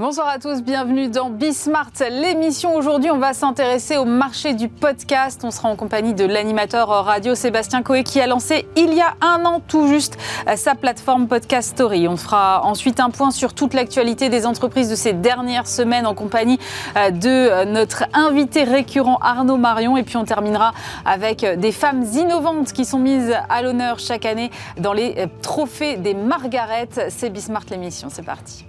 Bonsoir 0.00 0.28
à 0.28 0.38
tous, 0.38 0.62
bienvenue 0.62 1.08
dans 1.08 1.28
Bismart, 1.28 1.90
l'émission. 2.08 2.76
Aujourd'hui, 2.76 3.10
on 3.10 3.18
va 3.18 3.34
s'intéresser 3.34 3.96
au 3.96 4.04
marché 4.04 4.54
du 4.54 4.68
podcast. 4.68 5.40
On 5.42 5.50
sera 5.50 5.68
en 5.68 5.74
compagnie 5.74 6.14
de 6.14 6.24
l'animateur 6.24 6.86
radio 6.86 7.34
Sébastien 7.34 7.82
Coé 7.82 8.04
qui 8.04 8.20
a 8.20 8.28
lancé 8.28 8.68
il 8.76 8.94
y 8.94 9.00
a 9.00 9.16
un 9.20 9.44
an 9.44 9.58
tout 9.58 9.88
juste 9.88 10.16
sa 10.54 10.76
plateforme 10.76 11.26
Podcast 11.26 11.70
Story. 11.70 12.06
On 12.06 12.16
fera 12.16 12.64
ensuite 12.64 13.00
un 13.00 13.10
point 13.10 13.32
sur 13.32 13.54
toute 13.54 13.74
l'actualité 13.74 14.28
des 14.28 14.46
entreprises 14.46 14.88
de 14.88 14.94
ces 14.94 15.14
dernières 15.14 15.66
semaines 15.66 16.06
en 16.06 16.14
compagnie 16.14 16.60
euh, 16.96 17.10
de 17.10 17.64
notre 17.64 18.04
invité 18.14 18.62
récurrent 18.62 19.18
Arnaud 19.20 19.56
Marion. 19.56 19.96
Et 19.96 20.04
puis 20.04 20.16
on 20.16 20.24
terminera 20.24 20.74
avec 21.04 21.44
des 21.44 21.72
femmes 21.72 22.04
innovantes 22.04 22.72
qui 22.72 22.84
sont 22.84 23.00
mises 23.00 23.34
à 23.48 23.62
l'honneur 23.62 23.98
chaque 23.98 24.26
année 24.26 24.52
dans 24.78 24.92
les 24.92 25.16
euh, 25.18 25.26
trophées 25.42 25.96
des 25.96 26.14
Margaret. 26.14 26.88
C'est 27.08 27.30
Bismart 27.30 27.64
l'émission, 27.68 28.10
c'est 28.12 28.24
parti. 28.24 28.67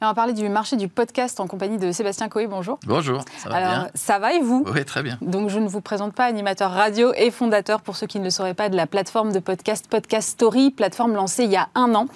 On 0.00 0.06
va 0.06 0.14
parler 0.14 0.32
du 0.32 0.48
marché 0.48 0.76
du 0.76 0.86
podcast 0.86 1.40
en 1.40 1.48
compagnie 1.48 1.76
de 1.76 1.90
Sébastien 1.90 2.28
Coé. 2.28 2.46
Bonjour. 2.46 2.78
Bonjour. 2.86 3.24
Ça 3.38 3.48
va 3.48 3.56
Alors, 3.56 3.70
bien 3.70 3.90
ça 3.94 4.18
va 4.20 4.32
et 4.32 4.40
vous? 4.40 4.64
Oui, 4.72 4.84
très 4.84 5.02
bien. 5.02 5.18
Donc, 5.20 5.48
je 5.50 5.58
ne 5.58 5.66
vous 5.66 5.80
présente 5.80 6.12
pas 6.12 6.26
animateur 6.26 6.70
radio 6.70 7.12
et 7.16 7.32
fondateur, 7.32 7.80
pour 7.80 7.96
ceux 7.96 8.06
qui 8.06 8.20
ne 8.20 8.24
le 8.24 8.30
sauraient 8.30 8.54
pas, 8.54 8.68
de 8.68 8.76
la 8.76 8.86
plateforme 8.86 9.32
de 9.32 9.40
podcast 9.40 9.88
Podcast 9.88 10.30
Story, 10.30 10.70
plateforme 10.70 11.14
lancée 11.14 11.44
il 11.44 11.50
y 11.50 11.56
a 11.56 11.68
un 11.74 11.96
an. 11.96 12.06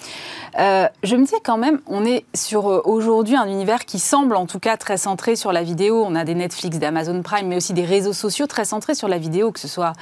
Euh, 0.60 0.86
je 1.02 1.16
me 1.16 1.24
disais 1.24 1.40
quand 1.42 1.58
même, 1.58 1.80
on 1.88 2.04
est 2.04 2.24
sur 2.34 2.70
euh, 2.70 2.82
aujourd'hui 2.84 3.34
un 3.34 3.46
univers 3.46 3.84
qui 3.84 3.98
semble 3.98 4.36
en 4.36 4.46
tout 4.46 4.60
cas 4.60 4.76
très 4.76 4.96
centré 4.96 5.34
sur 5.34 5.52
la 5.52 5.64
vidéo. 5.64 6.04
On 6.06 6.14
a 6.14 6.24
des 6.24 6.36
Netflix, 6.36 6.78
d'Amazon 6.78 7.20
Prime, 7.22 7.48
mais 7.48 7.56
aussi 7.56 7.72
des 7.72 7.84
réseaux 7.84 8.12
sociaux 8.12 8.46
très 8.46 8.64
centrés 8.64 8.94
sur 8.94 9.08
la 9.08 9.18
vidéo, 9.18 9.50
que 9.50 9.58
ce 9.58 9.68
soit 9.68 9.92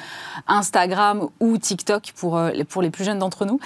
Instagram 0.48 1.28
ou 1.40 1.56
TikTok 1.56 2.12
pour, 2.14 2.36
euh, 2.36 2.50
pour 2.68 2.82
les 2.82 2.90
plus 2.90 3.04
jeunes 3.04 3.18
d'entre 3.18 3.46
nous. 3.46 3.58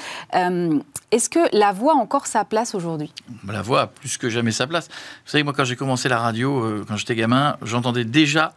Est-ce 1.14 1.28
que 1.30 1.38
la 1.56 1.70
voix 1.70 1.92
a 1.92 1.96
encore 1.96 2.26
sa 2.26 2.44
place 2.44 2.74
aujourd'hui? 2.74 3.12
La 3.46 3.62
voix 3.62 3.82
a 3.82 3.86
plus 4.04 4.18
que 4.18 4.28
jamais 4.28 4.52
sa 4.52 4.66
place. 4.66 4.88
Vous 5.24 5.30
savez, 5.30 5.44
moi, 5.44 5.54
quand 5.56 5.64
j'ai 5.64 5.76
commencé 5.76 6.10
la 6.10 6.18
radio, 6.18 6.62
euh, 6.62 6.84
quand 6.86 6.96
j'étais 6.96 7.14
gamin, 7.14 7.56
j'entendais 7.62 8.04
déjà 8.04 8.52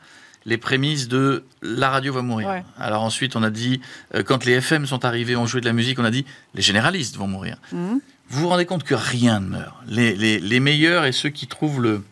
les 0.46 0.58
prémices 0.58 1.08
de 1.08 1.46
la 1.62 1.90
radio 1.90 2.12
va 2.12 2.22
mourir. 2.22 2.50
Ouais. 2.50 2.64
Alors 2.78 3.02
ensuite, 3.04 3.38
on 3.38 3.44
a 3.44 3.50
dit, 3.50 3.80
euh, 4.14 4.24
quand 4.24 4.44
les 4.44 4.54
FM 4.54 4.86
sont 4.86 5.06
arrivés, 5.06 5.38
on 5.38 5.46
jouait 5.46 5.62
de 5.62 5.66
la 5.66 5.72
musique, 5.72 6.00
on 6.00 6.04
a 6.06 6.12
dit, 6.12 6.26
les 6.54 6.62
généralistes 6.62 7.16
vont 7.16 7.28
mourir. 7.28 7.56
Mhm. 7.72 8.02
Vous 8.30 8.42
vous 8.42 8.50
rendez 8.50 8.66
compte 8.66 8.84
que 8.84 8.94
rien 8.94 9.40
ne 9.40 9.48
meurt. 9.48 9.74
Les, 9.88 10.16
les- 10.16 10.40
les 10.40 10.60
meilleurs 10.60 11.06
et 11.06 11.14
ceux 11.14 11.30
qui 11.30 11.48
trouvent 11.48 11.82
le 11.82 12.04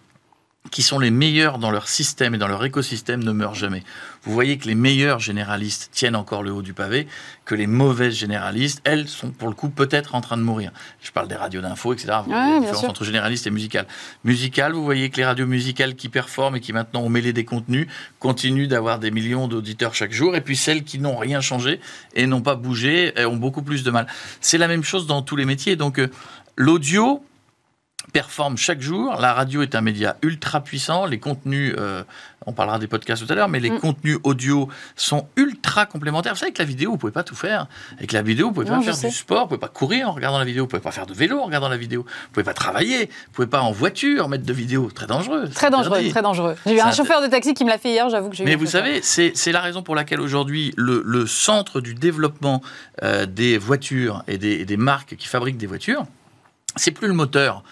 qui 0.75 0.83
sont 0.83 0.99
les 0.99 1.09
meilleurs 1.09 1.57
dans 1.57 1.71
leur 1.71 1.87
système 1.87 2.35
et 2.35 2.37
dans 2.37 2.49
leur 2.49 2.65
écosystème 2.65 3.23
ne 3.23 3.31
meurent 3.31 3.55
jamais. 3.55 3.81
Vous 4.23 4.33
voyez 4.33 4.57
que 4.57 4.67
les 4.67 4.75
meilleurs 4.75 5.19
généralistes 5.19 5.89
tiennent 5.93 6.17
encore 6.17 6.43
le 6.43 6.51
haut 6.51 6.61
du 6.61 6.73
pavé, 6.73 7.07
que 7.45 7.55
les 7.55 7.65
mauvaises 7.65 8.13
généralistes, 8.13 8.81
elles, 8.83 9.07
sont 9.07 9.29
pour 9.31 9.47
le 9.47 9.53
coup 9.53 9.69
peut-être 9.69 10.15
en 10.15 10.19
train 10.19 10.35
de 10.35 10.41
mourir. 10.41 10.73
Je 11.01 11.11
parle 11.11 11.29
des 11.29 11.35
radios 11.35 11.61
d'info, 11.61 11.93
etc. 11.93 12.15
Vous 12.25 12.31
voyez 12.31 12.43
Ouais, 12.43 12.53
la 12.55 12.59
différence 12.59 12.81
sûr. 12.81 12.89
entre 12.89 13.05
généraliste 13.05 13.47
et 13.47 13.51
musical. 13.51 13.87
Musical, 14.25 14.73
vous 14.73 14.83
voyez 14.83 15.09
que 15.09 15.15
les 15.15 15.23
radios 15.23 15.47
musicales 15.47 15.95
qui 15.95 16.09
performent 16.09 16.57
et 16.57 16.59
qui 16.59 16.73
maintenant 16.73 17.03
ont 17.03 17.09
mêlé 17.09 17.31
des 17.31 17.45
contenus 17.45 17.87
continuent 18.19 18.67
d'avoir 18.67 18.99
des 18.99 19.11
millions 19.11 19.47
d'auditeurs 19.47 19.95
chaque 19.95 20.11
jour, 20.11 20.35
et 20.35 20.41
puis 20.41 20.57
celles 20.57 20.83
qui 20.83 20.99
n'ont 20.99 21.15
rien 21.15 21.39
changé 21.39 21.79
et 22.15 22.27
n'ont 22.27 22.41
pas 22.41 22.55
bougé 22.55 23.13
ont 23.25 23.37
beaucoup 23.37 23.61
plus 23.61 23.83
de 23.83 23.91
mal. 23.91 24.07
C'est 24.41 24.57
la 24.57 24.67
même 24.67 24.83
chose 24.83 25.07
dans 25.07 25.21
tous 25.21 25.37
les 25.37 25.45
métiers. 25.45 25.77
Donc 25.77 25.99
euh, 25.99 26.09
l'audio 26.57 27.23
performe 28.13 28.57
chaque 28.57 28.81
jour. 28.81 29.15
La 29.19 29.33
radio 29.33 29.61
est 29.61 29.75
un 29.75 29.81
média 29.81 30.15
ultra 30.21 30.61
puissant. 30.61 31.05
Les 31.05 31.19
contenus, 31.19 31.73
euh, 31.77 32.03
on 32.45 32.53
parlera 32.53 32.79
des 32.79 32.87
podcasts 32.87 33.25
tout 33.25 33.31
à 33.31 33.35
l'heure, 33.35 33.49
mais 33.49 33.59
les 33.59 33.69
Mm. 33.71 33.79
contenus 33.79 34.17
audio 34.23 34.69
sont 34.95 35.27
ultra 35.35 35.85
complémentaires. 35.85 36.33
Vous 36.33 36.39
savez 36.39 36.51
que 36.53 36.59
la 36.61 36.65
vidéo, 36.65 36.91
vous 36.91 36.97
pouvez 36.97 37.11
pas 37.11 37.23
tout 37.23 37.35
faire. 37.35 37.67
Avec 37.97 38.11
la 38.11 38.21
vidéo, 38.21 38.47
vous 38.47 38.53
pouvez 38.53 38.69
Non, 38.69 38.77
pas 38.77 38.83
faire 38.83 38.95
sais. 38.95 39.09
du 39.09 39.15
sport, 39.15 39.41
vous 39.41 39.47
pouvez 39.49 39.59
pas 39.59 39.67
courir 39.67 40.09
en 40.09 40.13
regardant 40.13 40.37
la 40.39 40.45
vidéo, 40.45 40.63
vous 40.63 40.69
pouvez 40.69 40.81
pas 40.81 40.91
faire 40.91 41.05
de 41.05 41.13
vélo 41.13 41.39
en 41.39 41.45
regardant 41.45 41.69
la 41.69 41.77
vidéo, 41.77 42.03
vous 42.03 42.31
pouvez 42.33 42.43
pas 42.43 42.53
travailler, 42.53 43.05
vous 43.07 43.31
pouvez 43.33 43.47
pas 43.47 43.61
en 43.61 43.71
voiture 43.71 44.29
mettre 44.29 44.45
de 44.45 44.53
vidéo. 44.53 44.89
Très 44.93 45.07
dangereux. 45.07 45.49
Très 45.49 45.69
dangereux, 45.69 45.93
Interdit. 45.97 46.11
très 46.11 46.21
dangereux. 46.21 46.55
J'ai 46.65 46.75
eu 46.77 46.79
un 46.79 46.91
chauffeur 46.91 47.21
de 47.21 47.27
taxi 47.27 47.53
qui 47.53 47.65
me 47.65 47.69
l'a 47.69 47.77
fait 47.77 47.89
hier, 47.89 48.09
j'avoue 48.09 48.29
que 48.29 48.35
j'ai 48.35 48.43
eu 48.43 48.47
Mais 48.47 48.55
vous 48.55 48.65
savez, 48.67 49.01
c'est 49.01 49.31
c'est 49.35 49.51
la 49.51 49.61
raison 49.61 49.81
pour 49.83 49.95
laquelle 49.95 50.21
aujourd'hui, 50.21 50.73
le, 50.77 51.01
le 51.05 51.25
centre 51.27 51.81
du 51.81 51.93
développement 51.95 52.61
euh, 53.03 53.25
des 53.25 53.57
voitures 53.57 54.23
et 54.27 54.37
des, 54.37 54.53
et 54.53 54.65
des 54.65 54.77
marques 54.77 55.15
qui 55.15 55.27
fabriquent 55.27 55.57
des 55.57 55.67
voitures, 55.67 56.05
c'est 56.75 56.91
plus 56.91 57.07
le 57.07 57.13
moteur. 57.13 57.63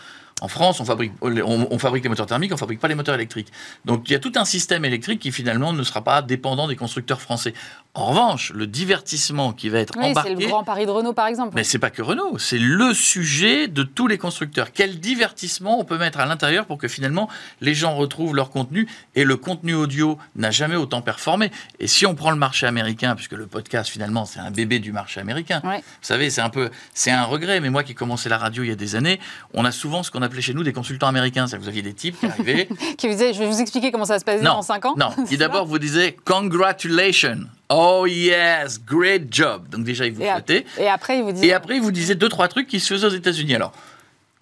En 0.43 0.49
France, 0.49 0.81
on 0.81 0.85
fabrique, 0.85 1.13
les 1.23 2.09
moteurs 2.09 2.25
thermiques, 2.25 2.51
on 2.51 2.57
fabrique 2.57 2.81
pas 2.81 2.89
les 2.89 2.95
moteurs 2.95 3.15
électriques. 3.15 3.47
Donc 3.85 4.09
il 4.09 4.11
y 4.11 4.15
a 4.15 4.19
tout 4.19 4.33
un 4.35 4.43
système 4.43 4.83
électrique 4.83 5.21
qui 5.21 5.31
finalement 5.31 5.71
ne 5.71 5.83
sera 5.83 6.03
pas 6.03 6.21
dépendant 6.21 6.67
des 6.67 6.75
constructeurs 6.75 7.21
français. 7.21 7.53
En 7.95 8.07
revanche, 8.07 8.51
le 8.55 8.65
divertissement 8.65 9.53
qui 9.53 9.69
va 9.69 9.77
être 9.77 9.93
Oui, 9.95 10.05
c'est 10.05 10.09
embarqué, 10.11 10.33
le 10.33 10.47
Grand 10.47 10.63
Paris 10.63 10.87
de 10.87 10.91
Renault, 10.91 11.13
par 11.13 11.27
exemple. 11.27 11.51
mais 11.55 11.63
c'est 11.63 11.77
pas 11.77 11.91
que 11.91 12.01
Renault, 12.01 12.39
c'est 12.39 12.57
le 12.57 12.91
sujet 12.95 13.67
de 13.67 13.83
tous 13.83 14.07
les 14.07 14.17
constructeurs. 14.17 14.71
Quel 14.71 14.99
divertissement 14.99 15.79
on 15.79 15.83
peut 15.85 15.99
mettre 15.99 16.19
à 16.19 16.25
l'intérieur 16.25 16.65
pour 16.65 16.79
que 16.79 16.87
finalement 16.87 17.29
les 17.61 17.75
gens 17.75 17.93
retrouvent 17.95 18.35
leur 18.35 18.49
contenu 18.49 18.87
et 19.13 19.23
le 19.23 19.37
contenu 19.37 19.75
audio 19.75 20.17
n'a 20.35 20.49
jamais 20.49 20.75
autant 20.75 21.01
performé. 21.03 21.51
Et 21.79 21.85
si 21.87 22.07
on 22.07 22.15
prend 22.15 22.31
le 22.31 22.37
marché 22.37 22.65
américain, 22.65 23.13
puisque 23.15 23.33
le 23.33 23.45
podcast 23.45 23.91
finalement 23.91 24.25
c'est 24.25 24.39
un 24.39 24.49
bébé 24.49 24.79
du 24.79 24.91
marché 24.91 25.19
américain, 25.19 25.61
Ouais. 25.63 25.77
vous 25.77 25.83
savez 26.01 26.31
c'est 26.31 26.41
un 26.41 26.49
peu 26.49 26.71
c'est 26.95 27.11
un 27.11 27.25
regret. 27.25 27.59
Mais 27.59 27.69
moi 27.69 27.83
qui 27.83 27.91
ai 27.91 27.95
commencé 27.95 28.27
la 28.27 28.39
radio 28.39 28.63
il 28.63 28.69
y 28.69 28.71
a 28.71 28.75
des 28.75 28.95
années, 28.95 29.19
on 29.53 29.65
a 29.65 29.71
souvent 29.71 30.01
ce 30.01 30.09
qu'on 30.09 30.23
appelait 30.23 30.41
chez 30.41 30.55
nous 30.55 30.63
des 30.63 30.73
consultants 30.73 31.07
américains. 31.07 31.45
Que 31.45 31.57
vous 31.57 31.67
aviez 31.67 31.83
des 31.83 31.93
types 31.93 32.19
qui 32.19 32.25
arrivaient. 32.25 32.67
Qui 32.97 33.05
vous 33.07 33.13
disait, 33.13 33.33
je 33.33 33.39
vais 33.39 33.47
vous 33.47 33.61
expliquer 33.61 33.91
comment 33.91 34.05
ça 34.05 34.17
se 34.17 34.25
passe 34.25 34.41
Non, 34.41 34.53
en 34.53 34.61
5 34.63 34.85
ans. 34.85 34.95
Non, 34.97 35.11
qui 35.29 35.37
d'abord 35.37 35.67
vous 35.67 35.77
disait 35.77 36.17
congratulations. 36.25 37.37
Oh 37.69 38.05
yes, 38.07 38.79
great 38.85 39.23
job. 39.33 39.67
Donc 39.69 39.83
déjà 39.83 40.05
il 40.05 40.13
vous 40.13 40.21
Et, 40.21 40.65
et 40.77 40.87
après, 40.87 41.17
il 41.17 41.23
vous 41.23 41.31
dit. 41.31 41.45
Et 41.45 41.53
après, 41.53 41.77
il 41.77 41.81
vous 41.81 41.91
disait 41.91 42.15
deux, 42.15 42.29
trois 42.29 42.47
trucs 42.47 42.67
qui 42.67 42.79
se 42.79 42.93
faisaient 42.93 43.07
aux 43.07 43.09
États-Unis. 43.09 43.55
Alors, 43.55 43.71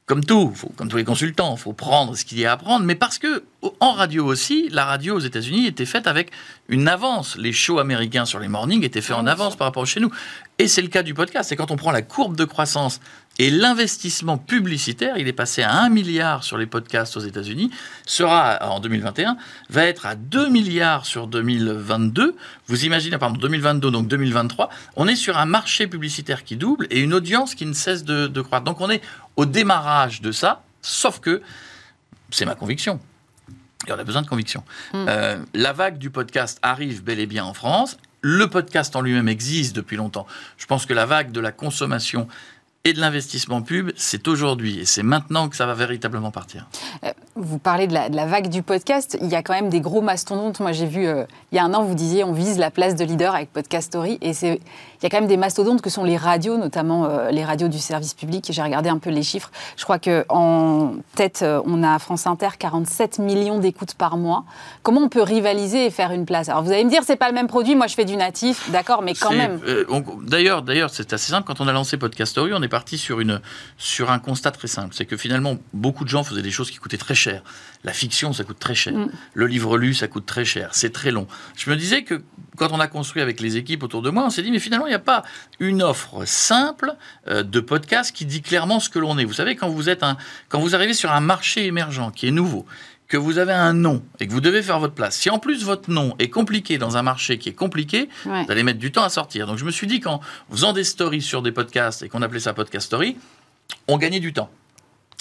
comme 0.07 0.25
tout, 0.25 0.51
faut- 0.53 0.71
comme 0.75 0.89
tous 0.89 0.97
les 0.97 1.05
consultants, 1.05 1.55
il 1.55 1.59
faut 1.59 1.71
prendre 1.71 2.17
ce 2.17 2.25
qu'il 2.25 2.39
y 2.39 2.45
a 2.45 2.51
à 2.51 2.57
prendre, 2.57 2.85
mais 2.85 2.95
parce 2.95 3.17
que 3.19 3.43
en 3.79 3.91
radio 3.93 4.25
aussi, 4.25 4.67
la 4.71 4.83
radio 4.83 5.15
aux 5.15 5.19
États-Unis 5.19 5.67
était 5.67 5.85
faite 5.85 6.07
avec 6.07 6.31
une 6.67 6.87
avance. 6.89 7.37
Les 7.37 7.53
shows 7.53 7.79
américains 7.79 8.25
sur 8.25 8.39
les 8.39 8.49
mornings 8.49 8.83
étaient 8.83 8.99
faits 9.01 9.15
Ah, 9.15 9.19
en 9.19 9.23
bien 9.23 9.31
avance 9.33 9.55
par 9.55 9.67
rapport 9.67 9.83
à 9.83 9.85
chez 9.85 9.99
nous. 10.01 10.11
Et 10.57 10.67
c'est 10.67 10.81
le 10.81 10.89
cas 10.89 11.03
du 11.03 11.13
podcast. 11.13 11.47
C'est 11.49 11.55
quand 11.55 11.71
on 11.71 11.77
prend 11.77 11.91
la 11.91 12.01
courbe 12.01 12.35
de 12.35 12.43
croissance 12.43 12.99
et 13.39 13.49
l'investissement 13.49 14.37
publicitaire, 14.37 15.17
il 15.17 15.27
est 15.27 15.33
passé 15.33 15.63
à 15.63 15.81
1 15.81 15.89
milliard 15.89 16.43
sur 16.43 16.57
les 16.57 16.65
podcasts 16.65 17.17
aux 17.17 17.21
États-Unis, 17.21 17.71
sera 18.05 18.59
en 18.69 18.79
2021, 18.79 19.37
va 19.69 19.85
être 19.85 20.05
à 20.05 20.15
2 20.15 20.49
milliards 20.49 21.05
sur 21.05 21.27
2022. 21.27 22.35
Vous 22.67 22.85
imaginez, 22.85 23.17
pardon, 23.17 23.37
2022, 23.37 23.89
donc 23.89 24.07
2023, 24.07 24.69
on 24.95 25.07
est 25.07 25.15
sur 25.15 25.37
un 25.37 25.45
marché 25.45 25.87
publicitaire 25.87 26.43
qui 26.43 26.55
double 26.55 26.87
et 26.91 26.99
une 26.99 27.13
audience 27.13 27.55
qui 27.55 27.65
ne 27.65 27.73
cesse 27.73 28.03
de, 28.03 28.27
de 28.27 28.41
croître. 28.41 28.65
Donc 28.65 28.81
on 28.81 28.89
est 28.89 29.01
au 29.37 29.45
démarrage 29.45 30.21
de 30.21 30.31
ça, 30.31 30.63
sauf 30.81 31.19
que 31.19 31.41
c'est 32.31 32.45
ma 32.45 32.55
conviction. 32.55 32.99
Et 33.87 33.91
on 33.91 33.97
a 33.97 34.03
besoin 34.03 34.21
de 34.21 34.27
conviction. 34.27 34.63
Mm. 34.93 35.05
Euh, 35.07 35.37
la 35.53 35.73
vague 35.73 35.97
du 35.97 36.09
podcast 36.09 36.59
arrive 36.61 37.03
bel 37.03 37.19
et 37.19 37.25
bien 37.25 37.45
en 37.45 37.53
France. 37.53 37.97
Le 38.21 38.47
podcast 38.47 38.95
en 38.95 39.01
lui-même 39.01 39.27
existe 39.27 39.75
depuis 39.75 39.97
longtemps. 39.97 40.27
Je 40.57 40.67
pense 40.67 40.85
que 40.85 40.93
la 40.93 41.07
vague 41.07 41.31
de 41.31 41.39
la 41.39 41.51
consommation 41.51 42.27
et 42.83 42.93
de 42.93 42.99
l'investissement 42.99 43.61
pub, 43.61 43.91
c'est 43.95 44.27
aujourd'hui 44.27 44.79
et 44.79 44.85
c'est 44.85 45.03
maintenant 45.03 45.49
que 45.49 45.55
ça 45.55 45.65
va 45.67 45.73
véritablement 45.75 46.31
partir. 46.31 46.65
Euh, 47.03 47.11
Vous 47.35 47.59
parlez 47.59 47.85
de 47.85 47.93
la, 47.93 48.09
de 48.09 48.15
la 48.15 48.25
vague 48.25 48.49
du 48.49 48.63
podcast. 48.63 49.17
Il 49.21 49.27
y 49.27 49.35
a 49.35 49.43
quand 49.43 49.53
même 49.53 49.69
des 49.69 49.81
gros 49.81 50.01
mastodontes. 50.01 50.59
Moi, 50.59 50.71
j'ai 50.71 50.87
vu 50.87 51.05
euh, 51.05 51.25
il 51.51 51.57
y 51.57 51.59
a 51.59 51.63
un 51.63 51.73
an, 51.75 51.83
vous 51.83 51.93
disiez, 51.93 52.23
on 52.23 52.33
vise 52.33 52.57
la 52.57 52.71
place 52.71 52.95
de 52.95 53.03
leader 53.05 53.35
avec 53.35 53.53
Podcast 53.53 53.87
Story. 53.89 54.17
Et 54.21 54.31
il 54.31 54.57
y 55.03 55.05
a 55.05 55.09
quand 55.09 55.19
même 55.19 55.27
des 55.27 55.37
mastodontes 55.37 55.81
que 55.83 55.91
sont 55.91 56.03
les 56.03 56.17
radios, 56.17 56.57
notamment 56.57 57.05
euh, 57.05 57.29
les 57.29 57.45
radios 57.45 57.67
du 57.67 57.77
service 57.77 58.15
public. 58.15 58.47
J'ai 58.49 58.63
regardé 58.63 58.89
un 58.89 58.97
peu 58.97 59.11
les 59.11 59.23
chiffres. 59.23 59.51
Je 59.77 59.83
crois 59.83 59.99
qu'en 59.99 60.95
tête, 61.15 61.45
on 61.65 61.83
a 61.83 61.93
à 61.93 61.99
France 61.99 62.25
Inter 62.25 62.49
47 62.57 63.19
millions 63.19 63.59
d'écoutes 63.59 63.93
par 63.93 64.17
mois. 64.17 64.43
Comment 64.81 65.01
on 65.01 65.09
peut 65.09 65.21
rivaliser 65.21 65.85
et 65.85 65.91
faire 65.91 66.11
une 66.11 66.25
place? 66.25 66.49
Alors, 66.49 66.63
vous 66.63 66.71
allez 66.71 66.83
me 66.83 66.89
dire, 66.89 67.03
c'est 67.05 67.15
pas 67.15 67.27
le 67.27 67.35
même 67.35 67.47
produit. 67.47 67.75
Moi, 67.75 67.85
je 67.85 67.93
fais 67.93 68.05
du 68.05 68.15
natif, 68.15 68.71
d'accord, 68.71 69.03
mais 69.03 69.13
quand 69.13 69.33
même. 69.33 69.59
euh, 69.67 69.85
d'ailleurs, 70.25 70.89
c'est 70.89 71.13
assez 71.13 71.31
simple. 71.31 71.45
Quand 71.45 71.61
on 71.61 71.67
a 71.67 71.73
lancé 71.73 71.97
Podcast 71.97 72.31
Story, 72.31 72.51
on 72.55 72.61
est 72.63 72.70
parti 72.71 72.97
sur, 72.97 73.19
une, 73.19 73.39
sur 73.77 74.09
un 74.09 74.17
constat 74.17 74.49
très 74.49 74.67
simple. 74.67 74.95
C'est 74.95 75.05
que 75.05 75.15
finalement, 75.17 75.59
beaucoup 75.73 76.03
de 76.03 76.09
gens 76.09 76.23
faisaient 76.23 76.41
des 76.41 76.49
choses 76.49 76.71
qui 76.71 76.77
coûtaient 76.77 76.97
très 76.97 77.13
cher. 77.13 77.43
La 77.83 77.93
fiction, 77.93 78.33
ça 78.33 78.43
coûte 78.43 78.57
très 78.57 78.73
cher. 78.73 78.93
Mm. 78.93 79.11
Le 79.35 79.45
livre 79.45 79.77
lu, 79.77 79.93
ça 79.93 80.07
coûte 80.07 80.25
très 80.25 80.45
cher. 80.45 80.69
C'est 80.71 80.91
très 80.91 81.11
long. 81.11 81.27
Je 81.55 81.69
me 81.69 81.75
disais 81.75 82.03
que 82.03 82.23
quand 82.57 82.71
on 82.71 82.79
a 82.79 82.87
construit 82.87 83.21
avec 83.21 83.39
les 83.39 83.57
équipes 83.57 83.83
autour 83.83 84.01
de 84.01 84.09
moi, 84.09 84.25
on 84.25 84.29
s'est 84.29 84.41
dit, 84.41 84.51
mais 84.51 84.59
finalement, 84.59 84.87
il 84.87 84.91
n'y 84.91 84.95
a 84.95 84.99
pas 84.99 85.23
une 85.59 85.83
offre 85.83 86.25
simple 86.25 86.95
euh, 87.27 87.43
de 87.43 87.59
podcast 87.59 88.15
qui 88.15 88.25
dit 88.25 88.41
clairement 88.41 88.79
ce 88.79 88.89
que 88.89 88.99
l'on 88.99 89.17
est. 89.17 89.25
Vous 89.25 89.33
savez, 89.33 89.55
quand 89.55 89.69
vous, 89.69 89.89
êtes 89.89 90.03
un, 90.03 90.17
quand 90.49 90.59
vous 90.59 90.73
arrivez 90.73 90.93
sur 90.93 91.11
un 91.11 91.21
marché 91.21 91.65
émergent 91.65 92.11
qui 92.15 92.27
est 92.27 92.31
nouveau, 92.31 92.65
que 93.11 93.17
vous 93.17 93.39
avez 93.39 93.51
un 93.51 93.73
nom 93.73 94.01
et 94.21 94.27
que 94.27 94.31
vous 94.31 94.39
devez 94.39 94.63
faire 94.63 94.79
votre 94.79 94.93
place, 94.93 95.17
si 95.17 95.29
en 95.29 95.37
plus 95.37 95.65
votre 95.65 95.91
nom 95.91 96.15
est 96.17 96.29
compliqué 96.29 96.77
dans 96.77 96.95
un 96.95 97.01
marché 97.03 97.37
qui 97.37 97.49
est 97.49 97.53
compliqué, 97.53 98.07
Ouais. 98.25 98.45
vous 98.45 98.51
allez 98.51 98.63
mettre 98.63 98.79
du 98.79 98.93
temps 98.93 99.03
à 99.03 99.09
sortir. 99.09 99.47
Donc 99.47 99.57
je 99.57 99.65
me 99.65 99.71
suis 99.71 99.85
dit 99.85 99.99
qu'en 99.99 100.21
faisant 100.49 100.71
des 100.71 100.85
stories 100.85 101.21
sur 101.21 101.41
des 101.41 101.51
podcasts 101.51 102.03
et 102.03 102.07
qu'on 102.09 102.21
appelait 102.21 102.39
ça 102.39 102.53
podcast 102.53 102.85
story, 102.87 103.17
on 103.89 103.97
gagnait 103.97 104.21
du 104.21 104.31
temps. 104.31 104.49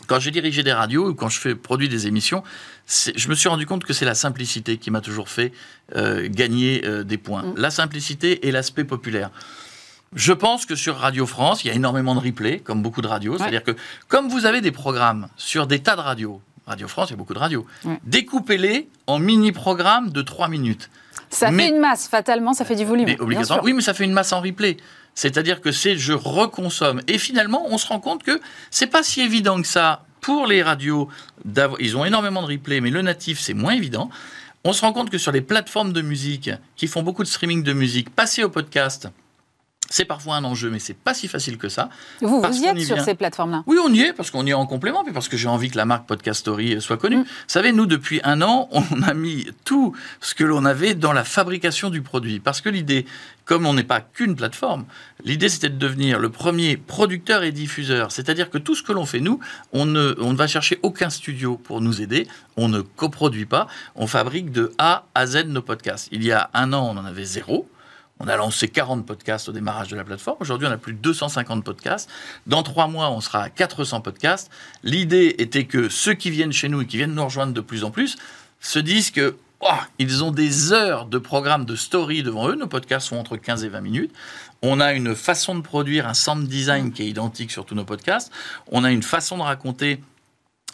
Quand 0.06 0.20
j'ai 0.20 0.30
dirigé 0.30 0.62
des 0.62 0.72
radios 0.72 1.08
ou 1.08 1.14
quand 1.14 1.28
je 1.28 1.40
fais 1.40 1.56
produit 1.56 1.88
des 1.88 2.06
émissions, 2.06 2.44
je 2.86 3.28
me 3.28 3.34
suis 3.34 3.48
rendu 3.48 3.66
compte 3.66 3.84
que 3.84 3.92
c'est 3.92 4.04
la 4.04 4.14
simplicité 4.14 4.76
qui 4.76 4.92
m'a 4.92 5.00
toujours 5.00 5.28
fait 5.28 5.52
euh, 5.96 6.28
gagner 6.30 6.82
euh, 6.86 7.02
des 7.02 7.18
points. 7.18 7.42
Mm. 7.42 7.54
La 7.56 7.70
simplicité 7.72 8.46
et 8.46 8.52
l'aspect 8.52 8.84
populaire. 8.84 9.30
Je 10.14 10.32
pense 10.32 10.64
que 10.64 10.74
sur 10.76 10.96
Radio 10.96 11.26
France, 11.26 11.64
il 11.64 11.68
y 11.68 11.70
a 11.70 11.74
énormément 11.74 12.14
de 12.14 12.20
replays, 12.20 12.58
comme 12.60 12.82
beaucoup 12.82 13.00
de 13.02 13.06
radios. 13.06 13.38
C'est-à-dire 13.38 13.62
que 13.62 13.76
comme 14.08 14.28
vous 14.28 14.44
avez 14.46 14.60
des 14.60 14.72
programmes 14.72 15.28
sur 15.36 15.66
des 15.68 15.80
tas 15.80 15.94
de 15.96 16.00
radios, 16.00 16.40
Radio 16.70 16.88
France, 16.88 17.10
il 17.10 17.12
y 17.12 17.14
a 17.14 17.16
beaucoup 17.16 17.34
de 17.34 17.38
radios, 17.38 17.66
découpez-les 18.04 18.88
en 19.06 19.18
mini-programmes 19.18 20.10
de 20.10 20.22
3 20.22 20.48
minutes. 20.48 20.88
Ça 21.28 21.52
fait 21.52 21.68
une 21.68 21.78
masse, 21.78 22.08
fatalement, 22.08 22.54
ça 22.54 22.64
fait 22.64 22.76
du 22.76 22.84
volume. 22.84 23.08
Oui, 23.20 23.72
mais 23.74 23.82
ça 23.82 23.92
fait 23.94 24.04
une 24.04 24.12
masse 24.12 24.32
en 24.32 24.40
replay. 24.40 24.76
C'est-à-dire 25.14 25.60
que 25.60 25.72
c'est 25.72 25.96
je 25.96 26.12
reconsomme. 26.12 27.02
Et 27.08 27.18
finalement, 27.18 27.66
on 27.68 27.78
se 27.78 27.86
rend 27.88 28.00
compte 28.00 28.22
que 28.22 28.40
c'est 28.70 28.86
pas 28.86 29.02
si 29.02 29.20
évident 29.20 29.60
que 29.60 29.66
ça 29.66 30.04
pour 30.20 30.46
les 30.46 30.62
radios. 30.62 31.08
Ils 31.80 31.96
ont 31.96 32.04
énormément 32.04 32.42
de 32.42 32.46
replay, 32.46 32.80
mais 32.80 32.90
le 32.90 33.02
natif, 33.02 33.40
c'est 33.40 33.54
moins 33.54 33.72
évident. 33.72 34.08
On 34.64 34.72
se 34.72 34.82
rend 34.82 34.92
compte 34.92 35.10
que 35.10 35.18
sur 35.18 35.32
les 35.32 35.40
plateformes 35.40 35.92
de 35.92 36.02
musique 36.02 36.50
qui 36.76 36.86
font 36.86 37.02
beaucoup 37.02 37.22
de 37.22 37.28
streaming 37.28 37.62
de 37.62 37.72
musique, 37.72 38.10
passer 38.10 38.44
au 38.44 38.48
podcast, 38.48 39.08
c'est 39.90 40.04
parfois 40.04 40.36
un 40.36 40.44
enjeu, 40.44 40.70
mais 40.70 40.78
c'est 40.78 40.94
pas 40.94 41.14
si 41.14 41.26
facile 41.26 41.58
que 41.58 41.68
ça. 41.68 41.90
Vous, 42.20 42.40
vous 42.40 42.62
y 42.62 42.66
êtes 42.66 42.80
sur 42.80 43.00
ces 43.00 43.14
plateformes-là? 43.14 43.64
Oui, 43.66 43.76
on 43.84 43.92
y 43.92 44.02
est, 44.02 44.12
parce 44.12 44.30
qu'on 44.30 44.46
y 44.46 44.50
est 44.50 44.54
en 44.54 44.64
complément, 44.64 45.02
puis 45.02 45.12
parce 45.12 45.28
que 45.28 45.36
j'ai 45.36 45.48
envie 45.48 45.68
que 45.68 45.76
la 45.76 45.84
marque 45.84 46.06
Podcast 46.06 46.40
Story 46.40 46.80
soit 46.80 46.96
connue. 46.96 47.18
Mm. 47.18 47.22
Vous 47.22 47.48
savez, 47.48 47.72
nous, 47.72 47.86
depuis 47.86 48.20
un 48.22 48.40
an, 48.40 48.68
on 48.72 49.02
a 49.02 49.14
mis 49.14 49.48
tout 49.64 49.94
ce 50.20 50.36
que 50.36 50.44
l'on 50.44 50.64
avait 50.64 50.94
dans 50.94 51.12
la 51.12 51.24
fabrication 51.24 51.90
du 51.90 52.02
produit. 52.02 52.38
Parce 52.38 52.60
que 52.60 52.68
l'idée, 52.68 53.04
comme 53.44 53.66
on 53.66 53.74
n'est 53.74 53.82
pas 53.82 54.00
qu'une 54.00 54.36
plateforme, 54.36 54.84
l'idée 55.24 55.48
c'était 55.48 55.70
de 55.70 55.76
devenir 55.76 56.20
le 56.20 56.30
premier 56.30 56.76
producteur 56.76 57.42
et 57.42 57.50
diffuseur. 57.50 58.12
C'est-à-dire 58.12 58.48
que 58.48 58.58
tout 58.58 58.76
ce 58.76 58.84
que 58.84 58.92
l'on 58.92 59.06
fait, 59.06 59.18
nous, 59.18 59.40
on 59.72 59.86
ne, 59.86 60.14
on 60.20 60.32
ne 60.32 60.36
va 60.36 60.46
chercher 60.46 60.78
aucun 60.84 61.10
studio 61.10 61.56
pour 61.56 61.80
nous 61.80 62.00
aider, 62.00 62.28
on 62.56 62.68
ne 62.68 62.80
coproduit 62.80 63.46
pas, 63.46 63.66
on 63.96 64.06
fabrique 64.06 64.52
de 64.52 64.72
A 64.78 65.06
à 65.16 65.26
Z 65.26 65.46
nos 65.46 65.62
podcasts. 65.62 66.08
Il 66.12 66.22
y 66.24 66.30
a 66.30 66.48
un 66.54 66.72
an, 66.72 66.94
on 66.94 66.96
en 66.96 67.04
avait 67.04 67.24
zéro. 67.24 67.68
On 68.20 68.28
a 68.28 68.36
lancé 68.36 68.68
40 68.68 69.06
podcasts 69.06 69.48
au 69.48 69.52
démarrage 69.52 69.88
de 69.88 69.96
la 69.96 70.04
plateforme. 70.04 70.36
Aujourd'hui, 70.40 70.68
on 70.68 70.70
a 70.70 70.76
plus 70.76 70.92
de 70.92 70.98
250 70.98 71.64
podcasts. 71.64 72.08
Dans 72.46 72.62
trois 72.62 72.86
mois, 72.86 73.10
on 73.10 73.22
sera 73.22 73.44
à 73.44 73.48
400 73.48 74.02
podcasts. 74.02 74.50
L'idée 74.84 75.36
était 75.38 75.64
que 75.64 75.88
ceux 75.88 76.12
qui 76.12 76.30
viennent 76.30 76.52
chez 76.52 76.68
nous 76.68 76.82
et 76.82 76.86
qui 76.86 76.98
viennent 76.98 77.14
nous 77.14 77.24
rejoindre 77.24 77.54
de 77.54 77.62
plus 77.62 77.82
en 77.82 77.90
plus 77.90 78.18
se 78.60 78.78
disent 78.78 79.10
que 79.10 79.36
oh, 79.60 79.68
ils 79.98 80.22
ont 80.22 80.32
des 80.32 80.74
heures 80.74 81.06
de 81.06 81.16
programme 81.16 81.64
de 81.64 81.74
story 81.76 82.22
devant 82.22 82.50
eux. 82.50 82.56
Nos 82.56 82.66
podcasts 82.66 83.08
sont 83.08 83.16
entre 83.16 83.38
15 83.38 83.64
et 83.64 83.70
20 83.70 83.80
minutes. 83.80 84.12
On 84.60 84.80
a 84.80 84.92
une 84.92 85.14
façon 85.14 85.54
de 85.54 85.62
produire, 85.62 86.06
un 86.06 86.12
sound 86.12 86.46
design 86.46 86.92
qui 86.92 87.04
est 87.04 87.08
identique 87.08 87.50
sur 87.50 87.64
tous 87.64 87.74
nos 87.74 87.86
podcasts. 87.86 88.30
On 88.70 88.84
a 88.84 88.90
une 88.90 89.02
façon 89.02 89.38
de 89.38 89.42
raconter 89.42 90.02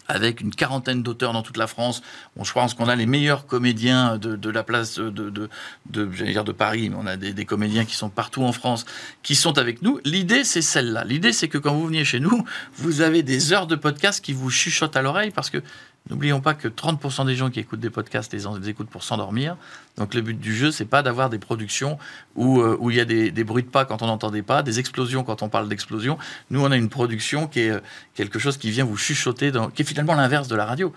avec 0.09 0.41
une 0.41 0.55
quarantaine 0.55 1.03
d'auteurs 1.03 1.33
dans 1.33 1.43
toute 1.43 1.57
la 1.57 1.67
France. 1.67 2.03
Bon, 2.37 2.45
je 2.45 2.53
pense 2.53 2.75
qu'on 2.75 2.89
a 2.89 2.97
les 2.97 3.07
meilleurs 3.07 3.47
comédiens 3.47 4.19
de, 4.19 4.51
la 4.51 4.63
place 4.63 4.99
de, 4.99 5.11
de, 5.11 6.07
dire 6.07 6.45
de 6.45 6.53
Paris, 6.53 6.91
mais 6.91 6.97
on 6.99 7.07
a 7.07 7.17
des, 7.17 7.33
des, 7.33 7.45
comédiens 7.45 7.85
qui 7.85 7.95
sont 7.95 8.09
partout 8.09 8.43
en 8.43 8.53
France, 8.53 8.87
qui 9.23 9.35
sont 9.35 9.59
avec 9.59 9.83
nous. 9.83 10.01
L'idée, 10.05 10.45
c'est 10.45 10.63
celle-là. 10.63 11.05
L'idée, 11.05 11.33
c'est 11.33 11.49
que 11.49 11.59
quand 11.59 11.75
vous 11.75 11.87
veniez 11.87 12.05
chez 12.05 12.21
nous, 12.21 12.45
vous 12.75 13.01
avez 13.01 13.23
des 13.23 13.53
heures 13.53 13.67
de 13.67 13.77
podcast 13.77 14.25
qui 14.25 14.33
vous 14.33 14.51
chuchotent 14.51 14.97
à 14.97 15.03
l'oreille 15.03 15.31
parce 15.31 15.51
que 15.51 15.63
N'oublions 16.09 16.41
pas 16.41 16.55
que 16.55 16.69
30% 16.69 17.27
des 17.27 17.35
gens 17.35 17.51
qui 17.51 17.59
écoutent 17.59 17.81
des 17.81 17.91
podcasts 17.91 18.33
les, 18.33 18.69
écoutent 18.69 18.89
pour 18.89 19.03
s'endormir. 19.03 19.57
Donc 19.97 20.15
le 20.15 20.21
but 20.21 20.39
du 20.39 20.55
jeu, 20.55 20.71
c'est 20.71 20.85
pas 20.85 21.03
d'avoir 21.03 21.31
des 21.31 21.39
productions 21.39 21.99
où, 22.37 22.61
euh, 22.61 22.77
où 22.79 22.91
il 22.91 22.97
y 22.97 23.01
a 23.01 23.05
des, 23.05 23.31
bruits 23.45 23.65
de 23.65 23.69
pas 23.69 23.85
quand 23.85 24.03
on 24.03 24.07
n'entendait 24.07 24.43
pas, 24.43 24.63
des 24.63 24.79
explosions 24.79 25.25
quand 25.25 25.43
on 25.43 25.49
parle 25.49 25.69
d'explosions. 25.69 26.17
Nous, 26.51 26.65
on 26.65 26.71
a 26.71 26.77
une 26.77 26.89
production 26.89 27.49
qui 27.49 27.61
est 27.61 27.71
euh, 27.71 27.81
quelque 28.15 28.39
chose 28.39 28.57
qui 28.57 28.71
vient 28.71 28.85
vous 28.85 28.97
chuchoter, 28.97 29.51
dans, 29.51 29.69
qui 29.69 29.83
est 29.83 29.85
finalement 29.85 30.15
l'inverse 30.15 30.47
de 30.47 30.55
la 30.55 30.65
radio. 30.65 30.93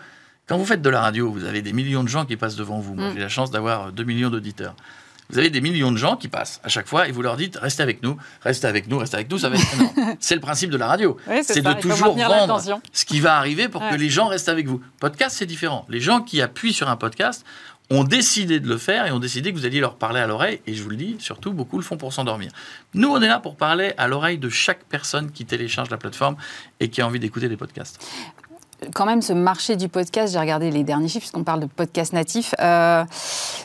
Quand 0.47 0.57
vous 0.57 0.65
faites 0.65 0.81
de 0.81 0.89
la 0.89 1.01
radio, 1.01 1.31
vous 1.31 1.43
avez 1.43 1.61
des 1.61 1.73
millions 1.73 2.03
de 2.03 2.09
gens 2.09 2.25
qui 2.25 2.37
passent 2.37 2.55
devant 2.55 2.79
vous. 2.79 2.93
Moi, 2.93 3.09
mm. 3.09 3.13
j'ai 3.13 3.19
la 3.19 3.29
chance 3.29 3.49
d'avoir 3.49 3.91
2 3.91 4.03
millions 4.03 4.29
d'auditeurs 4.29 4.75
vous 5.29 5.37
avez 5.37 5.49
des 5.49 5.61
millions 5.61 5.91
de 5.91 5.97
gens 5.97 6.15
qui 6.15 6.27
passent 6.27 6.59
à 6.63 6.69
chaque 6.69 6.87
fois 6.87 7.07
et 7.07 7.11
vous 7.11 7.21
leur 7.21 7.37
dites 7.37 7.57
restez 7.57 7.83
avec 7.83 8.01
nous, 8.01 8.17
restez 8.41 8.67
avec 8.67 8.87
nous, 8.87 8.97
restez 8.97 9.15
avec 9.15 9.29
nous, 9.29 9.37
ça 9.37 9.49
va 9.49 9.57
être 9.57 9.65
C'est 10.19 10.35
le 10.35 10.41
principe 10.41 10.71
de 10.71 10.77
la 10.77 10.87
radio. 10.87 11.17
c'est 11.43 11.61
de 11.61 11.73
toujours 11.73 12.15
vendre 12.15 12.59
ce 12.91 13.05
qui 13.05 13.19
va 13.19 13.37
arriver 13.37 13.69
pour 13.69 13.87
que 13.87 13.95
les 13.95 14.09
gens 14.09 14.27
restent 14.27 14.49
avec 14.49 14.67
vous. 14.67 14.81
Podcast, 14.99 15.35
c'est 15.37 15.45
différent. 15.45 15.85
Les 15.89 15.99
gens 15.99 16.21
qui 16.21 16.41
appuient 16.41 16.73
sur 16.73 16.89
un 16.89 16.95
podcast 16.95 17.45
ont 17.91 18.03
décidé 18.03 18.59
de 18.59 18.67
le 18.67 18.77
faire 18.77 19.07
et 19.07 19.11
ont 19.11 19.19
décidé 19.19 19.51
que 19.51 19.57
vous 19.57 19.65
alliez 19.65 19.79
leur 19.79 19.95
parler 19.95 20.19
à 20.19 20.27
l'oreille. 20.27 20.61
Et 20.67 20.73
je 20.73 20.83
vous 20.83 20.89
le 20.89 20.95
dis, 20.95 21.15
surtout, 21.19 21.53
beaucoup 21.53 21.77
le 21.77 21.83
font 21.83 21.97
pour 21.97 22.13
s'endormir. 22.13 22.51
Nous, 22.93 23.09
on 23.09 23.21
est 23.21 23.27
là 23.27 23.39
pour 23.39 23.55
parler 23.55 23.93
à 23.97 24.07
l'oreille 24.07 24.37
de 24.37 24.49
chaque 24.49 24.83
personne 24.83 25.31
qui 25.31 25.45
télécharge 25.45 25.89
la 25.89 25.97
plateforme 25.97 26.35
et 26.79 26.89
qui 26.89 27.01
a 27.01 27.07
envie 27.07 27.19
d'écouter 27.19 27.49
des 27.49 27.57
podcasts 27.57 27.99
quand 28.93 29.05
même 29.05 29.21
ce 29.21 29.33
marché 29.33 29.75
du 29.75 29.89
podcast, 29.89 30.33
j'ai 30.33 30.39
regardé 30.39 30.71
les 30.71 30.83
derniers 30.83 31.07
chiffres 31.07 31.21
puisqu'on 31.21 31.43
parle 31.43 31.59
de 31.59 31.65
podcast 31.65 32.13
natif, 32.13 32.53
euh, 32.59 33.03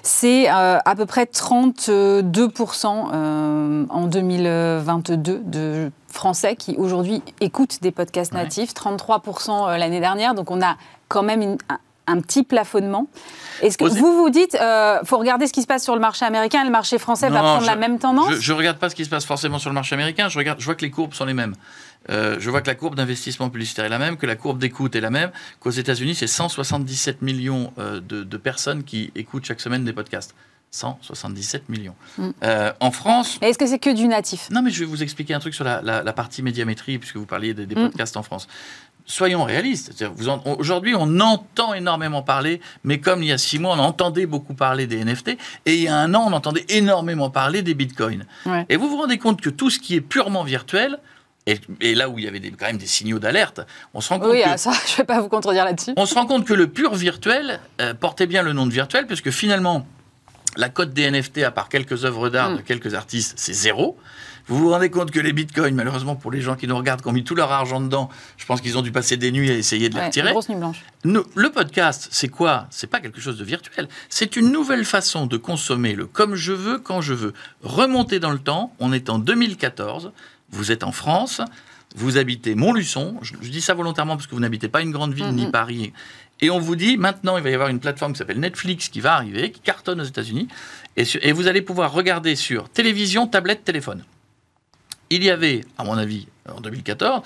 c'est 0.02 0.50
euh, 0.50 0.78
à 0.84 0.94
peu 0.96 1.06
près 1.06 1.24
32% 1.24 3.10
euh, 3.12 3.86
en 3.88 4.06
2022 4.06 5.42
de 5.44 5.90
Français 6.08 6.56
qui 6.56 6.76
aujourd'hui 6.76 7.22
écoutent 7.40 7.82
des 7.82 7.90
podcasts 7.90 8.32
natifs, 8.32 8.72
33% 8.72 9.76
l'année 9.76 10.00
dernière, 10.00 10.34
donc 10.34 10.50
on 10.50 10.62
a 10.62 10.76
quand 11.08 11.22
même 11.22 11.56
un, 12.06 12.20
petit 12.20 12.42
plafonnement. 12.42 13.08
Est-ce 13.62 13.78
que 13.78 13.84
vous 13.84 14.16
vous 14.16 14.30
dites, 14.30 14.56
il 14.60 15.06
faut 15.06 15.18
regarder 15.18 15.46
ce 15.46 15.52
qui 15.52 15.62
se 15.62 15.66
passe 15.66 15.82
sur 15.82 15.94
le 15.94 16.00
marché 16.00 16.24
américain. 16.24 16.62
Et 16.62 16.64
le 16.64 16.70
marché 16.70 16.98
français 16.98 17.30
va 17.30 17.40
prendre 17.40 17.66
la 17.66 17.76
même 17.76 17.98
tendance 17.98 18.34
Je 18.34 18.52
ne 18.52 18.58
regarde 18.58 18.78
pas 18.78 18.90
ce 18.90 18.94
qui 18.94 19.04
se 19.04 19.10
passe 19.10 19.24
forcément 19.24 19.58
sur 19.58 19.70
le 19.70 19.74
marché 19.74 19.94
américain, 19.94 20.28
je, 20.28 20.38
regarde, 20.38 20.60
je 20.60 20.64
vois 20.64 20.74
que 20.74 20.84
les 20.84 20.90
courbes 20.90 21.14
sont 21.14 21.24
les 21.24 21.34
mêmes. 21.34 21.54
Euh, 22.10 22.36
je 22.38 22.50
vois 22.50 22.60
que 22.60 22.66
la 22.66 22.74
courbe 22.74 22.94
d'investissement 22.94 23.50
publicitaire 23.50 23.84
est 23.84 23.90
la 23.90 23.98
même, 23.98 24.16
que 24.16 24.26
la 24.26 24.36
courbe 24.36 24.58
d'écoute 24.58 24.94
est 24.96 25.00
la 25.00 25.10
même, 25.10 25.30
qu'aux 25.60 25.70
États-Unis, 25.70 26.14
c'est 26.14 26.26
177 26.26 27.22
millions 27.22 27.72
euh, 27.78 28.00
de, 28.00 28.36
personnes 28.36 28.84
qui 28.84 29.10
écoutent 29.14 29.44
chaque 29.44 29.60
semaine 29.60 29.84
des 29.84 29.92
podcasts. 29.92 30.34
177 30.70 31.68
millions. 31.68 31.94
Mm. 32.18 32.30
Euh, 32.42 32.72
en 32.80 32.90
France. 32.90 33.38
Est-ce 33.40 33.58
que 33.58 33.66
c'est 33.66 33.78
que 33.78 33.94
du 33.94 34.08
natif? 34.08 34.50
Non, 34.50 34.60
mais 34.60 34.70
je 34.70 34.80
vais 34.80 34.86
vous 34.86 35.04
expliquer 35.04 35.32
un 35.32 35.38
truc 35.38 35.54
sur 35.54 35.64
la, 35.64 36.12
partie 36.12 36.42
médiamétrie, 36.42 36.98
puisque 36.98 37.16
vous 37.16 37.26
parliez 37.26 37.54
des, 37.54 37.66
mm. 37.66 37.90
podcasts 37.90 38.16
en 38.16 38.24
France. 38.24 38.48
Soyons 39.06 39.44
réalistes. 39.44 40.04
Aujourd'hui, 40.58 40.94
on 40.98 41.20
entend 41.20 41.74
énormément 41.74 42.22
parler, 42.22 42.60
mais 42.84 42.98
comme 43.00 43.22
il 43.22 43.28
y 43.28 43.32
a 43.32 43.38
six 43.38 43.58
mois, 43.58 43.76
on 43.76 43.78
entendait 43.78 44.26
beaucoup 44.26 44.54
parler 44.54 44.86
des 44.86 45.04
NFT, 45.04 45.36
et 45.66 45.74
il 45.74 45.82
y 45.82 45.88
a 45.88 45.96
un 45.96 46.14
an, 46.14 46.24
on 46.26 46.32
entendait 46.32 46.64
énormément 46.70 47.30
parler 47.30 47.62
des 47.62 47.74
bitcoins. 47.74 48.24
Et 48.68 48.76
vous 48.76 48.88
vous 48.88 48.96
rendez 48.96 49.18
compte 49.18 49.40
que 49.42 49.50
tout 49.50 49.70
ce 49.70 49.78
qui 49.78 49.94
est 49.94 50.00
purement 50.00 50.42
virtuel, 50.42 50.98
et, 51.46 51.94
là 51.94 52.08
où 52.08 52.18
il 52.18 52.24
y 52.24 52.28
avait 52.28 52.40
quand 52.40 52.66
même 52.66 52.78
des 52.78 52.86
signaux 52.86 53.18
d'alerte, 53.18 53.60
on 53.92 54.00
se 54.00 54.08
rend 54.08 54.18
compte 54.18 54.32
oui, 54.32 54.42
que, 54.42 54.56
ça, 54.56 54.72
je 54.86 54.92
ne 54.92 54.96
vais 54.98 55.04
pas 55.04 55.20
vous 55.20 55.28
contredire 55.28 55.64
là-dessus. 55.64 55.92
On 55.96 56.06
se 56.06 56.14
rend 56.14 56.26
compte 56.26 56.46
que 56.46 56.54
le 56.54 56.68
pur 56.68 56.94
virtuel 56.94 57.60
euh, 57.80 57.92
portait 57.92 58.26
bien 58.26 58.42
le 58.42 58.52
nom 58.52 58.66
de 58.66 58.72
virtuel, 58.72 59.06
puisque 59.06 59.30
finalement, 59.30 59.86
la 60.56 60.68
cote 60.68 60.94
des 60.94 61.10
NFT, 61.10 61.38
à 61.38 61.50
part 61.50 61.68
quelques 61.68 62.04
œuvres 62.04 62.30
d'art 62.30 62.50
mm. 62.50 62.56
de 62.56 62.62
quelques 62.62 62.94
artistes, 62.94 63.34
c'est 63.36 63.52
zéro. 63.52 63.98
Vous 64.46 64.58
vous 64.58 64.70
rendez 64.70 64.90
compte 64.90 65.10
que 65.10 65.20
les 65.20 65.32
bitcoins, 65.32 65.74
malheureusement 65.74 66.16
pour 66.16 66.30
les 66.30 66.42
gens 66.42 66.54
qui 66.54 66.66
nous 66.66 66.76
regardent, 66.76 67.00
qui 67.00 67.08
ont 67.08 67.12
mis 67.12 67.24
tout 67.24 67.34
leur 67.34 67.50
argent 67.50 67.80
dedans, 67.80 68.10
je 68.36 68.44
pense 68.44 68.60
qu'ils 68.60 68.76
ont 68.76 68.82
dû 68.82 68.92
passer 68.92 69.16
des 69.16 69.32
nuits 69.32 69.50
à 69.50 69.54
essayer 69.54 69.88
de 69.88 69.96
les 69.96 70.04
retirer. 70.04 70.32
Grosse 70.32 70.50
nuit 70.50 70.56
blanche. 70.56 70.82
le 71.04 71.48
podcast, 71.50 72.08
c'est 72.10 72.28
quoi? 72.28 72.66
C'est 72.70 72.86
pas 72.86 73.00
quelque 73.00 73.22
chose 73.22 73.38
de 73.38 73.44
virtuel. 73.44 73.88
C'est 74.10 74.36
une 74.36 74.52
nouvelle 74.52 74.84
façon 74.84 75.26
de 75.26 75.38
consommer 75.38 75.94
le 75.94 76.06
comme 76.06 76.34
je 76.34 76.52
veux, 76.52 76.78
quand 76.78 77.00
je 77.00 77.14
veux. 77.14 77.32
Remonter 77.62 78.20
dans 78.20 78.32
le 78.32 78.38
temps, 78.38 78.74
on 78.80 78.92
est 78.92 79.08
en 79.08 79.18
2014 79.18 80.12
vous 80.54 80.72
êtes 80.72 80.84
en 80.84 80.92
France, 80.92 81.40
vous 81.94 82.16
habitez 82.16 82.54
Montluçon, 82.54 83.16
je, 83.22 83.34
dis 83.36 83.60
ça 83.60 83.74
volontairement 83.74 84.16
parce 84.16 84.26
que 84.26 84.34
vous 84.34 84.40
n'habitez 84.40 84.68
pas 84.68 84.82
une 84.82 84.90
grande 84.90 85.12
ville 85.12 85.28
ni 85.28 85.50
Paris, 85.50 85.92
et 86.40 86.50
on 86.50 86.58
vous 86.58 86.76
dit 86.76 86.96
maintenant 86.96 87.36
il 87.36 87.42
va 87.42 87.50
y 87.50 87.54
avoir 87.54 87.68
une 87.68 87.80
plateforme 87.80 88.12
qui 88.12 88.18
s'appelle 88.18 88.40
Netflix 88.40 88.88
qui 88.88 89.00
va 89.00 89.14
arriver, 89.14 89.50
qui 89.50 89.60
cartonne 89.60 90.00
aux 90.00 90.04
États-Unis, 90.04 90.48
et, 90.96 91.04
et, 91.22 91.32
vous 91.32 91.48
allez 91.48 91.62
pouvoir 91.62 91.92
regarder 91.92 92.36
sur 92.36 92.68
télévision, 92.68 93.26
tablette, 93.26 93.64
téléphone. 93.64 94.04
Il 95.10 95.22
y 95.24 95.30
avait, 95.30 95.64
à 95.76 95.84
mon 95.84 95.98
avis, 95.98 96.28
en 96.48 96.60
2014, 96.60 97.22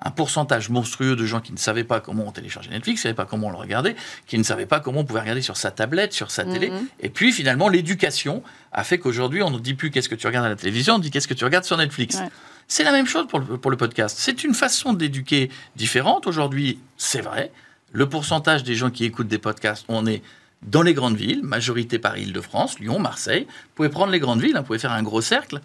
un 0.00 0.10
pourcentage 0.10 0.70
monstrueux 0.70 1.16
de 1.16 1.24
gens 1.24 1.40
qui 1.40 1.52
ne 1.52 1.58
savaient 1.58 1.84
pas 1.84 2.00
comment 2.00 2.26
on 2.26 2.32
téléchargeait 2.32 2.70
Netflix, 2.70 3.00
qui 3.00 3.06
ne 3.06 3.10
savaient 3.10 3.16
pas 3.16 3.24
comment 3.24 3.48
on 3.48 3.50
le 3.50 3.56
regardait, 3.56 3.96
qui 4.26 4.38
ne 4.38 4.42
savaient 4.44 4.66
pas 4.66 4.80
comment 4.80 5.00
on 5.00 5.04
pouvait 5.04 5.20
regarder 5.20 5.42
sur 5.42 5.56
sa 5.56 5.70
tablette, 5.70 6.12
sur 6.12 6.30
sa 6.30 6.44
télé. 6.44 6.70
Et 7.00 7.08
puis 7.08 7.32
finalement, 7.32 7.68
l'éducation 7.68 8.42
a 8.72 8.84
fait 8.84 8.98
qu'aujourd'hui, 8.98 9.42
on 9.42 9.50
ne 9.50 9.58
dit 9.58 9.74
plus 9.74 9.90
qu'est-ce 9.90 10.08
que 10.08 10.14
tu 10.14 10.26
regardes 10.26 10.46
à 10.46 10.50
la 10.50 10.56
télévision, 10.56 10.94
on 10.94 10.98
dit 10.98 11.10
qu'est-ce 11.10 11.28
que 11.28 11.34
tu 11.34 11.44
regardes 11.44 11.64
sur 11.64 11.76
Netflix. 11.76 12.22
C'est 12.68 12.84
la 12.84 12.92
même 12.92 13.06
chose 13.06 13.26
pour 13.26 13.40
le, 13.40 13.56
pour 13.56 13.70
le 13.70 13.78
podcast. 13.78 14.16
C'est 14.20 14.44
une 14.44 14.54
façon 14.54 14.92
d'éduquer 14.92 15.50
différente. 15.74 16.26
Aujourd'hui, 16.26 16.78
c'est 16.98 17.22
vrai, 17.22 17.50
le 17.92 18.08
pourcentage 18.08 18.62
des 18.62 18.74
gens 18.74 18.90
qui 18.90 19.04
écoutent 19.06 19.28
des 19.28 19.38
podcasts, 19.38 19.86
on 19.88 20.06
est 20.06 20.22
dans 20.62 20.82
les 20.82 20.92
grandes 20.92 21.16
villes, 21.16 21.42
majorité 21.42 21.98
par 21.98 22.18
Île-de-France, 22.18 22.78
Lyon, 22.78 22.98
Marseille. 22.98 23.46
Vous 23.48 23.74
pouvez 23.74 23.88
prendre 23.88 24.12
les 24.12 24.18
grandes 24.20 24.42
villes, 24.42 24.56
hein, 24.56 24.60
vous 24.60 24.66
pouvez 24.66 24.78
faire 24.78 24.92
un 24.92 25.02
gros 25.02 25.22
cercle. 25.22 25.60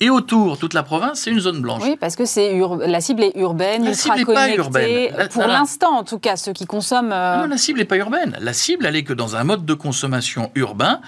Et 0.00 0.10
autour, 0.10 0.58
toute 0.58 0.74
la 0.74 0.82
province, 0.82 1.20
c'est 1.20 1.30
une 1.30 1.40
zone 1.40 1.60
blanche. 1.60 1.82
Oui, 1.84 1.96
parce 1.98 2.14
que 2.14 2.24
c'est 2.24 2.60
la 2.86 3.00
cible 3.00 3.22
est 3.22 3.32
urbaine, 3.36 3.84
la 3.84 3.90
ultra 3.90 4.14
cible 4.14 4.26
connectée. 4.26 4.56
Pas 4.56 4.62
urbaine. 4.62 5.28
pour 5.30 5.46
l'instant, 5.46 5.98
en 5.98 6.04
tout 6.04 6.18
cas, 6.18 6.36
ceux 6.36 6.52
qui 6.52 6.66
consomment. 6.66 7.12
Euh, 7.12 7.42
non, 7.42 7.46
la 7.48 7.58
cible 7.58 7.80
n'est 7.80 7.84
pas 7.84 7.96
urbaine. 7.96 8.36
La 8.40 8.52
cible, 8.52 8.86
elle 8.86 8.96
est 8.96 9.02
que 9.02 9.12
dans 9.12 9.34
un 9.34 9.44
mode 9.44 9.64
de 9.64 9.74
consommation 9.74 10.52
urbain. 10.54 11.00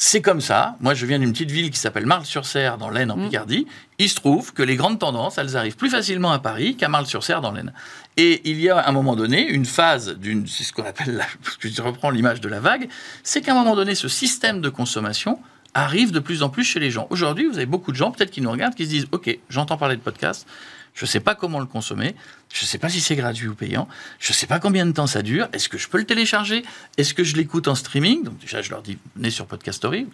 C'est 0.00 0.22
comme 0.22 0.40
ça. 0.40 0.76
Moi, 0.78 0.94
je 0.94 1.04
viens 1.06 1.18
d'une 1.18 1.32
petite 1.32 1.50
ville 1.50 1.72
qui 1.72 1.78
s'appelle 1.78 2.06
Marle-sur-Serre, 2.06 2.78
dans 2.78 2.88
l'Aisne, 2.88 3.10
en 3.10 3.16
mm. 3.16 3.24
Picardie. 3.24 3.66
Il 3.98 4.08
se 4.08 4.14
trouve 4.14 4.52
que 4.52 4.62
les 4.62 4.76
grandes 4.76 5.00
tendances, 5.00 5.38
elles 5.38 5.56
arrivent 5.56 5.76
plus 5.76 5.90
facilement 5.90 6.30
à 6.30 6.38
Paris 6.38 6.76
qu'à 6.76 6.88
Marle-sur-Serre, 6.88 7.40
dans 7.40 7.50
l'Aisne. 7.50 7.72
Et 8.16 8.48
il 8.48 8.60
y 8.60 8.70
a 8.70 8.78
à 8.78 8.88
un 8.88 8.92
moment 8.92 9.16
donné 9.16 9.44
une 9.48 9.66
phase 9.66 10.16
d'une, 10.16 10.46
c'est 10.46 10.62
ce 10.62 10.72
qu'on 10.72 10.84
appelle, 10.84 11.16
la, 11.16 11.26
je 11.60 11.82
reprends 11.82 12.10
l'image 12.10 12.40
de 12.40 12.48
la 12.48 12.60
vague, 12.60 12.88
c'est 13.24 13.40
qu'à 13.40 13.50
un 13.50 13.56
moment 13.56 13.74
donné, 13.74 13.96
ce 13.96 14.06
système 14.06 14.60
de 14.60 14.68
consommation 14.68 15.40
arrive 15.74 16.12
de 16.12 16.20
plus 16.20 16.44
en 16.44 16.48
plus 16.48 16.62
chez 16.62 16.78
les 16.78 16.92
gens. 16.92 17.08
Aujourd'hui, 17.10 17.46
vous 17.46 17.56
avez 17.56 17.66
beaucoup 17.66 17.90
de 17.90 17.96
gens, 17.96 18.12
peut-être 18.12 18.30
qui 18.30 18.40
nous 18.40 18.52
regardent, 18.52 18.76
qui 18.76 18.84
se 18.84 18.90
disent 18.90 19.06
Ok, 19.10 19.36
j'entends 19.50 19.78
parler 19.78 19.96
de 19.96 20.00
podcast, 20.00 20.46
je 20.94 21.06
ne 21.06 21.08
sais 21.08 21.20
pas 21.20 21.34
comment 21.34 21.58
le 21.58 21.66
consommer, 21.66 22.14
je 22.52 22.62
ne 22.62 22.66
sais 22.66 22.78
pas 22.78 22.88
si 22.88 23.00
c'est 23.00 23.16
gratuit 23.16 23.48
ou 23.48 23.54
payant, 23.54 23.88
je 24.18 24.32
ne 24.32 24.34
sais 24.34 24.46
pas 24.46 24.58
combien 24.58 24.86
de 24.86 24.92
temps 24.92 25.06
ça 25.06 25.22
dure, 25.22 25.48
est-ce 25.52 25.68
que 25.68 25.78
je 25.78 25.88
peux 25.88 25.98
le 25.98 26.04
télécharger, 26.04 26.64
est-ce 26.96 27.14
que 27.14 27.24
je 27.24 27.36
l'écoute 27.36 27.68
en 27.68 27.74
streaming? 27.74 28.24
Donc 28.24 28.38
déjà, 28.38 28.62
je 28.62 28.70
leur 28.70 28.82
dis 28.82 28.98
Venez 29.16 29.30
sur 29.30 29.46
Podcast 29.46 29.78
Story. 29.78 30.06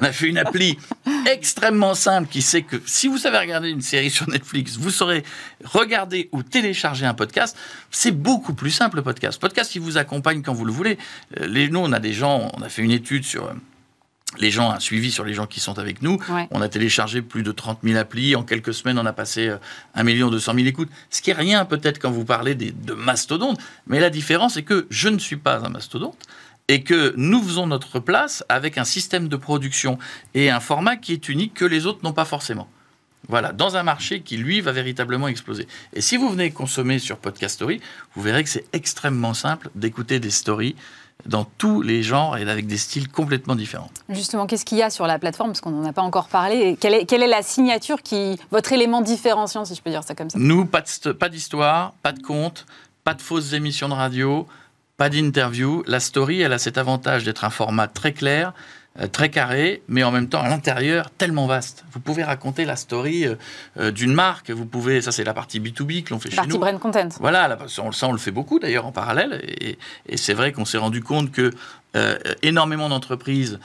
On 0.00 0.04
a 0.04 0.12
fait 0.12 0.28
une 0.28 0.38
appli 0.38 0.78
extrêmement 1.26 1.94
simple 1.94 2.28
qui 2.28 2.42
sait 2.42 2.62
que 2.62 2.80
si 2.86 3.08
vous 3.08 3.18
savez 3.18 3.38
regarder 3.38 3.70
une 3.70 3.82
série 3.82 4.10
sur 4.10 4.28
Netflix, 4.28 4.76
vous 4.76 4.90
saurez 4.90 5.24
regarder 5.64 6.28
ou 6.32 6.42
télécharger 6.42 7.06
un 7.06 7.14
podcast. 7.14 7.56
C'est 7.90 8.12
beaucoup 8.12 8.54
plus 8.54 8.70
simple 8.70 8.96
le 8.96 9.02
podcast. 9.02 9.40
Podcast 9.40 9.70
qui 9.72 9.78
vous 9.78 9.96
accompagne 9.96 10.42
quand 10.42 10.54
vous 10.54 10.64
le 10.64 10.72
voulez. 10.72 10.98
Euh, 11.38 11.46
les, 11.46 11.68
nous, 11.68 11.80
on 11.80 11.92
a 11.92 12.00
des 12.00 12.12
gens, 12.12 12.50
on 12.56 12.62
a 12.62 12.68
fait 12.68 12.82
une 12.82 12.90
étude 12.90 13.24
sur 13.24 13.46
euh, 13.46 13.54
les 14.38 14.50
gens, 14.50 14.70
un 14.70 14.80
suivi 14.80 15.10
sur 15.10 15.24
les 15.24 15.34
gens 15.34 15.46
qui 15.46 15.60
sont 15.60 15.78
avec 15.78 16.02
nous. 16.02 16.18
On 16.50 16.60
a 16.60 16.68
téléchargé 16.68 17.22
plus 17.22 17.42
de 17.42 17.52
30 17.52 17.80
000 17.82 17.98
applis. 17.98 18.36
En 18.36 18.42
quelques 18.42 18.74
semaines, 18.74 18.98
on 18.98 19.06
a 19.06 19.12
passé 19.12 19.52
1 19.94 20.02
million 20.04 20.30
200 20.30 20.54
000 20.54 20.66
écoutes. 20.66 20.90
Ce 21.10 21.20
qui 21.20 21.30
est 21.30 21.34
rien 21.34 21.64
peut-être 21.64 21.98
quand 21.98 22.10
vous 22.10 22.24
parlez 22.24 22.54
de 22.54 22.92
mastodontes. 22.94 23.58
Mais 23.86 23.98
la 24.00 24.10
différence, 24.10 24.54
c'est 24.54 24.62
que 24.62 24.86
je 24.90 25.08
ne 25.08 25.18
suis 25.18 25.36
pas 25.36 25.64
un 25.64 25.68
mastodonte 25.68 26.26
et 26.68 26.84
que 26.84 27.12
nous 27.16 27.42
faisons 27.42 27.66
notre 27.66 27.98
place 27.98 28.44
avec 28.48 28.78
un 28.78 28.84
système 28.84 29.26
de 29.26 29.36
production 29.36 29.98
et 30.34 30.50
un 30.50 30.60
format 30.60 30.96
qui 30.96 31.12
est 31.12 31.28
unique 31.28 31.54
que 31.54 31.64
les 31.64 31.86
autres 31.86 31.98
n'ont 32.04 32.12
pas 32.12 32.24
forcément. 32.24 32.68
Voilà, 33.28 33.52
dans 33.52 33.76
un 33.76 33.82
marché 33.82 34.20
qui, 34.20 34.36
lui, 34.36 34.60
va 34.60 34.72
véritablement 34.72 35.28
exploser. 35.28 35.68
Et 35.92 36.00
si 36.00 36.16
vous 36.16 36.28
venez 36.30 36.50
consommer 36.50 36.98
sur 36.98 37.18
Podcast 37.18 37.56
Story, 37.56 37.80
vous 38.14 38.22
verrez 38.22 38.42
que 38.42 38.50
c'est 38.50 38.64
extrêmement 38.72 39.34
simple 39.34 39.70
d'écouter 39.74 40.20
des 40.20 40.30
stories 40.30 40.74
dans 41.26 41.44
tous 41.44 41.82
les 41.82 42.02
genres 42.02 42.36
et 42.38 42.48
avec 42.48 42.66
des 42.66 42.78
styles 42.78 43.08
complètement 43.08 43.54
différents. 43.54 43.90
Justement, 44.08 44.46
qu'est-ce 44.46 44.64
qu'il 44.64 44.78
y 44.78 44.82
a 44.82 44.90
sur 44.90 45.06
la 45.06 45.18
plateforme 45.18 45.50
Parce 45.50 45.60
qu'on 45.60 45.70
n'en 45.70 45.84
a 45.84 45.92
pas 45.92 46.02
encore 46.02 46.28
parlé. 46.28 46.76
Quelle 46.80 46.94
est, 46.94 47.04
quelle 47.04 47.22
est, 47.22 47.28
la 47.28 47.42
signature 47.42 48.02
qui. 48.02 48.38
votre 48.50 48.72
élément 48.72 49.00
différenciant, 49.02 49.64
si 49.64 49.74
je 49.74 49.82
peux 49.82 49.90
dire 49.90 50.02
ça 50.02 50.14
comme 50.14 50.30
ça? 50.30 50.38
Nous, 50.38 50.64
pas 50.64 51.28
d'histoire, 51.28 51.92
pas 52.02 52.12
de 52.12 52.22
conte, 52.22 52.66
pas 53.04 53.14
de 53.14 53.22
fausses 53.22 53.52
émissions 53.52 53.88
de 53.88 53.94
radio, 53.94 54.46
pas 54.96 55.08
d'interview. 55.08 55.82
La 55.86 56.00
story, 56.00 56.40
elle 56.40 56.52
a 56.52 56.58
cet 56.58 56.78
avantage 56.78 57.24
d'être 57.24 57.44
un 57.44 57.50
format 57.50 57.86
très 57.86 58.12
clair, 58.12 58.52
très 59.12 59.28
carré, 59.28 59.82
mais 59.88 60.02
en 60.02 60.10
même 60.10 60.28
temps 60.28 60.42
à 60.42 60.48
l'intérieur 60.48 61.10
tellement 61.10 61.46
vaste. 61.46 61.84
Vous 61.92 62.00
pouvez 62.00 62.24
raconter 62.24 62.64
la 62.64 62.76
story 62.76 63.24
euh, 63.24 63.36
euh, 63.78 63.90
d'une 63.92 64.12
marque, 64.12 64.50
vous 64.50 64.66
pouvez, 64.66 65.00
ça 65.00 65.12
c'est 65.12 65.24
la 65.24 65.32
partie 65.32 65.60
B2B 65.60 66.02
que 66.02 66.10
l'on 66.10 66.18
fait 66.18 66.30
chez 66.30 66.36
nous. 66.36 66.42
Partie 66.42 66.58
brand 66.58 66.78
content. 66.78 67.08
Voilà, 67.20 67.56
on, 67.78 67.92
ça 67.92 68.08
on 68.08 68.12
le 68.12 68.18
fait 68.18 68.32
beaucoup 68.32 68.58
d'ailleurs 68.58 68.86
en 68.86 68.92
parallèle, 68.92 69.40
et, 69.60 69.78
c'est 70.16 70.34
vrai 70.34 70.52
qu'on 70.52 70.64
s'est 70.64 70.78
rendu 70.78 71.02
compte 71.02 71.30
que 71.30 71.52
énormément 72.42 72.88
d'entreprises 72.88 73.58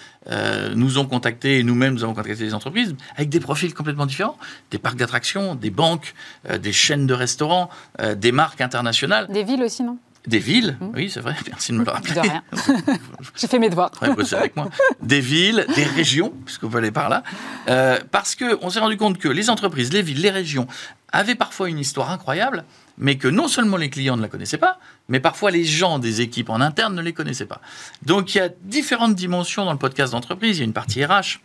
nous 0.74 0.98
ont 0.98 1.06
contactés 1.06 1.60
et 1.60 1.64
nous-mêmes 1.64 1.94
nous 1.94 2.04
avons 2.04 2.16
contacté 2.16 2.44
des 2.44 2.54
entreprises 2.56 2.96
avec 3.16 3.30
des 3.30 3.40
profils 3.40 3.72
complètement 3.74 4.08
différents, 4.08 4.38
des 4.72 4.80
parcs 4.80 4.96
d'attractions, 4.98 5.54
des 5.54 5.70
banques, 5.70 6.16
des 6.60 6.74
chaînes 6.74 7.06
de 7.06 7.14
restaurants, 7.14 7.70
des 8.16 8.32
marques 8.32 8.62
internationales. 8.62 9.28
Des 9.30 9.44
villes 9.44 9.64
aussi, 9.64 9.84
non? 9.84 10.00
Des 10.28 10.40
villes, 10.40 10.78
mmh. 10.80 10.88
oui, 10.96 11.10
c'est 11.10 11.20
vrai, 11.20 11.36
merci 11.50 11.72
de 11.72 11.78
me 11.78 11.86
le 11.86 11.92
rappeler. 11.92 12.14
De 12.14 12.20
rien. 12.20 12.44
J'ai 13.36 13.48
fait 13.48 13.60
mes 13.60 13.70
devoirs. 13.70 13.92
avec 14.02 14.56
moi. 14.56 14.70
Des 15.02 15.22
villes, 15.22 15.66
des 15.76 15.84
régions, 15.84 16.34
puisque 16.46 16.64
vous 16.64 16.78
allez 16.78 16.92
par 16.92 17.10
là. 17.10 17.24
Euh, 17.68 18.00
parce 18.12 18.36
qu'on 18.36 18.70
s'est 18.70 18.80
rendu 18.80 18.98
compte 18.98 19.18
que 19.18 19.28
les 19.28 19.50
entreprises, 19.50 19.92
les 19.94 20.02
villes, 20.02 20.22
les 20.22 20.32
régions 20.32 20.68
avaient 21.12 21.36
parfois 21.36 21.70
une 21.70 21.80
histoire 21.80 22.12
incroyable, 22.12 22.66
mais 22.98 23.18
que 23.18 23.28
non 23.28 23.48
seulement 23.48 23.78
les 23.78 23.90
clients 23.90 24.18
ne 24.18 24.22
la 24.22 24.28
connaissaient 24.28 24.58
pas, 24.58 24.80
mais 25.08 25.20
parfois 25.20 25.52
les 25.52 25.64
gens 25.64 26.00
des 26.00 26.22
équipes 26.22 26.50
en 26.50 26.62
interne 26.62 26.96
ne 26.96 27.02
les 27.02 27.14
connaissaient 27.14 27.46
pas. 27.46 27.62
Donc 28.04 28.36
il 28.36 28.40
y 28.40 28.42
a 28.42 28.50
différentes 28.64 29.16
dimensions 29.16 29.66
dans 29.66 29.72
le 29.72 29.78
podcast 29.78 30.12
d'entreprise. 30.14 30.58
Il 30.58 30.60
y 30.60 30.64
a 30.64 30.66
une 30.66 30.74
partie 30.74 31.04
RH, 31.04 31.40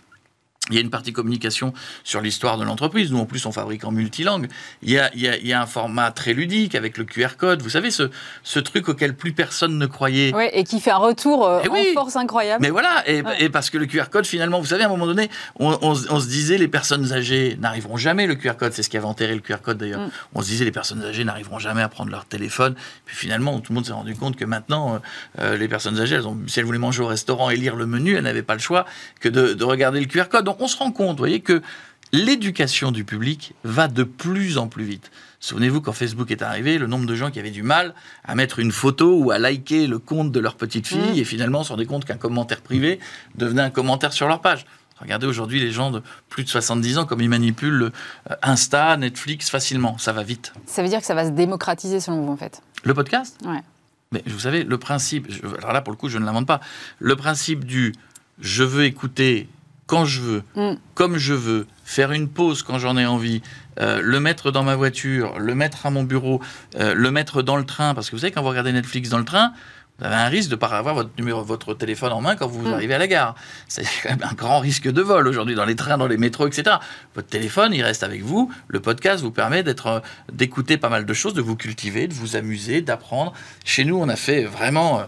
il 0.68 0.74
y 0.74 0.78
a 0.78 0.82
une 0.82 0.90
partie 0.90 1.12
communication 1.12 1.72
sur 2.04 2.20
l'histoire 2.20 2.58
de 2.58 2.64
l'entreprise. 2.64 3.10
Nous, 3.10 3.18
en 3.18 3.24
plus, 3.24 3.44
on 3.46 3.52
fabrique 3.52 3.84
en 3.84 3.90
multilangue. 3.90 4.48
Il 4.82 4.90
y, 4.90 4.98
a, 4.98 5.10
il, 5.14 5.46
y 5.46 5.52
a, 5.52 5.60
un 5.60 5.66
format 5.66 6.10
très 6.12 6.32
ludique 6.32 6.74
avec 6.74 6.98
le 6.98 7.04
QR 7.04 7.36
code. 7.38 7.62
Vous 7.62 7.70
savez, 7.70 7.90
ce, 7.90 8.10
ce 8.42 8.60
truc 8.60 8.88
auquel 8.88 9.16
plus 9.16 9.32
personne 9.32 9.78
ne 9.78 9.86
croyait. 9.86 10.32
Oui, 10.34 10.44
et 10.52 10.64
qui 10.64 10.80
fait 10.80 10.90
un 10.90 10.98
retour 10.98 11.46
euh, 11.46 11.62
en 11.68 11.94
force 11.94 12.16
incroyable. 12.16 12.62
Mais 12.62 12.70
voilà, 12.70 13.02
et, 13.06 13.48
parce 13.48 13.70
que 13.70 13.78
le 13.78 13.86
QR 13.86 14.04
code, 14.10 14.26
finalement, 14.26 14.60
vous 14.60 14.66
savez, 14.66 14.84
à 14.84 14.86
un 14.86 14.90
moment 14.90 15.06
donné, 15.06 15.30
on, 15.58 15.94
se 15.94 16.28
disait 16.28 16.58
les 16.58 16.68
personnes 16.68 17.12
âgées 17.12 17.56
n'arriveront 17.60 17.96
jamais. 17.96 18.26
Le 18.26 18.34
QR 18.34 18.54
code, 18.56 18.72
c'est 18.72 18.82
ce 18.82 18.90
qui 18.90 18.96
avait 18.96 19.06
enterré 19.06 19.34
le 19.34 19.40
QR 19.40 19.58
code 19.62 19.78
d'ailleurs. 19.78 20.00
Mm. 20.00 20.10
On 20.34 20.42
se 20.42 20.46
disait 20.46 20.64
les 20.64 20.72
personnes 20.72 21.02
âgées 21.02 21.24
n'arriveront 21.24 21.58
jamais 21.58 21.82
à 21.82 21.88
prendre 21.88 22.10
leur 22.10 22.26
téléphone. 22.26 22.74
Puis 23.06 23.16
finalement, 23.16 23.58
tout 23.60 23.72
le 23.72 23.76
monde 23.76 23.86
s'est 23.86 23.92
rendu 23.92 24.14
compte 24.14 24.36
que 24.36 24.44
maintenant, 24.44 24.94
euh, 24.94 24.98
euh, 25.40 25.56
les 25.56 25.68
personnes 25.68 25.98
âgées, 25.98 26.16
elles 26.16 26.28
ont, 26.28 26.38
si 26.46 26.60
elles 26.60 26.66
voulaient 26.66 26.78
manger 26.78 27.02
au 27.02 27.06
restaurant 27.06 27.50
et 27.50 27.56
lire 27.56 27.76
le 27.76 27.86
menu, 27.86 28.14
elles 28.14 28.24
n'avaient 28.24 28.42
pas 28.42 28.54
le 28.54 28.60
choix 28.60 28.84
que 29.20 29.28
de, 29.28 29.54
de 29.54 29.64
regarder 29.64 30.00
le 30.00 30.06
QR 30.06 30.28
code. 30.30 30.49
Donc, 30.50 30.60
on 30.60 30.66
se 30.66 30.76
rend 30.76 30.90
compte, 30.90 31.10
vous 31.12 31.22
voyez, 31.22 31.38
que 31.38 31.62
l'éducation 32.10 32.90
du 32.90 33.04
public 33.04 33.54
va 33.62 33.86
de 33.86 34.02
plus 34.02 34.58
en 34.58 34.66
plus 34.66 34.82
vite. 34.82 35.12
Souvenez-vous, 35.38 35.80
quand 35.80 35.92
Facebook 35.92 36.32
est 36.32 36.42
arrivé, 36.42 36.76
le 36.76 36.88
nombre 36.88 37.06
de 37.06 37.14
gens 37.14 37.30
qui 37.30 37.38
avaient 37.38 37.52
du 37.52 37.62
mal 37.62 37.94
à 38.24 38.34
mettre 38.34 38.58
une 38.58 38.72
photo 38.72 39.16
ou 39.16 39.30
à 39.30 39.38
liker 39.38 39.86
le 39.86 40.00
compte 40.00 40.32
de 40.32 40.40
leur 40.40 40.56
petite 40.56 40.88
fille 40.88 41.12
mmh. 41.14 41.18
et 41.18 41.24
finalement 41.24 41.62
se 41.62 41.70
rendaient 41.70 41.86
compte 41.86 42.04
qu'un 42.04 42.16
commentaire 42.16 42.62
privé 42.62 42.98
devenait 43.36 43.62
un 43.62 43.70
commentaire 43.70 44.12
sur 44.12 44.26
leur 44.26 44.40
page. 44.40 44.66
Regardez 45.00 45.28
aujourd'hui 45.28 45.60
les 45.60 45.70
gens 45.70 45.92
de 45.92 46.02
plus 46.28 46.42
de 46.42 46.48
70 46.48 46.98
ans 46.98 47.06
comme 47.06 47.20
ils 47.20 47.28
manipulent 47.28 47.92
euh, 48.28 48.34
Insta, 48.42 48.96
Netflix 48.96 49.48
facilement. 49.48 49.96
Ça 49.98 50.12
va 50.12 50.24
vite. 50.24 50.52
Ça 50.66 50.82
veut 50.82 50.88
dire 50.88 50.98
que 50.98 51.06
ça 51.06 51.14
va 51.14 51.26
se 51.26 51.30
démocratiser 51.30 52.00
selon 52.00 52.22
vous 52.22 52.32
en 52.32 52.36
fait? 52.36 52.60
Le 52.82 52.92
podcast? 52.92 53.38
Ouais. 53.44 53.62
Mais 54.10 54.24
vous 54.26 54.40
savez, 54.40 54.64
le 54.64 54.78
principe, 54.78 55.28
alors 55.58 55.72
là 55.72 55.80
pour 55.80 55.92
le 55.92 55.96
coup 55.96 56.08
je 56.08 56.18
ne 56.18 56.24
l'invente 56.24 56.48
pas, 56.48 56.58
le 56.98 57.14
principe 57.14 57.64
du 57.64 57.94
je 58.40 58.64
veux 58.64 58.84
écouter 58.84 59.48
quand 59.90 60.04
je 60.04 60.20
veux, 60.20 60.42
mm. 60.54 60.74
comme 60.94 61.16
je 61.16 61.34
veux, 61.34 61.66
faire 61.84 62.12
une 62.12 62.28
pause 62.28 62.62
quand 62.62 62.78
j'en 62.78 62.96
ai 62.96 63.06
envie, 63.06 63.42
euh, 63.80 64.00
le 64.00 64.20
mettre 64.20 64.52
dans 64.52 64.62
ma 64.62 64.76
voiture, 64.76 65.36
le 65.40 65.56
mettre 65.56 65.84
à 65.84 65.90
mon 65.90 66.04
bureau, 66.04 66.40
euh, 66.78 66.94
le 66.94 67.10
mettre 67.10 67.42
dans 67.42 67.56
le 67.56 67.66
train, 67.66 67.92
parce 67.92 68.08
que 68.08 68.14
vous 68.14 68.20
savez, 68.20 68.30
quand 68.30 68.40
vous 68.40 68.50
regardez 68.50 68.72
Netflix 68.72 69.08
dans 69.08 69.18
le 69.18 69.24
train, 69.24 69.52
vous 69.98 70.06
avez 70.06 70.14
un 70.14 70.28
risque 70.28 70.48
de 70.48 70.54
ne 70.54 70.60
pas 70.60 70.68
avoir 70.68 70.94
votre, 70.94 71.10
numéro, 71.18 71.42
votre 71.42 71.74
téléphone 71.74 72.12
en 72.12 72.20
main 72.20 72.36
quand 72.36 72.46
vous 72.46 72.68
mm. 72.68 72.72
arrivez 72.72 72.94
à 72.94 72.98
la 72.98 73.08
gare. 73.08 73.34
C'est 73.66 73.82
quand 74.04 74.10
même 74.10 74.22
un 74.22 74.34
grand 74.34 74.60
risque 74.60 74.88
de 74.88 75.02
vol 75.02 75.26
aujourd'hui 75.26 75.56
dans 75.56 75.64
les 75.64 75.74
trains, 75.74 75.98
dans 75.98 76.06
les 76.06 76.18
métros, 76.18 76.46
etc. 76.46 76.76
Votre 77.16 77.26
téléphone, 77.26 77.74
il 77.74 77.82
reste 77.82 78.04
avec 78.04 78.22
vous. 78.22 78.48
Le 78.68 78.78
podcast 78.78 79.24
vous 79.24 79.32
permet 79.32 79.64
d'être, 79.64 79.86
euh, 79.88 80.00
d'écouter 80.32 80.76
pas 80.76 80.88
mal 80.88 81.04
de 81.04 81.14
choses, 81.14 81.34
de 81.34 81.42
vous 81.42 81.56
cultiver, 81.56 82.06
de 82.06 82.14
vous 82.14 82.36
amuser, 82.36 82.80
d'apprendre. 82.80 83.32
Chez 83.64 83.84
nous, 83.84 83.98
on 83.98 84.08
a 84.08 84.16
fait 84.16 84.44
vraiment 84.44 85.02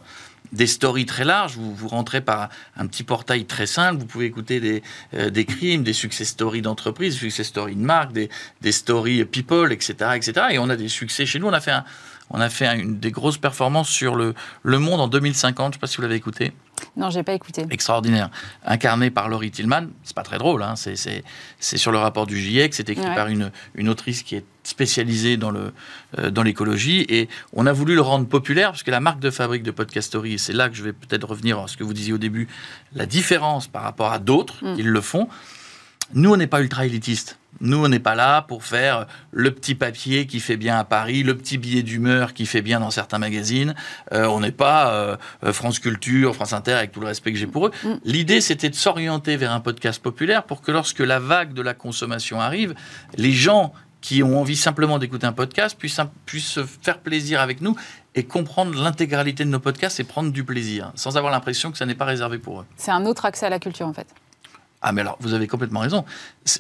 des 0.53 0.67
stories 0.67 1.07
très 1.07 1.25
larges. 1.25 1.57
Vous, 1.57 1.75
vous 1.75 1.89
rentrez 1.89 2.21
par 2.21 2.49
un 2.77 2.87
petit 2.87 3.03
portail 3.03 3.45
très 3.45 3.67
simple. 3.67 4.01
Vous 4.01 4.07
pouvez 4.07 4.27
écouter 4.27 4.61
des, 4.61 4.83
euh, 5.15 5.31
des 5.31 5.45
crimes, 5.45 5.83
des 5.83 5.93
success 5.93 6.29
stories 6.29 6.63
d'entreprise, 6.63 7.15
des 7.15 7.21
success 7.21 7.47
stories 7.47 7.77
de 7.77 7.81
marque, 7.81 8.13
des, 8.13 8.29
des 8.61 8.73
stories 8.73 9.25
people, 9.25 9.73
etc., 9.73 9.95
etc. 10.15 10.47
Et 10.53 10.59
on 10.59 10.69
a 10.69 10.77
des 10.77 10.89
succès 10.89 11.27
chez 11.27 11.39
nous. 11.39 11.49
On 11.49 11.53
a 11.53 11.61
fait, 11.61 11.71
un, 11.71 11.85
on 12.33 12.41
a 12.41 12.49
fait 12.49 12.67
une, 12.67 12.99
des 12.99 13.11
grosses 13.11 13.39
performances 13.39 13.89
sur 13.89 14.15
le, 14.15 14.35
le 14.63 14.79
Monde 14.79 15.01
en 15.01 15.09
2050. 15.09 15.65
Je 15.65 15.69
ne 15.69 15.73
sais 15.75 15.79
pas 15.79 15.87
si 15.87 15.97
vous 15.97 16.03
l'avez 16.03 16.17
écouté. 16.17 16.53
Non, 16.97 17.11
j'ai 17.11 17.23
pas 17.23 17.33
écouté. 17.33 17.65
Extraordinaire. 17.71 18.31
Incarné 18.65 19.11
par 19.11 19.29
Laurie 19.29 19.51
Tillman. 19.51 19.87
C'est 20.03 20.17
pas 20.17 20.23
très 20.23 20.39
drôle, 20.39 20.63
hein. 20.63 20.75
c'est 20.77 21.23
sur 21.79 21.93
le 21.93 21.99
rapport 21.99 22.27
du 22.27 22.37
GIEC. 22.39 22.75
C'est 22.75 22.91
écrit 22.91 23.15
par 23.15 23.29
une, 23.29 23.53
une 23.75 23.89
autrice 23.89 24.23
qui 24.23 24.37
est 24.37 24.45
spécialisée 24.65 25.37
dans 25.37 25.51
le 25.51 25.73
euh, 26.19 26.31
dans 26.31 26.43
l'écologie. 26.43 27.05
Et 27.09 27.29
on 27.53 27.67
a 27.67 27.73
voulu 27.73 27.95
le 27.95 28.01
rendre 28.01 28.27
populaire 28.27 28.71
parce 28.71 28.83
que 28.83 28.91
la 28.91 29.01
marque 29.01 29.21
de 29.21 29.31
fabrique 29.31 29.63
de 29.63 29.71
Podcastory, 29.71 30.35
et 30.35 30.39
c'est 30.39 30.53
là 30.53 30.69
que 30.69 30.75
je 30.75 30.83
vais 30.83 30.93
peut-être 30.93 31.29
revenir 31.29 31.59
à 31.59 31.69
ce 31.69 31.77
que 31.77 31.85
vous 31.85 31.95
disiez 31.95 32.13
au 32.13 32.19
début, 32.19 32.49
la 32.95 33.07
différence 33.07 33.69
par 33.69 33.83
rapport 33.83 34.13
à 34.13 34.19
d'autres, 34.19 34.65
mm. 34.65 34.77
qui 34.77 34.83
le 34.83 35.01
font. 35.01 35.29
Nous, 36.15 36.33
on 36.33 36.37
n'est 36.37 36.47
pas 36.47 36.61
ultra 36.61 36.85
élitiste. 36.85 37.39
Nous, 37.61 37.85
on 37.85 37.89
n'est 37.89 37.99
pas 38.01 38.15
là 38.15 38.43
pour 38.43 38.65
faire 38.65 39.07
le 39.31 39.51
petit 39.53 39.75
papier 39.75 40.27
qui 40.27 40.41
fait 40.41 40.57
bien 40.57 40.79
à 40.79 40.85
Paris, 40.85 41.23
le 41.23 41.37
petit 41.37 41.59
billet 41.59 41.83
d'humeur 41.83 42.35
qui 42.35 42.47
fait 42.47 42.63
bien 42.63 42.81
dans 42.81 42.91
certains 42.91 43.19
magazines. 43.19 43.75
Euh, 44.13 44.27
on 44.27 44.41
n'est 44.41 44.53
pas 44.53 44.93
euh, 44.93 45.17
euh, 45.45 45.53
France 45.53 45.79
Culture, 45.79 46.35
France 46.35 46.53
Inter, 46.53 46.73
avec 46.73 46.93
tout 46.93 47.01
le 47.01 47.07
respect 47.07 47.33
que 47.33 47.39
j'ai 47.39 47.47
pour 47.47 47.67
eux. 47.67 47.71
Mm. 47.85 47.95
L'idée, 48.05 48.41
c'était 48.41 48.69
de 48.69 48.75
s'orienter 48.75 49.37
vers 49.37 49.53
un 49.53 49.61
podcast 49.61 50.03
populaire 50.03 50.45
pour 50.45 50.61
que 50.63 50.73
lorsque 50.73 51.01
la 51.01 51.19
vague 51.19 51.53
de 51.53 51.63
la 51.63 51.75
consommation 51.75 52.41
arrive, 52.41 52.75
les 53.17 53.33
gens 53.33 53.73
qui 54.01 54.23
ont 54.23 54.41
envie 54.41 54.57
simplement 54.57 54.99
d'écouter 54.99 55.27
un 55.27 55.33
podcast 55.33 55.79
puissent, 55.79 56.01
puissent 56.27 56.51
se 56.51 56.65
faire 56.65 56.99
plaisir 56.99 57.41
avec 57.41 57.61
nous 57.61 57.77
et 58.15 58.25
comprendre 58.25 58.75
l'intégralité 58.83 59.45
de 59.45 59.51
nos 59.51 59.61
podcasts 59.61 60.01
et 60.01 60.05
prendre 60.05 60.33
du 60.33 60.45
plaisir, 60.45 60.93
sans 60.97 61.17
avoir 61.17 61.33
l'impression 61.33 61.71
que 61.71 61.79
ça 61.79 61.87
n'est 61.87 61.95
pas 61.95 62.05
réservé 62.05 62.39
pour 62.39 62.61
eux. 62.61 62.67
C'est 62.77 62.91
un 62.91 63.07
autre 63.07 63.25
accès 63.25 63.47
à 63.47 63.51
la 63.51 63.61
culture, 63.61 63.87
en 63.87 63.93
fait. 63.93 64.09
Ah 64.83 64.93
mais 64.93 65.01
alors, 65.01 65.17
vous 65.21 65.33
avez 65.33 65.47
complètement 65.47 65.81
raison. 65.81 66.05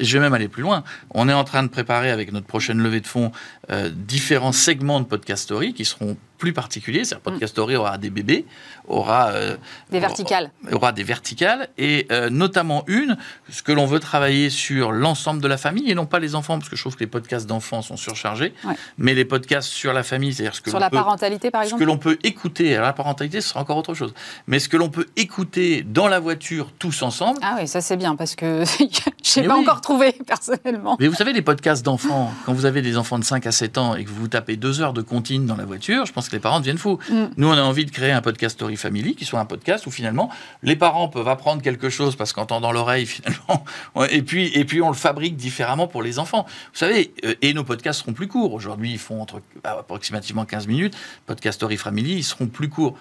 Je 0.00 0.17
vais 0.17 0.21
même 0.21 0.33
aller 0.33 0.49
plus 0.49 0.62
loin. 0.62 0.85
On 1.11 1.29
est 1.29 1.33
en 1.33 1.45
train 1.45 1.64
de 1.64 1.69
préparer 1.69 2.11
avec 2.11 2.33
notre 2.33 2.47
prochaine 2.47 2.79
levée 2.79 3.00
de 3.00 3.07
fonds 3.07 3.33
euh, 3.71 3.91
différents 3.93 4.52
segments 4.52 5.00
de 5.00 5.07
Podcast 5.07 5.43
Story 5.43 5.75
qui 5.75 5.85
seront 5.85 6.17
plus 6.43 6.53
particulier. 6.53 7.05
C'est-à-dire 7.05 7.23
Podcast 7.23 7.53
Story 7.53 7.77
aura 7.77 7.99
des 7.99 8.11
bébés, 8.11 8.47
aura 8.89 9.29
euh, 9.29 9.57
des 9.93 10.01
verticales, 10.01 10.51
aura 10.73 10.91
des 10.91 11.05
verticales 11.05 11.69
et 11.79 12.09
euh, 12.11 12.31
notamment 12.31 12.83
une, 12.89 13.17
ce 13.49 13.63
que 13.63 13.71
l'on 13.71 13.87
veut 13.87 14.01
travailler 14.01 14.51
sur 14.51 14.91
l'ensemble 14.91 15.41
de 15.41 15.47
la 15.47 15.57
famille 15.57 15.89
et 15.89 15.95
non 15.95 16.05
pas 16.05 16.19
les 16.19 16.35
enfants, 16.35 16.59
parce 16.59 16.69
que 16.69 16.75
je 16.75 16.83
trouve 16.83 16.97
que 16.97 17.01
les 17.05 17.07
podcasts 17.07 17.47
d'enfants 17.47 17.81
sont 17.81 17.97
surchargés, 17.97 18.55
mais 18.99 19.15
les 19.15 19.25
podcasts 19.25 19.69
sur 19.69 19.93
la 19.93 20.03
famille, 20.03 20.35
c'est-à-dire 20.35 20.57
ce 20.57 20.61
que 20.61 20.71
sur 20.71 20.81
la 20.81 20.91
parentalité 20.91 21.53
par 21.53 21.63
exemple, 21.63 21.79
ce 21.81 21.85
que 21.85 21.89
l'on 21.89 21.97
peut 21.97 22.19
écouter. 22.25 22.75
Alors 22.75 22.89
la 22.89 22.93
parentalité, 22.93 23.41
ce 23.41 23.51
sera 23.51 23.61
encore 23.61 23.77
autre 23.77 23.95
chose, 23.95 24.13
mais 24.49 24.59
ce 24.59 24.69
que 24.69 24.77
l'on 24.77 24.91
peut 24.91 25.07
écouter 25.15 25.85
dans 25.85 26.09
la 26.09 26.19
voiture 26.19 26.73
tous 26.77 27.03
ensemble. 27.03 27.39
Ah 27.43 27.59
oui, 27.61 27.69
ça 27.69 27.81
c'est 27.81 27.97
bien 27.97 28.17
parce 28.17 28.35
que 28.35 28.65
je 29.23 29.41
n'ai 29.41 29.47
pas 29.47 29.55
encore 29.55 29.81
trouvé 29.81 30.11
personnellement. 30.27 30.97
Mais 30.99 31.07
vous 31.07 31.15
savez, 31.15 31.33
les 31.33 31.43
podcasts 31.43 31.85
d'enfants, 31.85 32.33
quand 32.47 32.53
vous 32.53 32.67
avez 32.67 32.83
des 32.83 32.97
enfants 32.97 33.21
de 33.21 33.25
5 33.25 33.47
à 33.47 33.53
7 33.53 33.79
ans 33.79 33.95
et 33.95 34.03
que 34.03 34.11
vous 34.11 34.23
vous 34.23 34.29
tapez 34.29 34.57
deux 34.57 34.81
heures 34.81 34.93
de 34.93 35.03
comptine 35.03 35.47
dans 35.47 35.57
la 35.57 35.67
voiture, 35.67 36.05
je 36.05 36.13
pense 36.13 36.32
les 36.33 36.41
parents 36.41 36.61
deviennent 36.61 36.79
fous. 36.79 36.99
Mm. 37.11 37.25
Nous, 37.37 37.49
on 37.49 37.53
a 37.53 37.62
envie 37.62 37.85
de 37.85 37.91
créer 37.91 38.12
un 38.12 38.21
podcast 38.21 38.57
Story 38.57 38.77
Family 38.77 39.15
qui 39.15 39.25
soit 39.25 39.41
un 39.41 39.45
podcast 39.45 39.87
où 39.87 39.91
finalement 39.91 40.31
les 40.62 40.77
parents 40.77 41.09
peuvent 41.09 41.29
apprendre 41.29 41.62
quelque 41.62 41.91
chose 41.91 42.17
parce 42.17 42.33
qu'en 42.33 42.47
tendant 42.47 42.73
l'oreille 42.73 43.07
finalement, 43.07 43.65
et 44.11 44.23
puis, 44.23 44.47
et 44.55 44.65
puis 44.65 44.83
on 44.83 44.89
le 44.89 44.95
fabrique 44.95 45.37
différemment 45.37 45.87
pour 45.87 46.03
les 46.03 46.19
enfants. 46.19 46.45
Vous 46.47 46.79
savez, 46.79 47.12
euh, 47.25 47.35
et 47.43 47.55
nos 47.55 47.65
podcasts 47.65 48.01
seront 48.01 48.12
plus 48.12 48.29
courts. 48.29 48.53
Aujourd'hui, 48.53 48.93
ils 48.93 48.99
font 48.99 49.21
entre 49.21 49.43
approximativement 49.65 50.45
15 50.45 50.67
minutes. 50.67 50.97
Podcast 51.27 51.57
Story 51.57 51.77
Family, 51.77 52.15
ils 52.15 52.25
seront 52.25 52.47
plus 52.47 52.69
courts. 52.69 52.97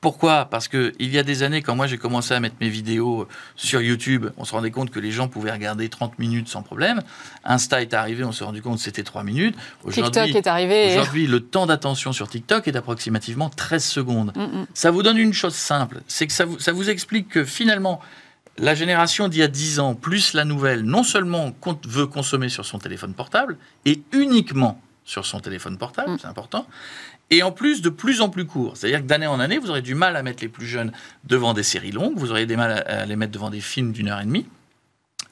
Pourquoi? 0.00 0.46
Parce 0.46 0.68
que 0.68 0.92
il 0.98 1.12
y 1.12 1.18
a 1.18 1.22
des 1.22 1.42
années, 1.42 1.60
quand 1.60 1.76
moi 1.76 1.86
j'ai 1.86 1.98
commencé 1.98 2.32
à 2.32 2.40
mettre 2.40 2.56
mes 2.60 2.70
vidéos 2.70 3.28
sur 3.54 3.82
YouTube, 3.82 4.26
on 4.38 4.44
se 4.44 4.52
rendait 4.52 4.70
compte 4.70 4.90
que 4.90 5.00
les 5.00 5.10
gens 5.10 5.28
pouvaient 5.28 5.52
regarder 5.52 5.88
30 5.88 6.18
minutes 6.18 6.48
sans 6.48 6.62
problème. 6.62 7.02
Insta 7.44 7.82
est 7.82 7.92
arrivé, 7.92 8.24
on 8.24 8.32
s'est 8.32 8.44
rendu 8.44 8.62
compte 8.62 8.76
que 8.76 8.82
c'était 8.82 9.02
3 9.02 9.24
minutes. 9.24 9.56
TikTok 9.90 10.34
est 10.34 10.46
arrivé. 10.46 10.92
Aujourd'hui, 10.92 11.26
le 11.26 11.40
temps 11.40 11.66
d'attention 11.66 12.12
sur 12.12 12.28
TikTok 12.28 12.66
est 12.66 12.72
d'approximativement 12.72 13.50
13 13.50 13.84
secondes. 13.84 14.32
Mm, 14.34 14.60
mm. 14.60 14.66
Ça 14.72 14.90
vous 14.90 15.02
donne 15.02 15.18
une 15.18 15.34
chose 15.34 15.54
simple, 15.54 16.00
c'est 16.08 16.26
que 16.26 16.32
ça 16.32 16.46
vous, 16.46 16.58
ça 16.58 16.72
vous 16.72 16.88
explique 16.88 17.28
que 17.28 17.44
finalement, 17.44 18.00
la 18.56 18.74
génération 18.74 19.28
d'il 19.28 19.40
y 19.40 19.42
a 19.42 19.48
10 19.48 19.80
ans, 19.80 19.94
plus 19.94 20.32
la 20.32 20.44
nouvelle, 20.44 20.82
non 20.82 21.02
seulement 21.02 21.52
veut 21.86 22.06
consommer 22.06 22.48
sur 22.48 22.64
son 22.64 22.78
téléphone 22.78 23.14
portable, 23.14 23.58
et 23.84 24.02
uniquement 24.12 24.80
sur 25.04 25.26
son 25.26 25.40
téléphone 25.40 25.76
portable, 25.76 26.12
mm. 26.12 26.18
c'est 26.20 26.28
important, 26.28 26.66
et 27.30 27.42
en 27.42 27.52
plus 27.52 27.80
de 27.80 27.88
plus 27.88 28.20
en 28.20 28.28
plus 28.28 28.44
court. 28.44 28.76
C'est-à-dire 28.76 29.00
que 29.00 29.06
d'année 29.06 29.26
en 29.26 29.40
année, 29.40 29.58
vous 29.58 29.70
aurez 29.70 29.82
du 29.82 29.94
mal 29.94 30.16
à 30.16 30.22
mettre 30.22 30.42
les 30.42 30.48
plus 30.48 30.66
jeunes 30.66 30.92
devant 31.24 31.54
des 31.54 31.62
séries 31.62 31.92
longues, 31.92 32.14
vous 32.16 32.30
aurez 32.30 32.46
des 32.46 32.56
mal 32.56 32.84
à 32.86 33.06
les 33.06 33.16
mettre 33.16 33.32
devant 33.32 33.50
des 33.50 33.60
films 33.60 33.92
d'une 33.92 34.08
heure 34.08 34.20
et 34.20 34.24
demie. 34.24 34.46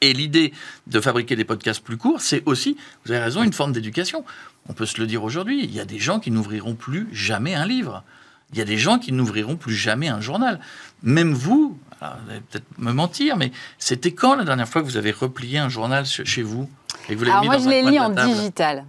Et 0.01 0.13
l'idée 0.13 0.53
de 0.87 1.01
fabriquer 1.01 1.35
des 1.35 1.45
podcasts 1.45 1.83
plus 1.83 1.97
courts, 1.97 2.21
c'est 2.21 2.43
aussi, 2.47 2.77
vous 3.05 3.13
avez 3.13 3.21
raison, 3.21 3.43
une 3.43 3.53
forme 3.53 3.73
d'éducation. 3.73 4.25
On 4.69 4.73
peut 4.73 4.87
se 4.87 5.01
le 5.01 5.07
dire 5.07 5.25
aujourd'hui, 5.25 5.65
il 5.65 5.75
y 5.75 5.81
a 5.81 5.85
des 5.85 5.99
gens 5.99 6.21
qui 6.21 6.31
n'ouvriront 6.31 6.75
plus 6.75 7.09
jamais 7.13 7.55
un 7.55 7.67
livre. 7.67 8.05
Il 8.53 8.59
y 8.59 8.63
a 8.63 8.65
des 8.65 8.79
gens 8.79 8.99
qui 8.99 9.13
n'ouvriront 9.13 9.57
plus 9.57 9.75
jamais 9.75 10.09
un 10.09 10.21
journal. 10.21 10.61
Même 11.03 11.33
vous, 11.33 11.79
vous 12.01 12.31
allez 12.31 12.41
peut-être 12.49 12.79
me 12.79 12.93
mentir, 12.93 13.37
mais 13.37 13.51
c'était 13.79 14.13
quand 14.13 14.37
la 14.37 14.45
dernière 14.45 14.69
fois 14.69 14.83
que 14.83 14.87
vous 14.87 14.97
avez 14.97 15.11
replié 15.11 15.59
un 15.59 15.69
journal 15.69 16.07
chez 16.07 16.43
vous 16.43 16.71
et 17.09 17.15
vous 17.15 17.25
Alors 17.25 17.45
moi, 17.45 17.59
je 17.59 17.69
l'ai 17.69 17.83
lu 17.83 17.99
en 17.99 18.11
digital. 18.11 18.85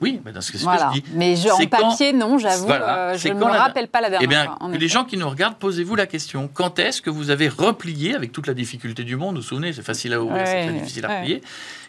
Oui, 0.00 0.20
mais 0.24 0.32
ce 0.40 0.52
que, 0.52 0.58
je 0.58 0.92
dis. 0.92 1.04
Mais 1.14 1.34
je, 1.34 1.48
en 1.48 1.66
papier, 1.66 2.12
non, 2.12 2.38
j'avoue, 2.38 2.70
euh, 2.70 3.16
je 3.18 3.28
ne 3.28 3.34
me 3.34 3.44
rappelle 3.44 3.88
pas 3.88 4.00
la 4.00 4.08
dernière 4.08 4.24
eh 4.24 4.28
bien, 4.28 4.44
fois. 4.44 4.78
Les 4.78 4.88
gens 4.88 5.04
qui 5.04 5.16
nous 5.16 5.28
regardent, 5.28 5.56
posez-vous 5.56 5.96
la 5.96 6.06
question. 6.06 6.48
Quand 6.52 6.78
est-ce 6.78 7.02
que 7.02 7.10
vous 7.10 7.30
avez 7.30 7.48
replié, 7.48 8.14
avec 8.14 8.30
toute 8.30 8.46
la 8.46 8.54
difficulté 8.54 9.02
du 9.02 9.16
monde, 9.16 9.34
vous 9.34 9.42
vous 9.42 9.46
souvenez, 9.46 9.72
c'est 9.72 9.82
facile 9.82 10.12
à 10.12 10.22
ouvrir, 10.22 10.46
c'est 10.46 10.66
très 10.68 10.72
difficile 10.72 11.04
à 11.06 11.16
replier. 11.18 11.42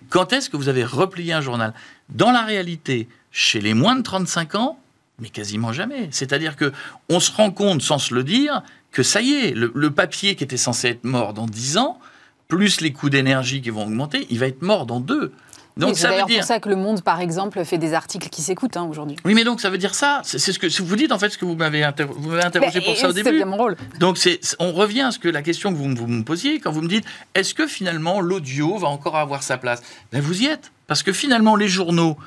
Quand 0.10 0.34
est-ce 0.34 0.50
que 0.50 0.58
vous 0.58 0.68
avez 0.68 0.84
replié 0.84 1.34
un 1.34 1.42
journal? 1.42 1.74
Dans 2.10 2.32
la 2.32 2.42
réalité, 2.42 3.08
chez 3.32 3.62
les 3.62 3.74
moins 3.74 3.96
de 3.96 4.02
35 4.02 4.56
ans, 4.56 4.80
mais 5.20 5.30
quasiment 5.30 5.72
jamais. 5.72 6.08
C'est-à-dire 6.12 6.56
que 6.56 6.74
on 7.10 7.20
se 7.20 7.32
rend 7.32 7.52
compte, 7.52 7.82
sans 7.82 8.00
se 8.00 8.14
le 8.14 8.24
dire, 8.24 8.64
que 8.92 9.04
ça 9.04 9.22
y 9.22 9.34
est, 9.34 9.52
le, 9.52 9.72
le 9.76 9.92
papier 9.92 10.36
qui 10.36 10.44
était 10.44 10.58
censé 10.58 10.90
être 10.90 11.04
mort 11.04 11.34
dans 11.34 11.46
10 11.46 11.78
ans, 11.78 12.00
plus 12.48 12.82
les 12.82 12.92
coûts 12.94 13.10
d'énergie 13.10 13.62
qui 13.62 13.70
vont 13.70 13.84
augmenter, 13.84 14.26
il 14.30 14.40
va 14.40 14.48
être 14.48 14.62
mort 14.62 14.86
dans 14.86 15.00
deux. 15.00 15.32
Donc 15.78 15.98
c'est 15.98 16.08
d'ailleurs 16.08 16.28
pour 16.28 16.44
ça 16.44 16.60
que 16.60 16.70
Le 16.70 16.76
Monde, 16.76 17.02
par 17.02 17.20
exemple, 17.20 17.64
fait 17.66 17.78
des 17.78 17.94
articles 17.94 18.30
qui 18.30 18.42
s'écoutent 18.42 18.78
hein, 18.78 18.88
aujourd'hui. 18.90 19.18
Oui, 19.26 19.34
mais 19.34 19.44
donc 19.44 19.60
ça 19.60 19.70
veut 19.70 19.78
dire 19.78 19.94
ça. 19.94 20.22
C'est 20.24 20.40
ce 20.40 20.58
que 20.58 20.82
vous 20.82 20.96
dites 20.96 21.12
en 21.12 21.20
fait, 21.20 21.30
ce 21.30 21.38
que 21.38 21.46
vous 21.46 21.56
m'avez 21.56 21.84
interrogé 21.84 22.82
pour 22.82 22.96
ça 22.96 23.10
au 23.10 23.14
début. 23.14 23.40
C'est 23.40 23.46
mon 23.46 23.58
rôle. 23.58 23.76
Donc 24.00 24.18
on 24.60 24.72
revient 24.72 25.02
à 25.02 25.12
ce 25.12 25.20
que 25.20 25.28
la 25.28 25.42
question 25.42 25.72
que 25.72 25.78
vous, 25.78 25.94
vous 25.96 26.08
me 26.08 26.24
posiez 26.24 26.60
quand 26.60 26.72
vous 26.72 26.82
me 26.82 26.88
dites 26.88 27.06
est-ce 27.34 27.54
que 27.54 27.68
finalement 27.68 28.22
l'audio 28.22 28.78
va 28.78 28.88
encore 28.88 29.18
avoir 29.18 29.44
sa 29.44 29.58
place? 29.58 29.82
Ben, 30.12 30.22
vous 30.22 30.44
y 30.44 30.46
êtes, 30.46 30.72
parce 30.88 31.04
que 31.04 31.12
finalement 31.12 31.56
les 31.56 31.68
journaux 31.68 32.18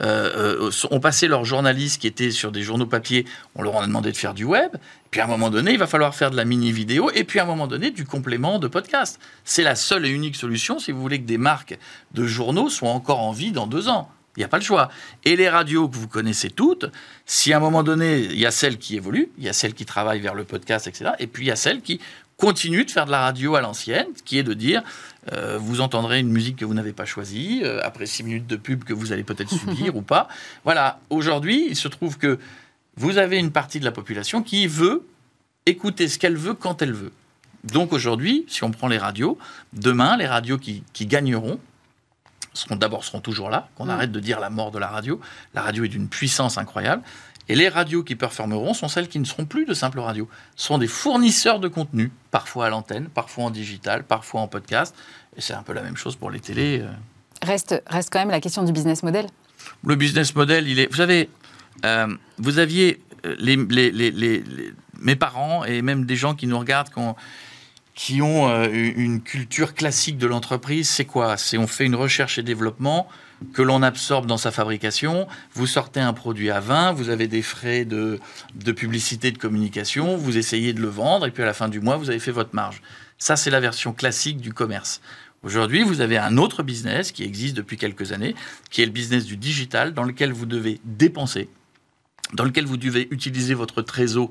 euh, 0.00 0.68
euh, 0.68 0.88
ont 0.90 1.00
passé 1.00 1.28
leurs 1.28 1.44
journalistes 1.44 2.00
qui 2.00 2.06
étaient 2.06 2.30
sur 2.30 2.52
des 2.52 2.62
journaux 2.62 2.86
papier, 2.86 3.24
on 3.54 3.62
leur 3.62 3.80
a 3.80 3.86
demandé 3.86 4.12
de 4.12 4.16
faire 4.16 4.34
du 4.34 4.44
web. 4.44 4.76
Puis 5.10 5.20
à 5.20 5.24
un 5.24 5.28
moment 5.28 5.50
donné, 5.50 5.72
il 5.72 5.78
va 5.78 5.86
falloir 5.86 6.14
faire 6.14 6.30
de 6.30 6.36
la 6.36 6.44
mini-vidéo 6.44 7.10
et 7.14 7.24
puis 7.24 7.40
à 7.40 7.44
un 7.44 7.46
moment 7.46 7.66
donné, 7.66 7.90
du 7.90 8.04
complément 8.04 8.58
de 8.58 8.68
podcast. 8.68 9.18
C'est 9.44 9.62
la 9.62 9.74
seule 9.74 10.06
et 10.06 10.10
unique 10.10 10.36
solution 10.36 10.78
si 10.78 10.92
vous 10.92 11.00
voulez 11.00 11.20
que 11.20 11.26
des 11.26 11.38
marques 11.38 11.78
de 12.12 12.26
journaux 12.26 12.68
soient 12.68 12.90
encore 12.90 13.20
en 13.20 13.32
vie 13.32 13.52
dans 13.52 13.66
deux 13.66 13.88
ans. 13.88 14.10
Il 14.36 14.40
n'y 14.42 14.44
a 14.44 14.48
pas 14.48 14.58
le 14.58 14.62
choix. 14.62 14.88
Et 15.24 15.34
les 15.34 15.48
radios 15.48 15.88
que 15.88 15.96
vous 15.96 16.06
connaissez 16.06 16.50
toutes, 16.50 16.86
si 17.26 17.52
à 17.52 17.56
un 17.56 17.60
moment 17.60 17.82
donné, 17.82 18.20
il 18.20 18.38
y 18.38 18.46
a 18.46 18.52
celles 18.52 18.78
qui 18.78 18.94
évoluent, 18.94 19.30
il 19.36 19.42
y 19.42 19.48
a 19.48 19.52
celles 19.52 19.74
qui 19.74 19.84
travaillent 19.84 20.20
vers 20.20 20.34
le 20.34 20.44
podcast, 20.44 20.86
etc. 20.86 21.10
Et 21.18 21.26
puis 21.26 21.44
il 21.44 21.48
y 21.48 21.50
a 21.50 21.56
celles 21.56 21.82
qui 21.82 22.00
continuent 22.38 22.84
de 22.84 22.90
faire 22.90 23.04
de 23.04 23.10
la 23.10 23.20
radio 23.20 23.56
à 23.56 23.60
l'ancienne, 23.60 24.06
qui 24.24 24.38
est 24.38 24.42
de 24.42 24.54
dire 24.54 24.82
euh, 25.32 25.58
vous 25.58 25.80
entendrez 25.80 26.20
une 26.20 26.30
musique 26.30 26.56
que 26.56 26.64
vous 26.64 26.72
n'avez 26.72 26.92
pas 26.92 27.04
choisie, 27.04 27.60
euh, 27.64 27.80
après 27.82 28.06
six 28.06 28.22
minutes 28.22 28.46
de 28.46 28.56
pub 28.56 28.84
que 28.84 28.94
vous 28.94 29.12
allez 29.12 29.24
peut-être 29.24 29.50
subir 29.58 29.96
ou 29.96 30.02
pas. 30.02 30.28
Voilà, 30.64 31.00
aujourd'hui, 31.10 31.66
il 31.68 31.76
se 31.76 31.88
trouve 31.88 32.16
que 32.16 32.38
vous 32.96 33.18
avez 33.18 33.38
une 33.38 33.50
partie 33.50 33.80
de 33.80 33.84
la 33.84 33.92
population 33.92 34.42
qui 34.42 34.66
veut 34.66 35.06
écouter 35.66 36.08
ce 36.08 36.18
qu'elle 36.18 36.36
veut 36.36 36.54
quand 36.54 36.80
elle 36.80 36.92
veut. 36.92 37.12
Donc 37.64 37.92
aujourd'hui, 37.92 38.46
si 38.48 38.62
on 38.64 38.70
prend 38.70 38.86
les 38.88 38.98
radios, 38.98 39.36
demain, 39.72 40.16
les 40.16 40.26
radios 40.26 40.58
qui, 40.58 40.84
gagneront, 41.00 41.58
seront 42.54 42.76
d'abord 42.76 43.04
seront 43.04 43.20
toujours 43.20 43.50
là, 43.50 43.68
qu'on 43.74 43.86
mm. 43.86 43.90
arrête 43.90 44.12
de 44.12 44.20
dire 44.20 44.40
la 44.40 44.48
mort 44.48 44.70
de 44.70 44.78
la 44.78 44.88
radio. 44.88 45.20
La 45.54 45.62
radio 45.62 45.84
est 45.84 45.88
d'une 45.88 46.08
puissance 46.08 46.56
incroyable. 46.56 47.02
Et 47.48 47.54
les 47.54 47.68
radios 47.68 48.02
qui 48.02 48.14
performeront 48.14 48.74
sont 48.74 48.88
celles 48.88 49.08
qui 49.08 49.18
ne 49.18 49.24
seront 49.24 49.46
plus 49.46 49.64
de 49.64 49.72
simples 49.72 50.00
radios. 50.00 50.28
Sont 50.54 50.78
des 50.78 50.86
fournisseurs 50.86 51.60
de 51.60 51.68
contenu, 51.68 52.12
parfois 52.30 52.66
à 52.66 52.70
l'antenne, 52.70 53.08
parfois 53.08 53.44
en 53.44 53.50
digital, 53.50 54.04
parfois 54.04 54.42
en 54.42 54.48
podcast. 54.48 54.94
Et 55.36 55.40
c'est 55.40 55.54
un 55.54 55.62
peu 55.62 55.72
la 55.72 55.82
même 55.82 55.96
chose 55.96 56.16
pour 56.16 56.30
les 56.30 56.40
télés. 56.40 56.80
Euh. 56.82 56.90
Reste, 57.42 57.82
reste 57.86 58.10
quand 58.12 58.18
même 58.18 58.30
la 58.30 58.40
question 58.40 58.64
du 58.64 58.72
business 58.72 59.02
model. 59.02 59.26
Le 59.84 59.94
business 59.94 60.34
model, 60.34 60.68
il 60.68 60.78
est. 60.78 60.90
Vous 60.90 60.96
savez, 60.96 61.30
euh, 61.84 62.14
vous 62.36 62.58
aviez 62.58 63.00
euh, 63.24 63.34
les, 63.38 63.56
les, 63.56 64.44
mes 65.00 65.16
parents 65.16 65.64
et 65.64 65.80
même 65.80 66.04
des 66.04 66.16
gens 66.16 66.34
qui 66.34 66.46
nous 66.46 66.58
regardent 66.58 66.90
qui 66.90 66.98
ont, 66.98 67.16
qui 67.94 68.22
ont 68.22 68.64
une 68.64 69.22
culture 69.22 69.74
classique 69.74 70.18
de 70.18 70.26
l'entreprise. 70.26 70.88
C'est 70.88 71.04
quoi? 71.04 71.36
C'est 71.36 71.56
on 71.56 71.66
fait 71.66 71.86
une 71.86 71.94
recherche 71.94 72.38
et 72.38 72.42
développement 72.42 73.08
que 73.52 73.62
l'on 73.62 73.82
absorbe 73.82 74.26
dans 74.26 74.36
sa 74.36 74.50
fabrication. 74.50 75.28
Vous 75.54 75.66
sortez 75.66 76.00
un 76.00 76.12
produit 76.12 76.50
à 76.50 76.60
20, 76.60 76.92
vous 76.92 77.08
avez 77.08 77.28
des 77.28 77.42
frais 77.42 77.84
de, 77.84 78.18
de 78.54 78.72
publicité, 78.72 79.30
de 79.30 79.38
communication, 79.38 80.16
vous 80.16 80.36
essayez 80.38 80.72
de 80.72 80.80
le 80.80 80.88
vendre, 80.88 81.26
et 81.26 81.30
puis 81.30 81.42
à 81.42 81.46
la 81.46 81.54
fin 81.54 81.68
du 81.68 81.80
mois, 81.80 81.96
vous 81.96 82.10
avez 82.10 82.18
fait 82.18 82.32
votre 82.32 82.54
marge. 82.54 82.82
Ça, 83.18 83.36
c'est 83.36 83.50
la 83.50 83.60
version 83.60 83.92
classique 83.92 84.40
du 84.40 84.52
commerce. 84.52 85.00
Aujourd'hui, 85.44 85.84
vous 85.84 86.00
avez 86.00 86.18
un 86.18 86.36
autre 86.36 86.62
business 86.62 87.12
qui 87.12 87.22
existe 87.22 87.56
depuis 87.56 87.76
quelques 87.76 88.12
années, 88.12 88.34
qui 88.70 88.82
est 88.82 88.86
le 88.86 88.92
business 88.92 89.24
du 89.24 89.36
digital, 89.36 89.94
dans 89.94 90.02
lequel 90.02 90.32
vous 90.32 90.46
devez 90.46 90.80
dépenser, 90.84 91.48
dans 92.32 92.44
lequel 92.44 92.66
vous 92.66 92.76
devez 92.76 93.06
utiliser 93.12 93.54
votre 93.54 93.82
trésor. 93.82 94.30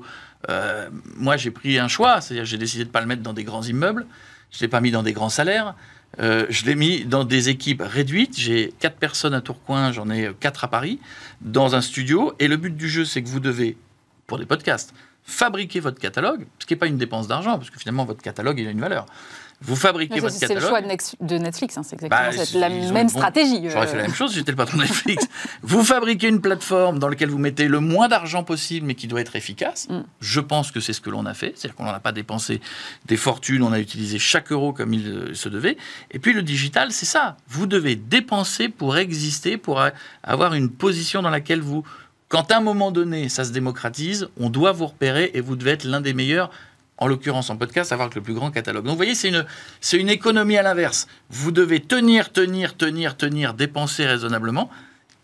Euh, 0.50 0.90
moi, 1.16 1.38
j'ai 1.38 1.50
pris 1.50 1.78
un 1.78 1.88
choix, 1.88 2.20
c'est-à-dire 2.20 2.44
j'ai 2.44 2.58
décidé 2.58 2.84
de 2.84 2.88
ne 2.88 2.92
pas 2.92 3.00
le 3.00 3.06
mettre 3.06 3.22
dans 3.22 3.32
des 3.32 3.44
grands 3.44 3.62
immeubles, 3.62 4.06
je 4.50 4.58
ne 4.58 4.60
l'ai 4.62 4.68
pas 4.68 4.82
mis 4.82 4.90
dans 4.90 5.02
des 5.02 5.14
grands 5.14 5.30
salaires, 5.30 5.74
euh, 6.20 6.46
je 6.48 6.64
l'ai 6.64 6.74
mis 6.74 7.04
dans 7.04 7.24
des 7.24 7.48
équipes 7.48 7.82
réduites. 7.84 8.38
J'ai 8.38 8.72
quatre 8.78 8.96
personnes 8.96 9.34
à 9.34 9.40
Tourcoing, 9.40 9.92
j'en 9.92 10.10
ai 10.10 10.30
quatre 10.40 10.64
à 10.64 10.68
Paris, 10.68 10.98
dans 11.40 11.74
un 11.74 11.80
studio. 11.80 12.32
Et 12.38 12.48
le 12.48 12.56
but 12.56 12.76
du 12.76 12.88
jeu, 12.88 13.04
c'est 13.04 13.22
que 13.22 13.28
vous 13.28 13.40
devez, 13.40 13.76
pour 14.26 14.38
des 14.38 14.46
podcasts, 14.46 14.94
fabriquer 15.22 15.80
votre 15.80 16.00
catalogue, 16.00 16.46
ce 16.58 16.66
qui 16.66 16.72
n'est 16.72 16.78
pas 16.78 16.86
une 16.86 16.96
dépense 16.96 17.28
d'argent, 17.28 17.58
parce 17.58 17.70
que 17.70 17.78
finalement, 17.78 18.04
votre 18.04 18.22
catalogue, 18.22 18.58
il 18.58 18.66
a 18.66 18.70
une 18.70 18.80
valeur. 18.80 19.06
Vous 19.60 19.74
fabriquez 19.74 20.20
votre 20.20 20.38
catalogue. 20.38 20.60
C'est 20.60 20.66
le 20.66 20.68
choix 20.68 20.80
de 21.20 21.38
Netflix, 21.38 21.76
hein, 21.76 21.82
c'est 21.82 21.94
exactement 21.94 22.30
bah, 22.30 22.44
la 22.54 22.92
même 22.92 23.08
stratégie. 23.08 23.68
J'aurais 23.68 23.88
fait 23.88 23.96
la 23.96 24.02
même 24.02 24.14
chose, 24.14 24.32
j'étais 24.32 24.52
le 24.52 24.56
patron 24.56 24.76
de 24.76 24.82
Netflix. 24.82 25.26
vous 25.62 25.82
fabriquez 25.82 26.28
une 26.28 26.40
plateforme 26.40 27.00
dans 27.00 27.08
laquelle 27.08 27.30
vous 27.30 27.38
mettez 27.38 27.66
le 27.66 27.80
moins 27.80 28.08
d'argent 28.08 28.44
possible, 28.44 28.86
mais 28.86 28.94
qui 28.94 29.08
doit 29.08 29.20
être 29.20 29.34
efficace. 29.34 29.88
Mm. 29.90 30.00
Je 30.20 30.40
pense 30.40 30.70
que 30.70 30.78
c'est 30.78 30.92
ce 30.92 31.00
que 31.00 31.10
l'on 31.10 31.26
a 31.26 31.34
fait, 31.34 31.54
c'est-à-dire 31.56 31.74
qu'on 31.74 31.84
n'a 31.84 31.98
pas 31.98 32.12
dépensé 32.12 32.60
des 33.06 33.16
fortunes, 33.16 33.62
on 33.62 33.72
a 33.72 33.80
utilisé 33.80 34.18
chaque 34.20 34.52
euro 34.52 34.72
comme 34.72 34.94
il 34.94 35.08
euh, 35.08 35.34
se 35.34 35.48
devait. 35.48 35.76
Et 36.12 36.20
puis 36.20 36.32
le 36.32 36.42
digital, 36.42 36.92
c'est 36.92 37.06
ça. 37.06 37.36
Vous 37.48 37.66
devez 37.66 37.96
dépenser 37.96 38.68
pour 38.68 38.96
exister, 38.96 39.56
pour 39.56 39.82
avoir 40.22 40.54
une 40.54 40.70
position 40.70 41.20
dans 41.20 41.30
laquelle 41.30 41.60
vous 41.60 41.84
quand 42.28 42.52
à 42.52 42.58
un 42.58 42.60
moment 42.60 42.90
donné, 42.90 43.30
ça 43.30 43.44
se 43.44 43.52
démocratise, 43.52 44.28
on 44.38 44.50
doit 44.50 44.72
vous 44.72 44.86
repérer 44.86 45.30
et 45.32 45.40
vous 45.40 45.56
devez 45.56 45.70
être 45.70 45.84
l'un 45.84 46.02
des 46.02 46.12
meilleurs 46.12 46.50
en 46.98 47.06
l'occurrence 47.06 47.50
en 47.50 47.56
podcast, 47.56 47.92
avoir 47.92 48.10
le 48.14 48.20
plus 48.20 48.34
grand 48.34 48.50
catalogue. 48.50 48.84
Donc 48.84 48.92
vous 48.92 48.96
voyez, 48.96 49.14
c'est 49.14 49.28
une, 49.28 49.46
c'est 49.80 49.98
une 49.98 50.08
économie 50.08 50.56
à 50.56 50.62
l'inverse. 50.62 51.06
Vous 51.30 51.52
devez 51.52 51.80
tenir, 51.80 52.32
tenir, 52.32 52.76
tenir, 52.76 53.16
tenir, 53.16 53.54
dépenser 53.54 54.06
raisonnablement. 54.06 54.68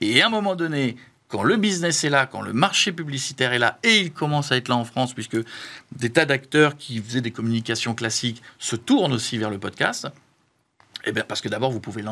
Et 0.00 0.22
à 0.22 0.26
un 0.26 0.30
moment 0.30 0.54
donné, 0.54 0.96
quand 1.28 1.42
le 1.42 1.56
business 1.56 2.04
est 2.04 2.10
là, 2.10 2.26
quand 2.26 2.42
le 2.42 2.52
marché 2.52 2.92
publicitaire 2.92 3.52
est 3.52 3.58
là, 3.58 3.78
et 3.82 3.98
il 3.98 4.12
commence 4.12 4.52
à 4.52 4.56
être 4.56 4.68
là 4.68 4.76
en 4.76 4.84
France, 4.84 5.14
puisque 5.14 5.38
des 5.92 6.10
tas 6.10 6.26
d'acteurs 6.26 6.76
qui 6.76 7.00
faisaient 7.00 7.20
des 7.20 7.32
communications 7.32 7.94
classiques 7.94 8.42
se 8.58 8.76
tournent 8.76 9.12
aussi 9.12 9.37
vers 9.38 9.50
le 9.50 9.58
podcast, 9.58 10.08
eh 11.06 11.12
bien, 11.12 11.24
parce 11.26 11.40
que 11.40 11.48
d'abord, 11.48 11.70
vous 11.70 11.80
pouvez 11.80 12.02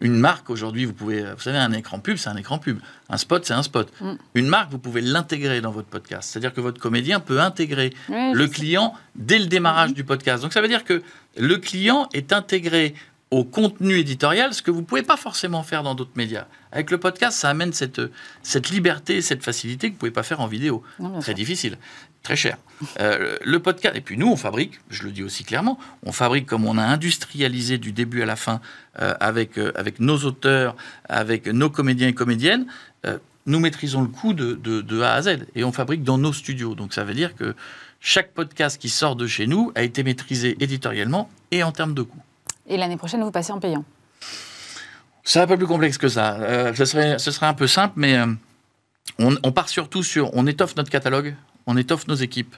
une 0.00 0.16
marque 0.16 0.50
aujourd'hui, 0.50 0.84
vous 0.84 0.92
pouvez, 0.92 1.22
vous 1.22 1.40
savez, 1.40 1.58
un 1.58 1.72
écran 1.72 1.98
pub, 1.98 2.16
c'est 2.16 2.28
un 2.28 2.36
écran 2.36 2.58
pub, 2.58 2.78
un 3.08 3.16
spot, 3.16 3.44
c'est 3.44 3.54
un 3.54 3.62
spot. 3.62 3.92
Mm. 4.00 4.12
Une 4.34 4.46
marque, 4.48 4.70
vous 4.70 4.78
pouvez 4.78 5.00
l'intégrer 5.00 5.60
dans 5.60 5.70
votre 5.70 5.88
podcast. 5.88 6.30
C'est-à-dire 6.30 6.52
que 6.52 6.60
votre 6.60 6.80
comédien 6.80 7.20
peut 7.20 7.40
intégrer 7.40 7.92
le 8.08 8.46
client 8.46 8.94
dès 9.14 9.38
le 9.38 9.46
démarrage 9.46 9.90
mm-hmm. 9.90 9.94
du 9.94 10.04
podcast. 10.04 10.42
Donc 10.42 10.52
ça 10.52 10.60
veut 10.60 10.68
dire 10.68 10.84
que 10.84 11.02
le 11.36 11.56
client 11.56 12.08
est 12.12 12.32
intégré 12.32 12.94
au 13.34 13.42
contenu 13.42 13.98
éditorial, 13.98 14.54
ce 14.54 14.62
que 14.62 14.70
vous 14.70 14.80
ne 14.80 14.86
pouvez 14.86 15.02
pas 15.02 15.16
forcément 15.16 15.64
faire 15.64 15.82
dans 15.82 15.96
d'autres 15.96 16.12
médias. 16.14 16.46
Avec 16.70 16.92
le 16.92 16.98
podcast, 16.98 17.36
ça 17.36 17.50
amène 17.50 17.72
cette, 17.72 18.00
cette 18.44 18.70
liberté, 18.70 19.22
cette 19.22 19.42
facilité 19.42 19.88
que 19.88 19.94
vous 19.94 19.96
ne 19.96 19.98
pouvez 19.98 20.10
pas 20.12 20.22
faire 20.22 20.40
en 20.40 20.46
vidéo. 20.46 20.84
très 21.20 21.34
difficile, 21.34 21.76
très 22.22 22.36
cher. 22.36 22.58
Euh, 23.00 23.36
le 23.44 23.58
podcast, 23.58 23.96
et 23.96 24.00
puis 24.00 24.16
nous, 24.16 24.28
on 24.28 24.36
fabrique, 24.36 24.78
je 24.88 25.02
le 25.02 25.10
dis 25.10 25.24
aussi 25.24 25.42
clairement, 25.42 25.80
on 26.04 26.12
fabrique 26.12 26.46
comme 26.46 26.64
on 26.64 26.78
a 26.78 26.84
industrialisé 26.84 27.76
du 27.76 27.90
début 27.90 28.22
à 28.22 28.26
la 28.26 28.36
fin 28.36 28.60
euh, 29.00 29.14
avec, 29.18 29.58
euh, 29.58 29.72
avec 29.74 29.98
nos 29.98 30.18
auteurs, 30.18 30.76
avec 31.08 31.48
nos 31.48 31.70
comédiens 31.70 32.06
et 32.06 32.14
comédiennes. 32.14 32.66
nous 33.46 33.58
maîtrisons 33.58 34.02
le 34.02 34.08
coût 34.08 34.32
de, 34.32 34.54
de, 34.54 34.80
de 34.80 35.00
A 35.00 35.14
à 35.14 35.22
Z 35.22 35.46
et 35.56 35.64
on 35.64 35.72
fabrique 35.72 36.04
dans 36.04 36.18
nos 36.18 36.32
studios. 36.32 36.76
Donc 36.76 36.94
ça 36.94 37.02
veut 37.02 37.14
dire 37.14 37.34
que 37.34 37.56
chaque 37.98 38.30
podcast 38.32 38.80
qui 38.80 38.90
sort 38.90 39.16
de 39.16 39.26
chez 39.26 39.48
nous 39.48 39.72
a 39.74 39.82
été 39.82 40.04
maîtrisé 40.04 40.56
éditorialement 40.60 41.28
et 41.50 41.64
en 41.64 41.72
termes 41.72 41.94
de 41.94 42.02
coût. 42.02 42.22
Et 42.66 42.76
l'année 42.76 42.96
prochaine, 42.96 43.22
vous 43.22 43.30
passez 43.30 43.52
en 43.52 43.60
payant 43.60 43.84
C'est 45.22 45.40
un 45.40 45.46
peu 45.46 45.56
plus 45.56 45.66
complexe 45.66 45.98
que 45.98 46.08
ça. 46.08 46.34
Euh, 46.34 46.74
ce, 46.74 46.84
serait, 46.84 47.18
ce 47.18 47.30
serait 47.30 47.46
un 47.46 47.54
peu 47.54 47.66
simple, 47.66 47.94
mais 47.96 48.16
euh, 48.16 48.26
on, 49.18 49.52
part 49.52 49.68
surtout 49.68 50.02
sur. 50.02 50.34
On 50.34 50.46
étoffe 50.46 50.76
notre 50.76 50.90
catalogue, 50.90 51.34
on 51.66 51.76
étoffe 51.76 52.06
nos 52.06 52.14
équipes, 52.14 52.54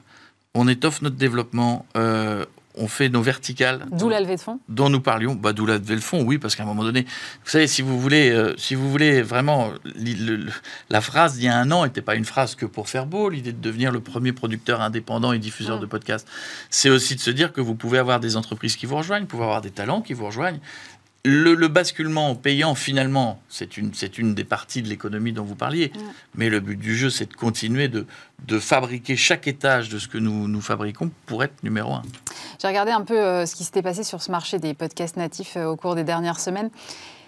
on 0.55 0.69
étoffe 0.69 1.03
notre 1.03 1.17
développement, 1.17 1.87
euh, 1.97 2.45
on 2.77 2.89
fait 2.89 3.09
nos 3.09 3.23
verticales. 3.23 3.87
D'où 3.93 4.09
la 4.09 4.21
levée 4.21 4.37
de 4.37 4.41
fonds 4.41 4.61
Dont 4.69 4.89
nous 4.89 5.01
parlions. 5.01 5.35
Bah, 5.35 5.53
D'où 5.53 5.67
la 5.67 5.79
levée 5.79 5.97
de 5.97 6.01
fonds, 6.01 6.23
oui, 6.23 6.39
parce 6.39 6.55
qu'à 6.57 6.63
un 6.63 6.67
moment 6.67 6.85
donné, 6.85 7.03
vous 7.03 7.51
savez, 7.51 7.67
si 7.67 7.83
vous 7.83 7.99
voulez, 7.99 8.31
euh, 8.31 8.55
si 8.57 8.75
vous 8.75 8.91
voulez 8.91 9.23
vraiment. 9.23 9.73
la 10.91 11.01
phrase 11.01 11.35
d'il 11.35 11.45
y 11.45 11.49
a 11.49 11.57
un 11.57 11.71
an 11.71 11.85
n'était 11.85 12.03
pas 12.03 12.15
une 12.15 12.25
phrase 12.25 12.55
que 12.55 12.67
pour 12.67 12.89
faire 12.89 13.07
beau, 13.07 13.29
l'idée 13.29 13.53
de 13.53 13.61
devenir 13.61 13.93
le 13.93 14.01
premier 14.01 14.33
producteur 14.33 14.81
indépendant 14.81 15.33
et 15.33 15.39
diffuseur 15.39 15.79
mm. 15.79 15.81
de 15.81 15.87
podcasts. 15.87 16.29
C'est 16.71 16.91
aussi 16.91 17.15
de 17.15 17.21
se 17.21 17.31
dire 17.31 17.53
que 17.53 17.61
vous 17.61 17.75
pouvez 17.75 17.99
avoir 17.99 18.21
des 18.21 18.37
entreprises 18.37 18.77
qui 18.77 18.87
vous 18.87 18.97
rejoignent, 18.97 19.23
vous 19.23 19.29
pouvez 19.29 19.45
avoir 19.45 19.61
des 19.61 19.71
talents 19.71 20.03
qui 20.03 20.13
vous 20.13 20.27
rejoignent. 20.27 20.61
Le, 21.29 21.67
basculement 21.67 22.37
payant, 22.37 22.77
finalement, 22.77 23.41
c'est 23.49 23.77
une, 23.77 23.91
une 24.17 24.35
des 24.35 24.45
parties 24.45 24.81
de 24.81 24.89
l'économie 24.89 25.33
dont 25.33 25.43
vous 25.43 25.57
parliez. 25.57 25.91
Mais 26.37 26.49
le 26.49 26.61
but 26.61 26.77
du 26.77 26.97
jeu, 26.97 27.11
c'est 27.11 27.29
de 27.29 27.35
continuer 27.35 27.89
de, 27.89 28.07
de, 28.47 28.61
fabriquer 28.61 29.17
chaque 29.17 29.49
étage 29.49 29.89
de 29.89 29.99
ce 29.99 30.07
que 30.07 30.19
nous, 30.19 30.47
nous 30.47 30.61
fabriquons 30.61 31.11
pour 31.27 31.43
être 31.43 31.65
numéro 31.65 31.95
un. 31.95 32.03
J'ai 32.63 32.69
regardé 32.69 32.93
un 32.93 33.01
peu 33.01 33.19
euh, 33.19 33.45
ce 33.45 33.57
qui 33.57 33.65
s'était 33.65 33.83
passé 33.83 34.05
sur 34.05 34.23
ce 34.23 34.31
marché 34.31 34.61
des 34.61 34.73
podcasts 34.73 35.17
natifs 35.17 35.57
euh, 35.57 35.67
au 35.67 35.75
cours 35.75 35.97
des 35.97 36.05
dernières 36.05 36.39
semaines. 36.39 36.71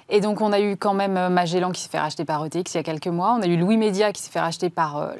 Et 0.08 0.20
donc, 0.20 0.40
on 0.40 0.52
a 0.52 0.60
eu 0.60 0.76
quand 0.76 0.94
même 0.94 1.16
euh, 1.16 1.28
Magellan 1.28 1.72
qui 1.72 1.82
s'est 1.82 1.90
fait 1.90 1.98
racheter 1.98 2.24
par 2.24 2.46
ETX 2.46 2.74
il 2.74 2.76
y 2.76 2.78
a 2.78 2.84
quelques 2.84 3.08
mois. 3.08 3.36
On 3.36 3.42
a 3.42 3.48
eu 3.48 3.56
Louis 3.56 3.78
Média 3.78 4.12
qui 4.12 4.22
s'est 4.22 4.30
fait 4.30 4.40
racheter 4.40 4.70
par 4.70 5.12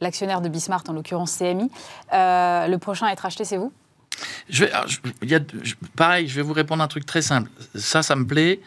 l'actionnaire 0.00 0.40
de 0.40 0.48
Bismart, 0.48 0.84
en 0.88 0.94
l'occurrence 0.94 1.36
CMI. 1.36 1.70
le 2.10 2.76
prochain 2.78 3.08
à 3.08 3.12
être 3.12 3.20
racheté, 3.20 3.44
c'est 3.44 3.58
vous? 3.58 3.72
Je 4.48 4.64
vais, 4.64 4.72
y 5.22 5.34
a, 5.34 5.40
pareil, 5.96 6.28
je 6.28 6.34
vais 6.36 6.42
vous 6.42 6.52
répondre 6.52 6.82
un 6.82 6.88
truc 6.88 7.06
très 7.06 7.22
simple. 7.22 7.50
Ça, 7.74 8.02
ça 8.02 8.16
me 8.16 8.26
plaît. 8.26 8.60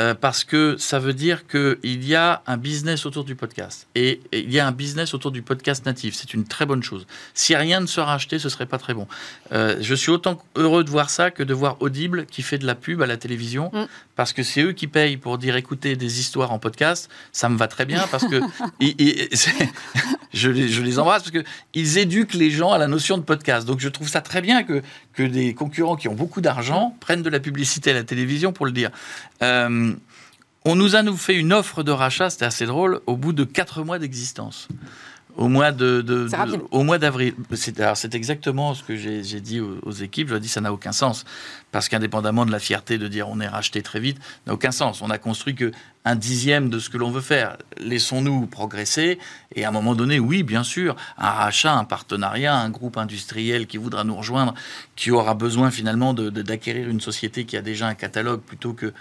Euh, 0.00 0.14
parce 0.14 0.44
que 0.44 0.76
ça 0.78 1.00
veut 1.00 1.12
dire 1.12 1.46
qu'il 1.48 2.04
y 2.04 2.14
a 2.14 2.42
un 2.46 2.56
business 2.56 3.04
autour 3.04 3.24
du 3.24 3.34
podcast. 3.34 3.88
Et, 3.96 4.20
il 4.32 4.52
y 4.52 4.60
a 4.60 4.66
un 4.66 4.72
business 4.72 5.12
autour 5.12 5.32
du 5.32 5.42
podcast 5.42 5.86
natif. 5.86 6.14
C'est 6.14 6.34
une 6.34 6.44
très 6.44 6.66
bonne 6.66 6.84
chose. 6.84 7.06
Si 7.34 7.56
rien 7.56 7.80
ne 7.80 7.86
sera 7.86 8.14
acheté, 8.14 8.38
ce 8.38 8.48
serait 8.48 8.66
pas 8.66 8.78
très 8.78 8.94
bon. 8.94 9.08
Euh, 9.52 9.76
je 9.80 9.94
suis 9.94 10.10
autant 10.10 10.40
heureux 10.54 10.84
de 10.84 10.90
voir 10.90 11.10
ça 11.10 11.32
que 11.32 11.42
de 11.42 11.52
voir 11.52 11.78
Audible 11.80 12.26
qui 12.26 12.42
fait 12.42 12.58
de 12.58 12.66
la 12.66 12.76
pub 12.76 13.02
à 13.02 13.06
la 13.06 13.16
télévision. 13.16 13.70
Mm. 13.72 13.86
Parce 14.14 14.32
que 14.32 14.44
c'est 14.44 14.62
eux 14.62 14.72
qui 14.72 14.86
payent 14.86 15.16
pour 15.16 15.36
dire 15.36 15.56
écouter 15.56 15.96
des 15.96 16.20
histoires 16.20 16.52
en 16.52 16.60
podcast. 16.60 17.10
Ça 17.32 17.48
me 17.48 17.56
va 17.58 17.66
très 17.66 17.84
bien 17.84 18.06
parce 18.10 18.26
que 18.26 18.40
je, 20.32 20.50
les, 20.50 20.68
je, 20.68 20.82
les, 20.82 20.98
embrasse 21.00 21.24
parce 21.24 21.44
qu'ils 21.72 21.98
éduquent 21.98 22.34
les 22.34 22.50
gens 22.50 22.70
à 22.70 22.78
la 22.78 22.86
notion 22.86 23.18
de 23.18 23.22
podcast. 23.22 23.66
Donc 23.66 23.80
je 23.80 23.88
trouve 23.88 24.08
ça 24.08 24.20
très 24.20 24.42
bien 24.42 24.62
que, 24.62 24.82
que 25.14 25.24
des 25.24 25.54
concurrents 25.54 25.96
qui 25.96 26.06
ont 26.06 26.14
beaucoup 26.14 26.40
d'argent 26.40 26.96
prennent 27.00 27.22
de 27.22 27.30
la 27.30 27.40
publicité 27.40 27.90
à 27.90 27.94
la 27.94 28.04
télévision 28.04 28.52
pour 28.52 28.66
le 28.66 28.72
dire. 28.72 28.90
Euh, 29.42 29.87
on 30.64 30.76
nous 30.76 30.96
a 30.96 31.02
nous 31.02 31.16
fait 31.16 31.34
une 31.34 31.52
offre 31.52 31.82
de 31.82 31.92
rachat, 31.92 32.30
c'était 32.30 32.44
assez 32.44 32.66
drôle, 32.66 33.00
au 33.06 33.16
bout 33.16 33.32
de 33.32 33.44
quatre 33.44 33.84
mois 33.84 33.98
d'existence 33.98 34.68
au 35.38 35.46
mois 35.46 35.70
de, 35.70 36.26
au 36.72 36.82
mois 36.82 36.98
d'avril. 36.98 37.34
C'est 37.54 38.14
exactement 38.14 38.74
ce 38.74 38.82
que 38.82 38.96
j'ai 38.96 39.40
dit 39.40 39.60
aux, 39.60 39.92
équipes. 39.92 40.26
Je 40.26 40.32
leur 40.32 40.38
ai 40.38 40.42
dit 40.42 40.48
ça 40.48 40.60
n'a 40.60 40.72
aucun 40.72 40.90
sens 40.90 41.24
parce 41.70 41.88
qu'indépendamment 41.88 42.44
de 42.44 42.50
la 42.50 42.58
fierté 42.58 42.98
de 42.98 43.06
dire 43.06 43.28
on 43.28 43.38
est 43.40 43.46
racheté 43.46 43.80
très 43.80 44.00
vite, 44.00 44.18
n'a 44.46 44.54
aucun 44.54 44.72
sens. 44.72 45.00
On 45.00 45.10
a 45.10 45.18
construit 45.18 45.54
que 45.54 45.70
un 46.04 46.16
dixième 46.16 46.70
de 46.70 46.80
ce 46.80 46.90
que 46.90 46.96
l'on 46.96 47.10
veut 47.10 47.20
faire. 47.20 47.56
Laissons-nous 47.78 48.46
progresser 48.46 49.18
et 49.54 49.64
à 49.64 49.68
un 49.68 49.72
moment 49.72 49.94
donné, 49.94 50.18
oui, 50.18 50.42
bien 50.42 50.64
sûr, 50.64 50.96
un 51.18 51.30
rachat, 51.30 51.72
un 51.72 51.84
partenariat, 51.84 52.56
un 52.56 52.70
groupe 52.70 52.96
industriel 52.96 53.68
qui 53.68 53.76
voudra 53.76 54.02
nous 54.02 54.16
rejoindre, 54.16 54.54
qui 54.96 55.12
aura 55.12 55.34
besoin 55.34 55.70
finalement 55.70 56.14
d'acquérir 56.14 56.88
une 56.88 57.00
société 57.00 57.44
qui 57.44 57.56
a 57.56 57.62
déjà 57.62 57.86
un 57.86 57.94
catalogue 57.94 58.40
plutôt 58.40 58.72
que 58.72 58.92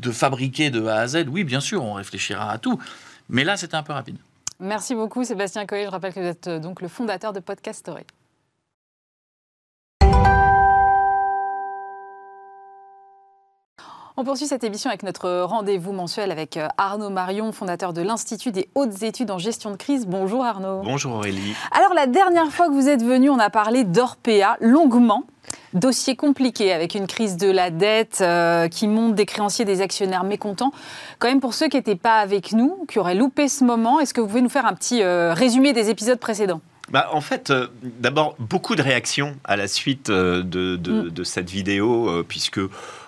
de 0.00 0.10
fabriquer 0.10 0.70
de 0.70 0.86
A 0.86 0.96
à 0.96 1.06
Z. 1.06 1.26
Oui, 1.30 1.44
bien 1.44 1.60
sûr, 1.60 1.84
on 1.84 1.94
réfléchira 1.94 2.50
à 2.50 2.58
tout. 2.58 2.80
Mais 3.28 3.44
là, 3.44 3.56
c'était 3.56 3.76
un 3.76 3.82
peu 3.82 3.92
rapide. 3.92 4.16
Merci 4.60 4.94
beaucoup 4.94 5.24
Sébastien 5.24 5.66
Coy. 5.66 5.84
Je 5.84 5.88
rappelle 5.88 6.12
que 6.12 6.20
vous 6.20 6.26
êtes 6.26 6.46
euh, 6.46 6.58
donc 6.58 6.80
le 6.82 6.88
fondateur 6.88 7.32
de 7.32 7.40
Podcast 7.40 7.80
Story. 7.80 8.04
On 14.14 14.24
poursuit 14.24 14.46
cette 14.46 14.62
émission 14.62 14.90
avec 14.90 15.04
notre 15.04 15.40
rendez-vous 15.40 15.92
mensuel 15.92 16.30
avec 16.30 16.58
euh, 16.58 16.68
Arnaud 16.76 17.08
Marion, 17.08 17.50
fondateur 17.50 17.94
de 17.94 18.02
l'Institut 18.02 18.52
des 18.52 18.68
hautes 18.74 19.02
études 19.02 19.30
en 19.30 19.38
gestion 19.38 19.70
de 19.70 19.76
crise. 19.76 20.06
Bonjour 20.06 20.44
Arnaud. 20.44 20.82
Bonjour 20.84 21.14
Aurélie. 21.14 21.54
Alors 21.70 21.94
la 21.94 22.06
dernière 22.06 22.52
fois 22.52 22.68
que 22.68 22.74
vous 22.74 22.88
êtes 22.88 23.02
venu, 23.02 23.30
on 23.30 23.38
a 23.38 23.48
parlé 23.48 23.84
d'Orpea 23.84 24.58
longuement. 24.60 25.24
Dossier 25.74 26.16
compliqué 26.16 26.72
avec 26.72 26.94
une 26.94 27.06
crise 27.06 27.38
de 27.38 27.50
la 27.50 27.70
dette 27.70 28.18
euh, 28.20 28.68
qui 28.68 28.86
monte 28.88 29.14
des 29.14 29.24
créanciers, 29.24 29.64
des 29.64 29.80
actionnaires 29.80 30.24
mécontents. 30.24 30.72
Quand 31.18 31.28
même, 31.28 31.40
pour 31.40 31.54
ceux 31.54 31.68
qui 31.68 31.78
n'étaient 31.78 31.96
pas 31.96 32.18
avec 32.18 32.52
nous, 32.52 32.84
qui 32.88 32.98
auraient 32.98 33.14
loupé 33.14 33.48
ce 33.48 33.64
moment, 33.64 33.98
est-ce 33.98 34.12
que 34.12 34.20
vous 34.20 34.26
pouvez 34.26 34.42
nous 34.42 34.50
faire 34.50 34.66
un 34.66 34.74
petit 34.74 35.02
euh, 35.02 35.32
résumé 35.32 35.72
des 35.72 35.88
épisodes 35.88 36.18
précédents? 36.18 36.60
Bah, 36.90 37.08
en 37.12 37.22
fait, 37.22 37.48
euh, 37.48 37.68
d'abord, 37.82 38.36
beaucoup 38.38 38.76
de 38.76 38.82
réactions 38.82 39.34
à 39.44 39.56
la 39.56 39.66
suite 39.66 40.10
de, 40.10 40.42
de, 40.42 40.76
mm. 40.76 41.24
cette 41.24 41.48
vidéo, 41.48 42.22
puisque 42.28 42.60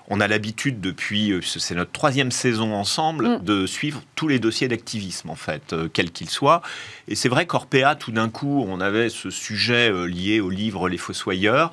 on 0.09 0.21
a 0.21 0.29
l'habitude 0.29 0.81
depuis, 0.81 1.35
c'est 1.43 1.75
notre 1.75 1.93
troisième 1.93 2.31
saison 2.31 2.73
ensemble, 2.73 3.29
mm. 3.29 3.45
de 3.45 3.67
suivre 3.67 4.01
tous 4.15 4.29
les 4.29 4.39
dossiers 4.39 4.69
d'activisme, 4.69 5.29
en 5.29 5.35
fait, 5.35 5.75
quels 5.93 6.13
qu'ils 6.13 6.31
soient. 6.31 6.63
Et 7.09 7.15
c'est 7.15 7.29
vrai 7.29 7.45
qu'Orpea, 7.45 7.95
tout 7.99 8.13
d'un 8.13 8.31
coup, 8.31 8.65
on 8.67 8.81
avait 8.81 9.11
ce 9.11 9.29
sujet 9.29 9.93
lié 10.07 10.41
au 10.41 10.49
livre 10.49 10.89
Les 10.89 10.99
Fossoyeurs 10.99 11.71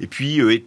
et 0.00 0.06
puis 0.06 0.40
euh, 0.40 0.58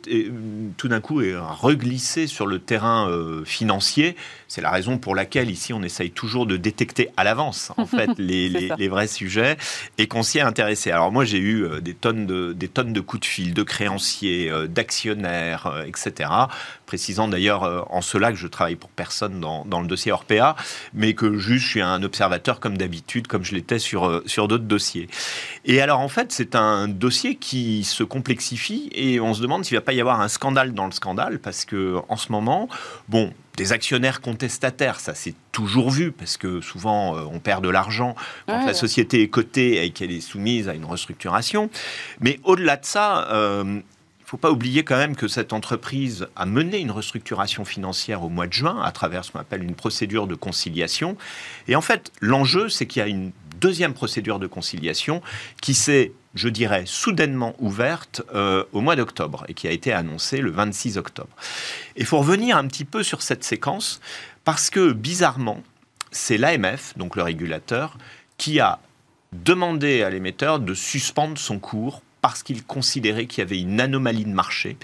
tout 0.77 0.87
d'un 0.87 1.01
coup 1.01 1.21
est 1.21 1.35
reglissé 1.37 2.27
sur 2.27 2.47
le 2.47 2.59
terrain 2.59 3.09
euh, 3.09 3.43
financier. 3.45 4.15
C'est 4.47 4.61
la 4.61 4.71
raison 4.71 4.97
pour 4.97 5.15
laquelle 5.15 5.49
ici 5.49 5.73
on 5.73 5.83
essaye 5.83 6.11
toujours 6.11 6.45
de 6.45 6.55
détecter 6.57 7.09
à 7.17 7.23
l'avance 7.23 7.71
en 7.77 7.85
fait 7.85 8.09
les, 8.17 8.87
vrais 8.87 9.07
sujets 9.07 9.57
et 9.97 10.07
qu'on 10.07 10.23
s'y 10.23 10.37
est 10.37 10.41
intéressé. 10.41 10.91
Alors 10.91 11.11
moi 11.11 11.25
j'ai 11.25 11.39
eu 11.39 11.63
euh, 11.63 11.81
des 11.81 11.93
tonnes 11.93 12.25
de 12.25 12.53
des 12.53 12.67
tonnes 12.67 12.93
de 12.93 13.01
coups 13.01 13.21
de 13.21 13.25
fil 13.25 13.53
de 13.53 13.63
créanciers, 13.63 14.51
d'actionnaires, 14.69 15.83
etc. 15.85 16.29
Précisant 16.85 17.27
d'ailleurs 17.27 17.91
en 17.91 18.01
cela 18.01 18.31
que 18.31 18.37
je 18.37 18.47
travaille 18.47 18.75
pour 18.75 18.89
personne 18.89 19.39
dans, 19.39 19.65
dans, 19.65 19.81
le 19.81 19.87
dossier 19.87 20.11
Orpea, 20.11 20.55
mais 20.93 21.13
que 21.13 21.37
juste 21.37 21.65
je 21.65 21.69
suis 21.69 21.81
un 21.81 22.01
observateur 22.03 22.59
comme 22.59 22.77
d'habitude, 22.77 23.27
comme 23.27 23.43
je 23.43 23.55
l'étais 23.55 23.79
sur 23.79 24.21
sur 24.25 24.47
d'autres 24.47 24.63
dossiers. 24.63 25.07
Et 25.65 25.81
alors 25.81 25.99
en 25.99 26.09
fait 26.09 26.31
c'est 26.31 26.55
un 26.55 26.87
dossier 26.87 27.35
qui 27.35 27.83
se 27.83 28.03
complexifie 28.03 28.89
et 28.93 29.16
on 29.19 29.34
se 29.34 29.41
demande 29.41 29.65
s'il 29.65 29.75
ne 29.75 29.80
va 29.80 29.86
pas 29.86 29.93
y 29.93 30.01
avoir 30.01 30.21
un 30.21 30.27
scandale 30.27 30.73
dans 30.73 30.86
le 30.86 30.91
scandale, 30.91 31.39
parce 31.39 31.65
que 31.65 31.97
en 32.10 32.17
ce 32.17 32.32
moment, 32.32 32.69
bon, 33.10 33.34
des 33.56 33.73
actionnaires 33.73 34.21
contestataires, 34.21 34.99
ça 34.99 35.15
c'est 35.15 35.34
toujours 35.51 35.89
vu, 35.89 36.12
parce 36.12 36.38
que 36.38 36.62
souvent 36.62 37.17
euh, 37.17 37.21
on 37.32 37.39
perd 37.39 37.63
de 37.63 37.69
l'argent 37.69 38.15
quand 38.47 38.65
la 38.65 38.73
société 38.73 39.23
est 39.23 39.30
cotée 39.30 39.84
et 39.84 39.89
qu'elle 39.91 40.12
est 40.12 40.21
soumise 40.21 40.69
à 40.69 40.73
une 40.73 40.86
restructuration. 40.86 41.69
Mais 42.19 42.39
au-delà 42.43 42.77
de 42.77 42.86
ça, 42.86 43.27
euh, 43.32 43.63
il 43.65 43.73
ne 43.73 44.32
faut 44.32 44.38
pas 44.38 44.51
oublier 44.51 44.84
quand 44.84 44.97
même 44.97 45.15
que 45.15 45.27
cette 45.27 45.53
entreprise 45.53 46.27
a 46.36 46.45
mené 46.45 46.80
une 46.80 46.91
restructuration 46.91 47.63
financière 47.63 48.23
au 48.23 48.30
mois 48.30 48.45
de 48.45 48.53
juin 48.53 48.82
à 48.84 48.91
travers 48.91 49.23
ce 49.23 49.32
qu'on 49.32 49.39
appelle 49.39 49.63
une 49.63 49.75
procédure 49.75 50.27
de 50.27 50.36
conciliation. 50.36 51.15
Et 51.67 51.75
en 51.75 51.82
fait, 51.82 52.12
l'enjeu, 52.19 52.67
c'est 52.67 52.86
qu'il 52.86 52.99
y 52.99 53.03
a 53.03 53.08
une 53.08 53.32
deuxième 53.59 53.93
procédure 53.93 54.39
de 54.39 54.47
conciliation 54.47 55.21
qui 55.61 55.73
s'est 55.73 56.11
je 56.37 56.49
dirais, 56.49 56.83
soudainement 56.85 57.55
ouverte 57.59 58.21
euh, 58.33 58.63
au 58.71 58.79
mois 58.79 58.95
d'octobre 58.95 59.43
et 59.47 59.53
qui 59.53 59.67
a 59.67 59.71
été 59.71 59.91
annoncée 59.91 60.37
le 60.37 60.51
26 60.51 60.97
octobre. 60.97 61.35
Il 61.95 62.05
faut 62.05 62.19
revenir 62.19 62.57
un 62.57 62.67
petit 62.67 62.85
peu 62.85 63.03
sur 63.03 63.21
cette 63.21 63.43
séquence 63.43 63.99
parce 64.43 64.69
que, 64.69 64.91
bizarrement, 64.93 65.61
c'est 66.11 66.37
l'AMF, 66.37 66.97
donc 66.97 67.15
le 67.15 67.23
régulateur, 67.23 67.97
qui 68.37 68.59
a 68.59 68.79
demandé 69.33 70.03
à 70.03 70.09
l'émetteur 70.09 70.59
de 70.59 70.73
suspendre 70.73 71.37
son 71.37 71.59
cours 71.59 72.01
parce 72.21 72.43
qu'il 72.43 72.63
considérait 72.63 73.25
qu'il 73.25 73.39
y 73.39 73.41
avait 73.41 73.59
une 73.59 73.79
anomalie 73.79 74.25
de 74.25 74.33
marché 74.33 74.77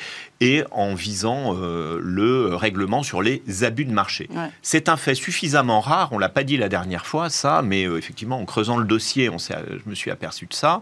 et 0.43 0.63
en 0.71 0.93
visant 0.93 1.55
euh, 1.55 1.99
le 2.01 2.53
règlement 2.55 3.01
sur 3.01 3.21
les 3.21 3.41
abus 3.61 3.85
de 3.85 3.93
marché. 3.93 4.29
C'est 4.61 4.89
un 4.89 4.97
fait 4.97 5.15
suffisamment 5.15 5.79
rare, 5.79 6.09
on 6.11 6.17
l'a 6.17 6.27
pas 6.27 6.43
dit 6.43 6.57
la 6.57 6.67
dernière 6.67 7.05
fois 7.05 7.29
ça, 7.29 7.61
mais 7.63 7.85
euh, 7.85 7.97
effectivement 7.97 8.39
en 8.39 8.45
creusant 8.45 8.77
le 8.77 8.83
dossier, 8.85 9.29
on 9.29 9.37
je 9.37 9.89
me 9.89 9.95
suis 9.95 10.11
aperçu 10.11 10.45
de 10.45 10.53
ça. 10.53 10.81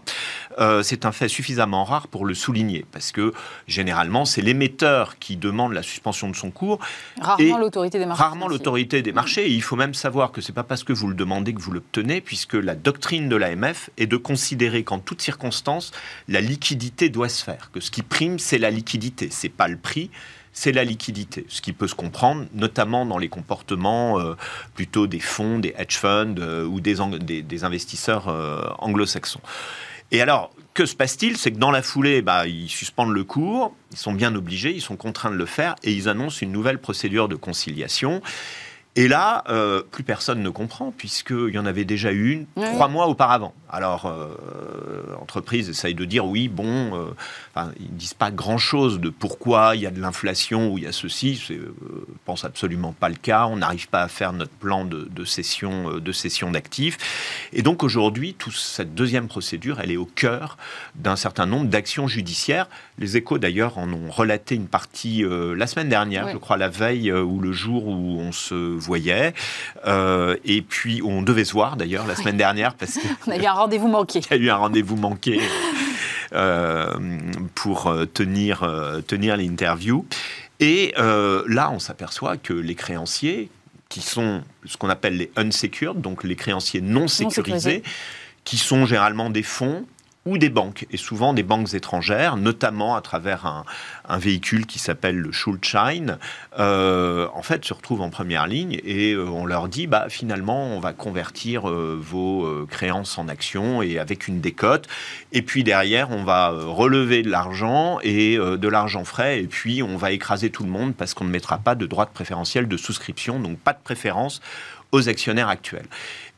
Euh, 0.58 0.82
c'est 0.82 1.06
un 1.06 1.12
fait 1.12 1.28
suffisamment 1.28 1.84
rare 1.84 2.08
pour 2.08 2.26
le 2.26 2.34
souligner 2.34 2.84
parce 2.90 3.12
que 3.12 3.32
généralement 3.68 4.24
c'est 4.24 4.42
l'émetteur 4.42 5.18
qui 5.18 5.36
demande 5.36 5.72
la 5.72 5.82
suspension 5.82 6.28
de 6.28 6.34
son 6.34 6.50
cours. 6.50 6.80
Rarement 7.20 7.58
l'autorité 7.58 7.98
des 7.98 8.06
marchés. 8.06 8.22
Rarement 8.22 8.48
l'autorité 8.48 9.02
des 9.02 9.12
marchés. 9.12 9.46
Et 9.46 9.52
il 9.52 9.62
faut 9.62 9.76
même 9.76 9.94
savoir 9.94 10.32
que 10.32 10.40
c'est 10.40 10.52
pas 10.52 10.64
parce 10.64 10.82
que 10.82 10.92
vous 10.92 11.06
le 11.06 11.14
demandez 11.14 11.54
que 11.54 11.60
vous 11.60 11.72
l'obtenez, 11.72 12.20
puisque 12.20 12.54
la 12.54 12.74
doctrine 12.74 13.28
de 13.28 13.36
l'AMF 13.36 13.90
est 13.96 14.06
de 14.06 14.16
considérer 14.16 14.82
qu'en 14.82 14.98
toutes 14.98 15.22
circonstances 15.22 15.92
la 16.28 16.40
liquidité 16.40 17.08
doit 17.08 17.28
se 17.28 17.44
faire, 17.44 17.70
que 17.72 17.80
ce 17.80 17.90
qui 17.90 18.02
prime 18.02 18.38
c'est 18.38 18.58
la 18.58 18.70
liquidité, 18.70 19.28
c'est 19.30 19.51
pas 19.52 19.68
le 19.68 19.76
prix, 19.76 20.10
c'est 20.52 20.72
la 20.72 20.84
liquidité, 20.84 21.46
ce 21.48 21.60
qui 21.60 21.72
peut 21.72 21.88
se 21.88 21.94
comprendre, 21.94 22.44
notamment 22.52 23.06
dans 23.06 23.18
les 23.18 23.28
comportements 23.28 24.20
euh, 24.20 24.34
plutôt 24.74 25.06
des 25.06 25.20
fonds, 25.20 25.58
des 25.58 25.74
hedge 25.78 25.96
funds 25.96 26.36
euh, 26.38 26.64
ou 26.64 26.80
des, 26.80 26.96
des, 27.42 27.64
investisseurs 27.64 28.28
euh, 28.28 28.68
anglo-saxons. 28.78 29.40
Et 30.10 30.20
alors, 30.20 30.50
que 30.74 30.84
se 30.84 30.94
passe-t-il? 30.94 31.38
C'est 31.38 31.52
que 31.52 31.58
dans 31.58 31.70
la 31.70 31.80
foulée, 31.82 32.20
bah, 32.20 32.46
ils 32.46 32.68
suspendent 32.68 33.14
le 33.14 33.24
cours, 33.24 33.74
ils 33.92 33.96
sont 33.96 34.12
bien 34.12 34.34
obligés, 34.34 34.74
ils 34.74 34.82
sont 34.82 34.96
contraints 34.96 35.30
de 35.30 35.36
le 35.36 35.46
faire, 35.46 35.74
et 35.82 35.92
ils 35.92 36.08
annoncent 36.08 36.40
une 36.42 36.52
nouvelle 36.52 36.78
procédure 36.78 37.28
de 37.28 37.36
conciliation. 37.36 38.20
Et 38.94 39.08
là, 39.08 39.42
plus 39.90 40.04
personne 40.04 40.42
ne 40.42 40.50
comprend, 40.50 40.92
puisqu'il 40.94 41.54
y 41.54 41.58
en 41.58 41.64
avait 41.64 41.86
déjà 41.86 42.12
eu 42.12 42.32
une 42.32 42.46
trois 42.74 42.88
mois 42.88 43.06
auparavant. 43.06 43.54
Alors, 43.72 44.06
euh, 44.06 44.28
l'entreprise 45.18 45.68
essaye 45.68 45.94
de 45.94 46.04
dire 46.04 46.26
oui, 46.26 46.48
bon, 46.48 46.94
euh, 46.94 47.62
ils 47.80 47.90
ne 47.90 47.98
disent 47.98 48.14
pas 48.14 48.30
grand-chose 48.30 49.00
de 49.00 49.08
pourquoi 49.08 49.74
il 49.74 49.82
y 49.82 49.86
a 49.86 49.90
de 49.90 50.00
l'inflation 50.00 50.70
ou 50.70 50.78
il 50.78 50.84
y 50.84 50.86
a 50.86 50.92
ceci. 50.92 51.42
Euh, 51.50 51.74
je 51.88 52.18
pense 52.24 52.44
absolument 52.44 52.92
pas 52.92 53.08
le 53.08 53.14
cas. 53.14 53.46
On 53.46 53.56
n'arrive 53.56 53.88
pas 53.88 54.02
à 54.02 54.08
faire 54.08 54.32
notre 54.32 54.52
plan 54.52 54.84
de, 54.84 55.08
de 55.10 55.24
cession, 55.24 55.98
de 55.98 56.12
cession 56.12 56.50
d'actifs. 56.50 57.48
Et 57.52 57.62
donc 57.62 57.82
aujourd'hui, 57.82 58.34
toute 58.34 58.56
cette 58.56 58.94
deuxième 58.94 59.26
procédure, 59.26 59.80
elle 59.80 59.90
est 59.90 59.96
au 59.96 60.06
cœur 60.06 60.56
d'un 60.94 61.16
certain 61.16 61.46
nombre 61.46 61.66
d'actions 61.66 62.06
judiciaires. 62.06 62.68
Les 62.98 63.16
échos, 63.16 63.38
d'ailleurs, 63.38 63.78
en 63.78 63.90
ont 63.92 64.10
relaté 64.10 64.54
une 64.54 64.68
partie 64.68 65.24
la 65.24 65.66
semaine 65.66 65.88
dernière, 65.88 66.28
je 66.28 66.36
crois 66.36 66.56
la 66.56 66.68
veille 66.68 67.12
ou 67.12 67.40
le 67.40 67.52
jour 67.52 67.86
où 67.86 68.20
on 68.20 68.32
se 68.32 68.54
voyait. 68.54 69.34
Euh, 69.86 70.36
et 70.44 70.62
puis, 70.62 71.00
on 71.02 71.22
devait 71.22 71.44
se 71.44 71.52
voir 71.52 71.76
d'ailleurs 71.76 72.06
la 72.06 72.16
semaine 72.16 72.36
dernière 72.36 72.74
parce 72.74 72.98
a 73.26 73.52
un 73.52 73.61
rendez-vous 73.62 73.88
manqué. 73.88 74.20
Il 74.30 74.36
y 74.36 74.40
a 74.40 74.42
eu 74.42 74.50
un 74.50 74.56
rendez-vous 74.56 74.96
manqué. 74.96 75.40
Euh, 76.34 76.86
pour 77.54 77.88
euh, 77.88 78.06
tenir, 78.06 78.66
tenir 79.06 79.36
l'interview. 79.36 80.06
Et 80.60 80.94
là, 80.96 81.70
on 81.70 81.78
s'aperçoit 81.78 82.38
que 82.38 82.54
les 82.54 82.74
créanciers, 82.74 83.50
qui 83.90 84.00
sont 84.00 84.40
ce 84.64 84.78
qu'on 84.78 84.88
appelle 84.88 85.18
les 85.18 85.30
unsecured, 85.36 86.00
donc 86.00 86.24
les 86.24 86.34
créanciers 86.34 86.80
non 86.80 87.06
sécurisés, 87.06 87.82
qui 88.44 88.56
sont 88.56 88.86
généralement 88.86 89.28
des 89.28 89.42
fonds 89.42 89.84
ou 90.24 90.38
des 90.38 90.50
banques, 90.50 90.86
et 90.90 90.96
souvent 90.96 91.34
des 91.34 91.42
banques 91.42 91.74
étrangères, 91.74 92.36
notamment 92.36 92.94
à 92.94 93.00
travers 93.00 93.46
un, 93.46 93.64
véhicule 94.18 94.66
qui 94.66 94.78
s'appelle 94.78 95.16
le 95.16 95.32
Schuldschein, 95.32 96.18
euh, 96.58 97.26
en 97.34 97.42
fait, 97.42 97.64
se 97.64 97.72
retrouvent 97.72 98.02
en 98.02 98.10
première 98.10 98.46
ligne 98.46 98.78
et 98.84 99.14
euh, 99.14 99.26
on 99.26 99.46
leur 99.46 99.68
dit, 99.68 99.86
bah, 99.86 100.06
finalement, 100.10 100.66
on 100.66 100.80
va 100.80 100.92
convertir 100.92 101.68
euh, 101.68 101.98
vos 102.00 102.66
créances 102.70 103.18
en 103.18 103.26
actions 103.26 103.82
et 103.82 103.98
avec 103.98 104.28
une 104.28 104.40
décote. 104.40 104.86
Et 105.32 105.42
puis 105.42 105.64
derrière, 105.64 106.10
on 106.10 106.24
va 106.24 106.50
relever 106.50 107.22
de 107.22 107.30
l'argent 107.30 107.98
et 108.02 108.36
de 108.36 108.68
l'argent 108.68 109.04
frais, 109.04 109.40
et 109.40 109.46
puis 109.46 109.82
on 109.82 109.96
va 109.96 110.12
écraser 110.12 110.50
tout 110.50 110.62
le 110.62 110.70
monde 110.70 110.94
parce 110.94 111.14
qu'on 111.14 111.24
ne 111.24 111.30
mettra 111.30 111.58
pas 111.58 111.74
de 111.74 111.86
droit 111.86 112.04
de 112.04 112.10
préférentiel 112.10 112.68
de 112.68 112.76
souscription, 112.76 113.40
donc 113.40 113.58
pas 113.58 113.72
de 113.72 113.80
préférence 113.82 114.40
aux 114.92 115.08
actionnaires 115.08 115.48
actuels. 115.48 115.86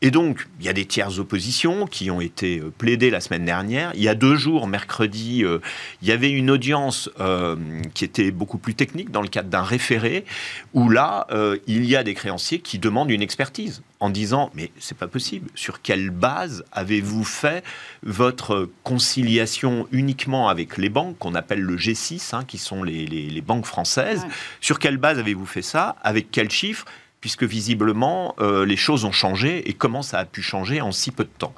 Et 0.02 0.10
donc, 0.10 0.46
il 0.60 0.66
y 0.66 0.68
a 0.68 0.74
des 0.74 0.84
tiers 0.84 1.18
oppositions 1.18 1.86
qui 1.86 2.10
ont 2.10 2.20
été 2.20 2.58
euh, 2.58 2.70
plaidées 2.76 3.10
la 3.10 3.20
semaine 3.20 3.44
dernière. 3.44 3.90
Il 3.94 4.02
y 4.02 4.08
a 4.08 4.14
deux 4.14 4.36
jours, 4.36 4.66
mercredi, 4.66 5.44
euh, 5.44 5.60
il 6.02 6.08
y 6.08 6.12
avait 6.12 6.30
une 6.30 6.50
audience 6.50 7.08
euh, 7.20 7.56
qui 7.94 8.04
était 8.04 8.30
beaucoup 8.30 8.58
plus 8.58 8.74
technique 8.74 9.10
dans 9.10 9.22
le 9.22 9.28
cadre 9.28 9.48
d'un 9.48 9.62
référé, 9.62 10.26
où 10.74 10.90
là, 10.90 11.26
il 11.66 11.84
y 11.84 11.96
a 11.96 12.02
des 12.02 12.14
créanciers 12.14 12.58
qui 12.58 12.78
demandent 12.78 13.10
une 13.10 13.22
expertise 13.22 13.82
en 14.00 14.10
disant 14.10 14.50
mais 14.54 14.70
c'est 14.78 14.96
pas 14.96 15.06
possible. 15.06 15.48
Sur 15.54 15.80
quelle 15.80 16.10
base 16.10 16.64
avez-vous 16.72 17.24
fait 17.24 17.64
votre 18.02 18.68
conciliation 18.82 19.88
uniquement 19.92 20.48
avec 20.48 20.76
les 20.76 20.90
banques 20.90 21.18
qu'on 21.18 21.34
appelle 21.34 21.60
le 21.60 21.76
G6, 21.76 22.34
hein, 22.34 22.44
qui 22.46 22.58
sont 22.58 22.82
les, 22.82 23.42
banques 23.46 23.66
françaises? 23.66 24.26
Sur 24.60 24.78
quelle 24.78 24.98
base 24.98 25.18
avez-vous 25.18 25.46
fait 25.46 25.62
ça? 25.62 25.96
Avec 26.02 26.30
quels 26.30 26.50
chiffres 26.50 26.84
puisque 27.24 27.44
visiblement 27.44 28.34
euh, 28.38 28.66
les 28.66 28.76
choses 28.76 29.06
ont 29.06 29.10
changé 29.10 29.70
et 29.70 29.72
comment 29.72 30.02
ça 30.02 30.18
a 30.18 30.26
pu 30.26 30.42
changer 30.42 30.82
en 30.82 30.92
si 30.92 31.10
peu 31.10 31.24
de 31.24 31.30
temps. 31.38 31.54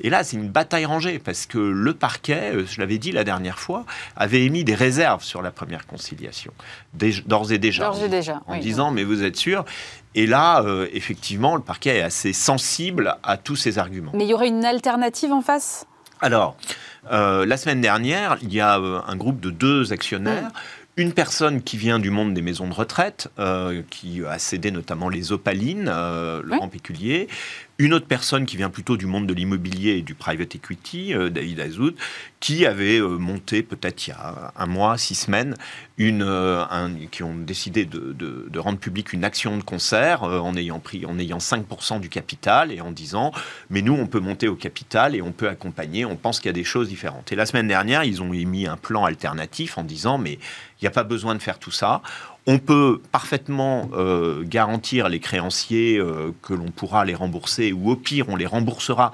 Et 0.00 0.08
là, 0.08 0.24
c'est 0.24 0.38
une 0.38 0.48
bataille 0.48 0.86
rangée 0.86 1.18
parce 1.18 1.44
que 1.44 1.58
le 1.58 1.92
parquet, 1.92 2.52
euh, 2.54 2.64
je 2.64 2.80
l'avais 2.80 2.96
dit 2.96 3.12
la 3.12 3.22
dernière 3.22 3.58
fois, 3.58 3.84
avait 4.16 4.42
émis 4.46 4.64
des 4.64 4.74
réserves 4.74 5.22
sur 5.22 5.42
la 5.42 5.50
première 5.50 5.86
conciliation, 5.86 6.54
d'ores 6.94 7.52
et 7.52 7.58
déjà, 7.58 7.92
et 8.02 8.08
déjà 8.08 8.40
en 8.46 8.56
disant 8.56 8.92
mais 8.92 9.04
vous 9.04 9.22
êtes 9.22 9.36
sûr? 9.36 9.66
Et 10.14 10.26
là, 10.26 10.62
euh, 10.62 10.88
effectivement, 10.94 11.54
le 11.54 11.60
parquet 11.60 11.98
est 11.98 12.02
assez 12.02 12.32
sensible 12.32 13.14
à 13.22 13.36
tous 13.36 13.56
ces 13.56 13.78
arguments. 13.78 14.12
Mais 14.14 14.24
il 14.24 14.30
y 14.30 14.32
aurait 14.32 14.48
une 14.48 14.64
alternative 14.64 15.32
en 15.32 15.42
face? 15.42 15.84
Alors, 16.22 16.56
la 17.10 17.56
semaine 17.58 17.82
dernière, 17.82 18.38
il 18.40 18.54
y 18.54 18.60
a 18.60 18.76
un 18.76 19.16
groupe 19.16 19.40
de 19.40 19.50
deux 19.50 19.92
actionnaires. 19.92 20.44
Mmh 20.44 20.79
une 21.00 21.12
personne 21.12 21.62
qui 21.62 21.76
vient 21.76 21.98
du 21.98 22.10
monde 22.10 22.34
des 22.34 22.42
maisons 22.42 22.68
de 22.68 22.74
retraite, 22.74 23.28
euh, 23.38 23.82
qui 23.90 24.22
a 24.26 24.38
cédé 24.38 24.70
notamment 24.70 25.08
les 25.08 25.32
opalines, 25.32 25.88
euh, 25.88 26.42
le 26.44 26.68
péculier, 26.68 27.26
une 27.80 27.94
autre 27.94 28.06
personne 28.06 28.44
qui 28.44 28.58
vient 28.58 28.68
plutôt 28.68 28.98
du 28.98 29.06
monde 29.06 29.26
de 29.26 29.32
l'immobilier 29.32 29.92
et 29.92 30.02
du 30.02 30.14
private 30.14 30.54
equity, 30.54 31.14
euh, 31.14 31.30
David 31.30 31.60
Azoud, 31.60 31.94
qui 32.38 32.66
avait 32.66 32.98
euh, 32.98 33.16
monté 33.16 33.62
peut-être 33.62 34.06
il 34.06 34.10
y 34.10 34.12
a 34.12 34.52
un 34.54 34.66
mois, 34.66 34.98
six 34.98 35.14
semaines, 35.14 35.56
une, 35.96 36.22
euh, 36.22 36.64
qui 37.10 37.22
ont 37.22 37.34
décidé 37.34 37.86
de, 37.86 38.12
de, 38.12 38.58
rendre 38.58 38.78
public 38.78 39.14
une 39.14 39.24
action 39.24 39.56
de 39.56 39.62
concert 39.62 40.24
en 40.24 40.54
ayant 40.56 40.78
pris, 40.78 41.06
en 41.06 41.18
ayant 41.18 41.38
5% 41.38 42.00
du 42.00 42.10
capital 42.10 42.70
et 42.70 42.82
en 42.82 42.90
disant, 42.90 43.32
mais 43.70 43.80
nous 43.80 43.94
on 43.94 44.06
peut 44.06 44.20
monter 44.20 44.48
au 44.48 44.56
capital 44.56 45.14
et 45.14 45.22
on 45.22 45.32
peut 45.32 45.48
accompagner, 45.48 46.04
on 46.04 46.16
pense 46.16 46.38
qu'il 46.38 46.48
y 46.48 46.50
a 46.50 46.54
des 46.54 46.64
choses 46.64 46.88
différentes. 46.88 47.32
Et 47.32 47.36
la 47.36 47.46
semaine 47.46 47.68
dernière, 47.68 48.04
ils 48.04 48.22
ont 48.22 48.34
émis 48.34 48.66
un 48.66 48.76
plan 48.76 49.06
alternatif 49.06 49.78
en 49.78 49.84
disant, 49.84 50.18
mais 50.18 50.34
il 50.34 50.84
n'y 50.84 50.88
a 50.88 50.90
pas 50.90 51.04
besoin 51.04 51.34
de 51.34 51.40
faire 51.40 51.58
tout 51.58 51.70
ça. 51.70 52.02
On 52.52 52.58
peut 52.58 53.00
parfaitement 53.12 53.88
euh, 53.92 54.42
garantir 54.44 55.08
les 55.08 55.20
créanciers 55.20 55.98
euh, 55.98 56.32
que 56.42 56.52
l'on 56.52 56.72
pourra 56.72 57.04
les 57.04 57.14
rembourser, 57.14 57.72
ou 57.72 57.92
au 57.92 57.94
pire, 57.94 58.28
on 58.28 58.34
les 58.34 58.44
remboursera 58.44 59.12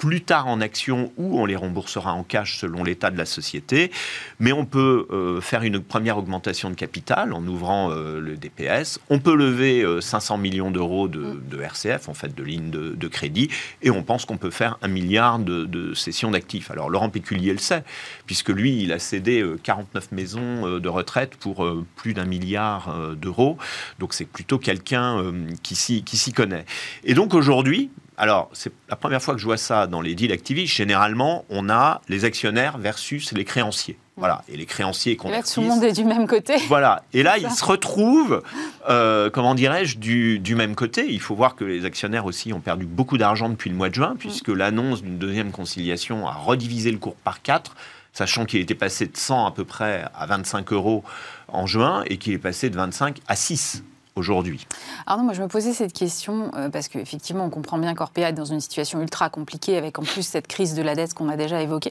plus 0.00 0.22
tard 0.22 0.46
en 0.46 0.62
action 0.62 1.12
ou 1.18 1.38
on 1.38 1.44
les 1.44 1.56
remboursera 1.56 2.14
en 2.14 2.24
cash 2.24 2.58
selon 2.58 2.82
l'état 2.82 3.10
de 3.10 3.18
la 3.18 3.26
société. 3.26 3.92
Mais 4.38 4.50
on 4.50 4.64
peut 4.64 5.06
euh, 5.10 5.42
faire 5.42 5.62
une 5.62 5.78
première 5.78 6.16
augmentation 6.16 6.70
de 6.70 6.74
capital 6.74 7.34
en 7.34 7.46
ouvrant 7.46 7.90
euh, 7.90 8.18
le 8.18 8.38
DPS. 8.38 8.98
On 9.10 9.18
peut 9.18 9.36
lever 9.36 9.84
500 10.00 10.34
euh, 10.34 10.38
millions 10.38 10.70
d'euros 10.70 11.06
de, 11.06 11.62
RCF, 11.62 12.08
en 12.08 12.14
fait, 12.14 12.34
de 12.34 12.42
lignes 12.42 12.70
de, 12.70 13.08
crédit. 13.08 13.50
Et 13.82 13.90
on 13.90 14.02
pense 14.02 14.24
qu'on 14.24 14.38
peut 14.38 14.50
faire 14.50 14.78
un 14.80 14.88
milliard 14.88 15.38
de, 15.38 15.66
de 15.66 15.92
cessions 15.92 16.30
d'actifs. 16.30 16.70
Alors 16.70 16.88
Laurent 16.88 17.10
Péculier 17.10 17.52
le 17.52 17.58
sait, 17.58 17.84
puisque 18.24 18.48
lui, 18.48 18.82
il 18.82 18.92
a 18.92 18.98
cédé 18.98 19.44
49 19.62 20.12
maisons 20.12 20.78
de 20.78 20.88
retraite 20.88 21.36
pour 21.36 21.68
plus 21.96 22.14
d'un 22.14 22.24
milliard 22.24 23.14
d'euros. 23.16 23.58
Donc 23.98 24.14
c'est 24.14 24.24
plutôt 24.24 24.58
quelqu'un 24.58 25.34
qui 25.62 25.74
s'y 25.74 26.32
connaît. 26.32 26.64
Et 27.04 27.12
donc 27.14 27.34
aujourd'hui, 27.34 27.90
alors, 28.20 28.50
c'est 28.52 28.70
la 28.90 28.96
première 28.96 29.22
fois 29.22 29.32
que 29.32 29.40
je 29.40 29.46
vois 29.46 29.56
ça 29.56 29.86
dans 29.86 30.02
les 30.02 30.14
deals 30.14 30.30
activistes. 30.30 30.74
Généralement, 30.74 31.46
on 31.48 31.70
a 31.70 32.02
les 32.10 32.26
actionnaires 32.26 32.76
versus 32.76 33.32
les 33.32 33.46
créanciers. 33.46 33.96
Voilà. 34.18 34.44
Et 34.46 34.58
les 34.58 34.66
créanciers 34.66 35.16
convertissent. 35.16 35.54
tout 35.54 35.62
le 35.62 35.68
monde 35.68 35.82
est 35.82 35.94
du 35.94 36.04
même 36.04 36.26
côté. 36.26 36.58
Voilà. 36.68 37.02
Et 37.14 37.22
là, 37.22 37.38
ils 37.38 37.50
se 37.50 37.64
retrouvent, 37.64 38.42
euh, 38.90 39.30
comment 39.30 39.54
dirais-je, 39.54 39.96
du, 39.96 40.54
même 40.54 40.74
côté. 40.74 41.06
Il 41.08 41.18
faut 41.18 41.34
voir 41.34 41.56
que 41.56 41.64
les 41.64 41.86
actionnaires 41.86 42.26
aussi 42.26 42.52
ont 42.52 42.60
perdu 42.60 42.84
beaucoup 42.84 43.16
d'argent 43.16 43.48
depuis 43.48 43.70
le 43.70 43.76
mois 43.76 43.88
de 43.88 43.94
juin, 43.94 44.16
puisque 44.18 44.48
l'annonce 44.48 45.02
d'une 45.02 45.16
deuxième 45.16 45.50
conciliation 45.50 46.28
a 46.28 46.34
redivisé 46.34 46.92
le 46.92 46.98
cours 46.98 47.16
par 47.16 47.40
4, 47.40 47.74
sachant 48.12 48.44
qu'il 48.44 48.60
était 48.60 48.74
passé 48.74 49.06
de 49.06 49.16
100 49.16 49.46
à 49.46 49.50
peu 49.50 49.64
près 49.64 50.04
à 50.14 50.26
25 50.26 50.74
euros 50.74 51.04
en 51.48 51.64
juin 51.66 52.04
et 52.06 52.18
qu'il 52.18 52.34
est 52.34 52.38
passé 52.38 52.68
de 52.68 52.76
25 52.76 53.16
à 53.28 53.34
6 53.34 53.82
aujourd'hui. 54.16 54.66
Alors 55.06 55.22
moi 55.22 55.32
je 55.32 55.42
me 55.42 55.48
posais 55.48 55.72
cette 55.72 55.92
question 55.92 56.50
euh, 56.56 56.68
parce 56.68 56.88
qu'effectivement 56.88 57.44
on 57.44 57.50
comprend 57.50 57.78
bien 57.78 57.94
qu'Orpea 57.94 58.28
est 58.28 58.32
dans 58.32 58.44
une 58.44 58.60
situation 58.60 59.00
ultra 59.00 59.30
compliquée 59.30 59.76
avec 59.76 59.98
en 59.98 60.02
plus 60.02 60.22
cette 60.22 60.46
crise 60.46 60.74
de 60.74 60.82
la 60.82 60.94
dette 60.94 61.14
qu'on 61.14 61.28
a 61.28 61.36
déjà 61.36 61.60
évoquée. 61.62 61.90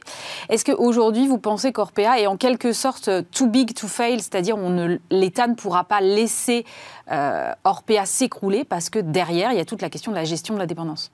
Est-ce 0.50 0.66
qu'aujourd'hui 0.66 1.28
vous 1.28 1.38
pensez 1.38 1.72
qu'Orpea 1.72 2.20
est 2.20 2.28
en 2.28 2.38
quelque 2.38 2.74
sorte 2.74 3.10
too 3.32 3.48
big 3.48 3.74
to 3.74 3.88
fail, 3.88 4.20
c'est-à-dire 4.20 4.58
l'État 5.10 5.48
ne 5.48 5.56
pourra 5.56 5.84
pas 5.84 6.02
laisser 6.02 6.66
euh, 7.12 7.52
Orpea 7.64 8.06
s'écrouler 8.06 8.64
parce 8.64 8.90
que 8.90 9.00
derrière 9.00 9.52
il 9.52 9.58
y 9.58 9.62
a 9.62 9.66
toute 9.66 9.82
la 9.82 9.90
question 9.90 10.12
de 10.12 10.18
la 10.18 10.26
gestion 10.26 10.54
de 10.54 10.60
la 10.60 10.66
dépendance. 10.66 11.12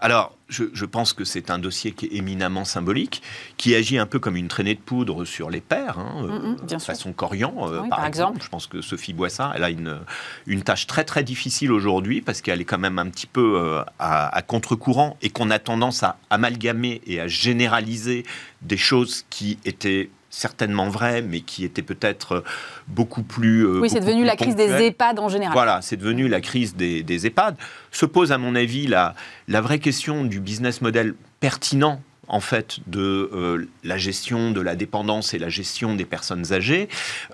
Alors, 0.00 0.34
je, 0.48 0.84
pense 0.86 1.12
que 1.12 1.24
c'est 1.24 1.50
un 1.50 1.58
dossier 1.58 1.92
qui 1.92 2.06
est 2.06 2.14
éminemment 2.14 2.64
symbolique, 2.64 3.22
qui 3.58 3.74
agit 3.74 3.98
un 3.98 4.06
peu 4.06 4.18
comme 4.18 4.36
une 4.36 4.48
traînée 4.48 4.74
de 4.74 4.80
poudre 4.80 5.26
sur 5.26 5.50
les 5.50 5.60
pères, 5.60 5.98
hein, 5.98 6.22
mm, 6.22 6.62
mm, 6.62 6.66
de 6.66 6.78
façon 6.78 7.12
Corian, 7.12 7.52
par, 7.90 8.06
exemple. 8.06 8.40
Je 8.42 8.48
pense 8.48 8.66
que 8.66 8.80
Sophie 8.80 9.12
Boissin, 9.12 9.52
elle 9.54 9.64
a 9.64 9.68
une, 9.68 9.98
une 10.46 10.62
tâche 10.62 10.86
très 10.86 11.04
très 11.04 11.22
difficile 11.22 11.70
aujourd'hui 11.70 12.22
parce 12.22 12.40
qu'elle 12.40 12.60
est 12.60 12.64
quand 12.64 12.78
même 12.78 12.98
un 12.98 13.10
petit 13.10 13.26
peu 13.26 13.58
euh, 13.58 13.82
à, 13.98 14.40
contre-courant 14.42 15.16
et 15.22 15.30
qu'on 15.30 15.50
a 15.50 15.58
tendance 15.58 16.02
à 16.02 16.16
amalgamer 16.30 17.02
et 17.06 17.20
à 17.20 17.28
généraliser 17.28 18.24
des 18.62 18.76
choses 18.76 19.24
qui 19.30 19.58
étaient 19.64 20.10
certainement 20.30 20.88
vraies, 20.88 21.22
mais 21.22 21.40
qui 21.40 21.64
étaient 21.64 21.82
peut-être 21.82 22.44
beaucoup 22.86 23.22
plus. 23.22 23.66
Euh, 23.66 23.80
oui, 23.80 23.90
c'est 23.90 24.00
devenu 24.00 24.24
la 24.24 24.36
crise 24.36 24.56
des 24.56 24.70
EHPAD 24.70 25.18
en 25.18 25.28
général. 25.28 25.52
Voilà, 25.52 25.80
c'est 25.82 25.96
devenu 25.96 26.28
la 26.28 26.40
crise 26.40 26.76
des, 26.76 27.02
des, 27.02 27.26
EHPAD. 27.26 27.56
Se 27.90 28.06
pose, 28.06 28.32
à 28.32 28.38
mon 28.38 28.54
avis, 28.54 28.86
la, 28.86 29.14
la 29.48 29.60
vraie 29.60 29.78
question 29.78 30.24
du 30.24 30.40
business 30.40 30.80
model 30.82 31.14
pertinent 31.40 32.00
en 32.28 32.40
fait 32.40 32.78
de 32.86 33.30
euh, 33.32 33.68
la 33.84 33.96
gestion 33.96 34.50
de 34.50 34.60
la 34.60 34.76
dépendance 34.76 35.34
et 35.34 35.38
la 35.38 35.48
gestion 35.48 35.94
des 35.94 36.04
personnes 36.04 36.52
âgées. 36.52 36.88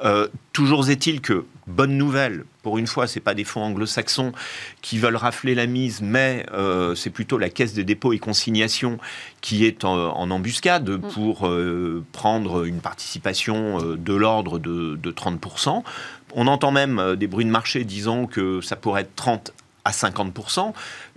Euh, 0.05 0.29
toujours 0.53 0.89
est-il 0.89 1.21
que 1.21 1.45
bonne 1.67 1.99
nouvelle, 1.99 2.45
pour 2.63 2.79
une 2.79 2.87
fois, 2.87 3.07
c'est 3.07 3.21
pas 3.21 3.35
des 3.35 3.45
fonds 3.45 3.63
anglo-saxons 3.63 4.33
qui 4.83 4.99
veulent 4.99 5.17
rafler 5.17 5.55
la 5.55 5.67
mise, 5.67 6.01
mais 6.01 6.47
euh, 6.53 6.95
c'est 6.95 7.11
plutôt 7.11 7.39
la 7.39 7.51
Caisse 7.51 7.75
des 7.75 7.85
dépôts 7.85 8.13
et 8.13 8.19
consignations 8.19 8.99
qui 9.41 9.65
est 9.65 9.85
en, 9.85 10.31
embuscade 10.31 10.89
mm. 10.89 11.01
pour 11.13 11.51
prendre 12.13 12.65
une 12.65 12.81
participation 12.81 13.97
de 13.97 14.15
l'ordre 14.15 14.59
de, 14.59 14.97
de 14.97 15.11
30%. 15.11 15.83
On 16.37 16.47
entend 16.47 16.73
même 16.73 17.17
des 17.17 17.27
bruits 17.27 17.45
de 17.45 17.51
marché 17.51 17.85
disant 17.85 18.27
que 18.27 18.61
ça 18.61 18.77
pourrait 18.77 19.03
être 19.03 19.15
30 19.17 19.53
à 19.85 19.91
50% 19.91 20.73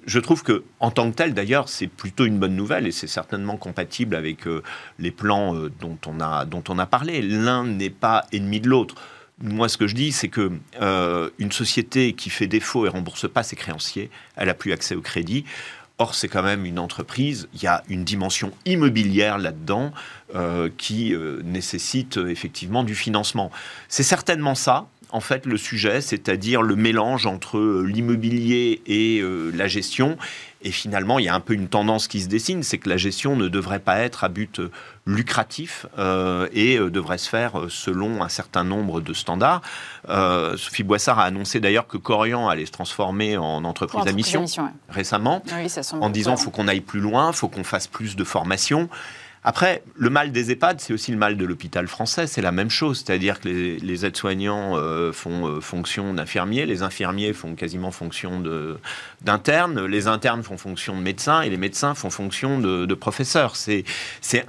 je 0.07 0.19
trouve 0.19 0.41
que, 0.41 0.63
en 0.79 0.89
tant 0.89 1.11
que 1.11 1.15
tel, 1.15 1.33
d'ailleurs, 1.33 1.67
c'est 1.67 1.87
plutôt 1.87 2.25
une 2.25 2.39
bonne 2.39 2.55
nouvelle 2.55 2.87
et 2.87 2.91
c'est 2.91 3.07
certainement 3.07 3.57
compatible 3.57 4.15
avec 4.15 4.47
euh, 4.47 4.63
les 4.99 5.11
plans 5.11 5.53
euh, 5.53 5.69
dont, 5.81 5.97
on 6.07 6.21
a, 6.21 6.45
dont 6.45 6.63
on 6.69 6.79
a 6.79 6.85
parlé. 6.85 7.21
L'un 7.21 7.65
n'est 7.65 7.89
pas 7.89 8.25
ennemi 8.31 8.61
de 8.61 8.69
l'autre. 8.69 8.95
Moi, 9.41 9.67
ce 9.67 9.77
que 9.77 9.85
je 9.85 9.93
dis, 9.93 10.13
c'est 10.13 10.29
que 10.29 10.51
euh, 10.81 11.29
une 11.39 11.51
société 11.51 12.13
qui 12.13 12.29
fait 12.29 12.47
défaut 12.47 12.85
et 12.85 12.89
rembourse 12.89 13.29
pas 13.29 13.43
ses 13.43 13.57
créanciers, 13.57 14.09
elle 14.37 14.47
a 14.47 14.53
plus 14.53 14.71
accès 14.71 14.95
au 14.95 15.01
crédit. 15.01 15.43
Or, 15.97 16.15
c'est 16.15 16.29
quand 16.29 16.43
même 16.43 16.65
une 16.65 16.79
entreprise. 16.79 17.49
Il 17.53 17.61
y 17.61 17.67
a 17.67 17.83
une 17.89 18.05
dimension 18.05 18.51
immobilière 18.65 19.39
là-dedans 19.39 19.91
qui 20.77 21.15
nécessite 21.43 22.17
effectivement 22.17 22.83
du 22.83 22.93
financement. 22.93 23.49
C'est 23.87 24.03
certainement 24.03 24.53
ça 24.53 24.87
en 25.11 25.19
fait 25.19 25.45
le 25.45 25.57
sujet, 25.57 26.01
c'est-à-dire 26.01 26.61
le 26.61 26.75
mélange 26.75 27.25
entre 27.25 27.57
euh, 27.57 27.83
l'immobilier 27.83 28.81
et 28.85 29.19
euh, 29.19 29.51
la 29.53 29.67
gestion. 29.67 30.17
Et 30.63 30.71
finalement, 30.71 31.19
il 31.19 31.25
y 31.25 31.29
a 31.29 31.35
un 31.35 31.39
peu 31.39 31.53
une 31.53 31.67
tendance 31.67 32.07
qui 32.07 32.19
se 32.19 32.27
dessine, 32.27 32.63
c'est 32.63 32.79
que 32.79 32.89
la 32.89 32.97
gestion 32.97 33.35
ne 33.35 33.47
devrait 33.47 33.79
pas 33.79 33.99
être 33.99 34.23
à 34.23 34.29
but 34.29 34.59
euh, 34.59 34.71
lucratif 35.05 35.85
et 36.51 36.77
devrait 36.77 37.17
se 37.17 37.29
faire 37.29 37.67
selon 37.69 38.21
un 38.21 38.27
certain 38.27 38.65
nombre 38.65 38.99
de 38.99 39.13
standards. 39.13 39.61
Sophie 40.57 40.83
Boissard 40.83 41.17
a 41.19 41.23
annoncé 41.23 41.61
d'ailleurs 41.61 41.87
que 41.87 41.95
Corian 41.95 42.49
allait 42.49 42.65
se 42.65 42.73
transformer 42.73 43.37
en 43.37 43.63
entreprise 43.63 44.05
à 44.05 44.11
mission, 44.11 44.43
récemment, 44.89 45.41
en 46.01 46.09
disant 46.09 46.35
qu'il 46.35 46.43
faut 46.43 46.51
qu'on 46.51 46.67
aille 46.67 46.81
plus 46.81 46.99
loin, 46.99 47.31
il 47.31 47.37
faut 47.37 47.47
qu'on 47.47 47.63
fasse 47.63 47.87
plus 47.87 48.17
de 48.17 48.23
formation. 48.25 48.89
Après, 49.49 49.81
le 49.95 50.09
mal 50.09 50.33
des 50.33 50.51
EHPAD, 50.51 50.81
c'est 50.81 50.91
aussi 50.91 51.09
le 51.09 51.17
mal 51.17 51.37
de 51.37 51.45
l'hôpital 51.45 51.87
français. 51.87 52.27
C'est 52.27 52.41
la 52.41 52.51
même 52.51 52.69
chose. 52.69 53.01
C'est-à-dire 53.05 53.39
que 53.39 53.47
les, 53.47 54.05
aides-soignants 54.05 54.75
euh, 54.75 55.13
font 55.13 55.47
euh, 55.47 55.61
fonction 55.61 56.13
d'infirmiers, 56.13 56.65
les 56.65 56.83
infirmiers 56.83 57.31
font 57.31 57.55
quasiment 57.55 57.91
fonction 57.91 58.43
d'internes, 59.21 59.85
les 59.85 60.07
internes 60.07 60.43
font 60.43 60.57
fonction 60.57 60.97
de 60.97 61.01
médecins 61.01 61.43
et 61.43 61.49
les 61.49 61.55
médecins 61.55 61.95
font 61.95 62.09
fonction 62.09 62.59
de, 62.59 62.93
professeurs. 62.93 63.55
C'est 63.55 63.85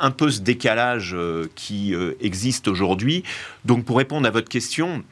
un 0.00 0.10
peu 0.10 0.32
ce 0.32 0.40
décalage 0.40 1.14
euh, 1.14 1.48
qui 1.54 1.94
existe 2.20 2.66
aujourd'hui. 2.66 3.22
Donc, 3.64 3.84
pour 3.84 3.98
répondre 3.98 4.26
à 4.26 4.32
votre 4.32 4.48
question, 4.48 5.04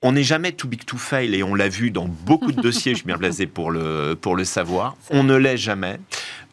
on 0.00 0.12
n'est 0.12 0.22
jamais 0.22 0.52
too 0.52 0.68
big 0.68 0.86
to 0.86 0.96
fail 0.96 1.34
et 1.34 1.42
on 1.42 1.54
l'a 1.54 1.68
vu 1.68 1.90
dans 1.90 2.06
beaucoup 2.06 2.52
de 2.52 2.62
dossiers, 2.62 2.92
je 2.92 2.98
suis 3.00 3.06
bien 3.06 3.18
blasé 3.18 3.46
pour 3.46 3.70
le, 3.70 4.16
pour 4.18 4.36
le 4.36 4.44
savoir. 4.44 4.96
On 5.10 5.22
ne 5.22 5.34
l'est 5.34 5.58
jamais. 5.58 5.98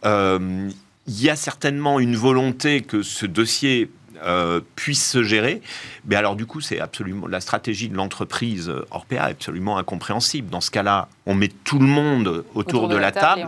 Euh, 0.06 0.70
il 1.08 1.22
y 1.22 1.30
a 1.30 1.36
certainement 1.36 2.00
une 2.00 2.16
volonté 2.16 2.82
que 2.82 3.02
ce 3.02 3.26
dossier 3.26 3.90
euh, 4.24 4.62
puisse 4.76 5.06
se 5.06 5.22
gérer. 5.22 5.62
Mais 6.06 6.16
alors 6.16 6.36
du 6.36 6.46
coup, 6.46 6.62
c'est 6.62 6.80
absolument 6.80 7.28
la 7.28 7.42
stratégie 7.42 7.90
de 7.90 7.96
l'entreprise 7.96 8.72
Orpea 8.92 9.16
est 9.16 9.32
absolument 9.32 9.78
incompréhensible. 9.78 10.50
Dans 10.50 10.62
ce 10.62 10.72
cas-là, 10.72 11.10
on 11.26 11.36
met 11.36 11.50
tout 11.50 11.80
le 11.80 11.88
monde 11.88 12.46
autour, 12.54 12.88
de, 12.88 12.96
la, 12.96 13.12
table. 13.12 13.48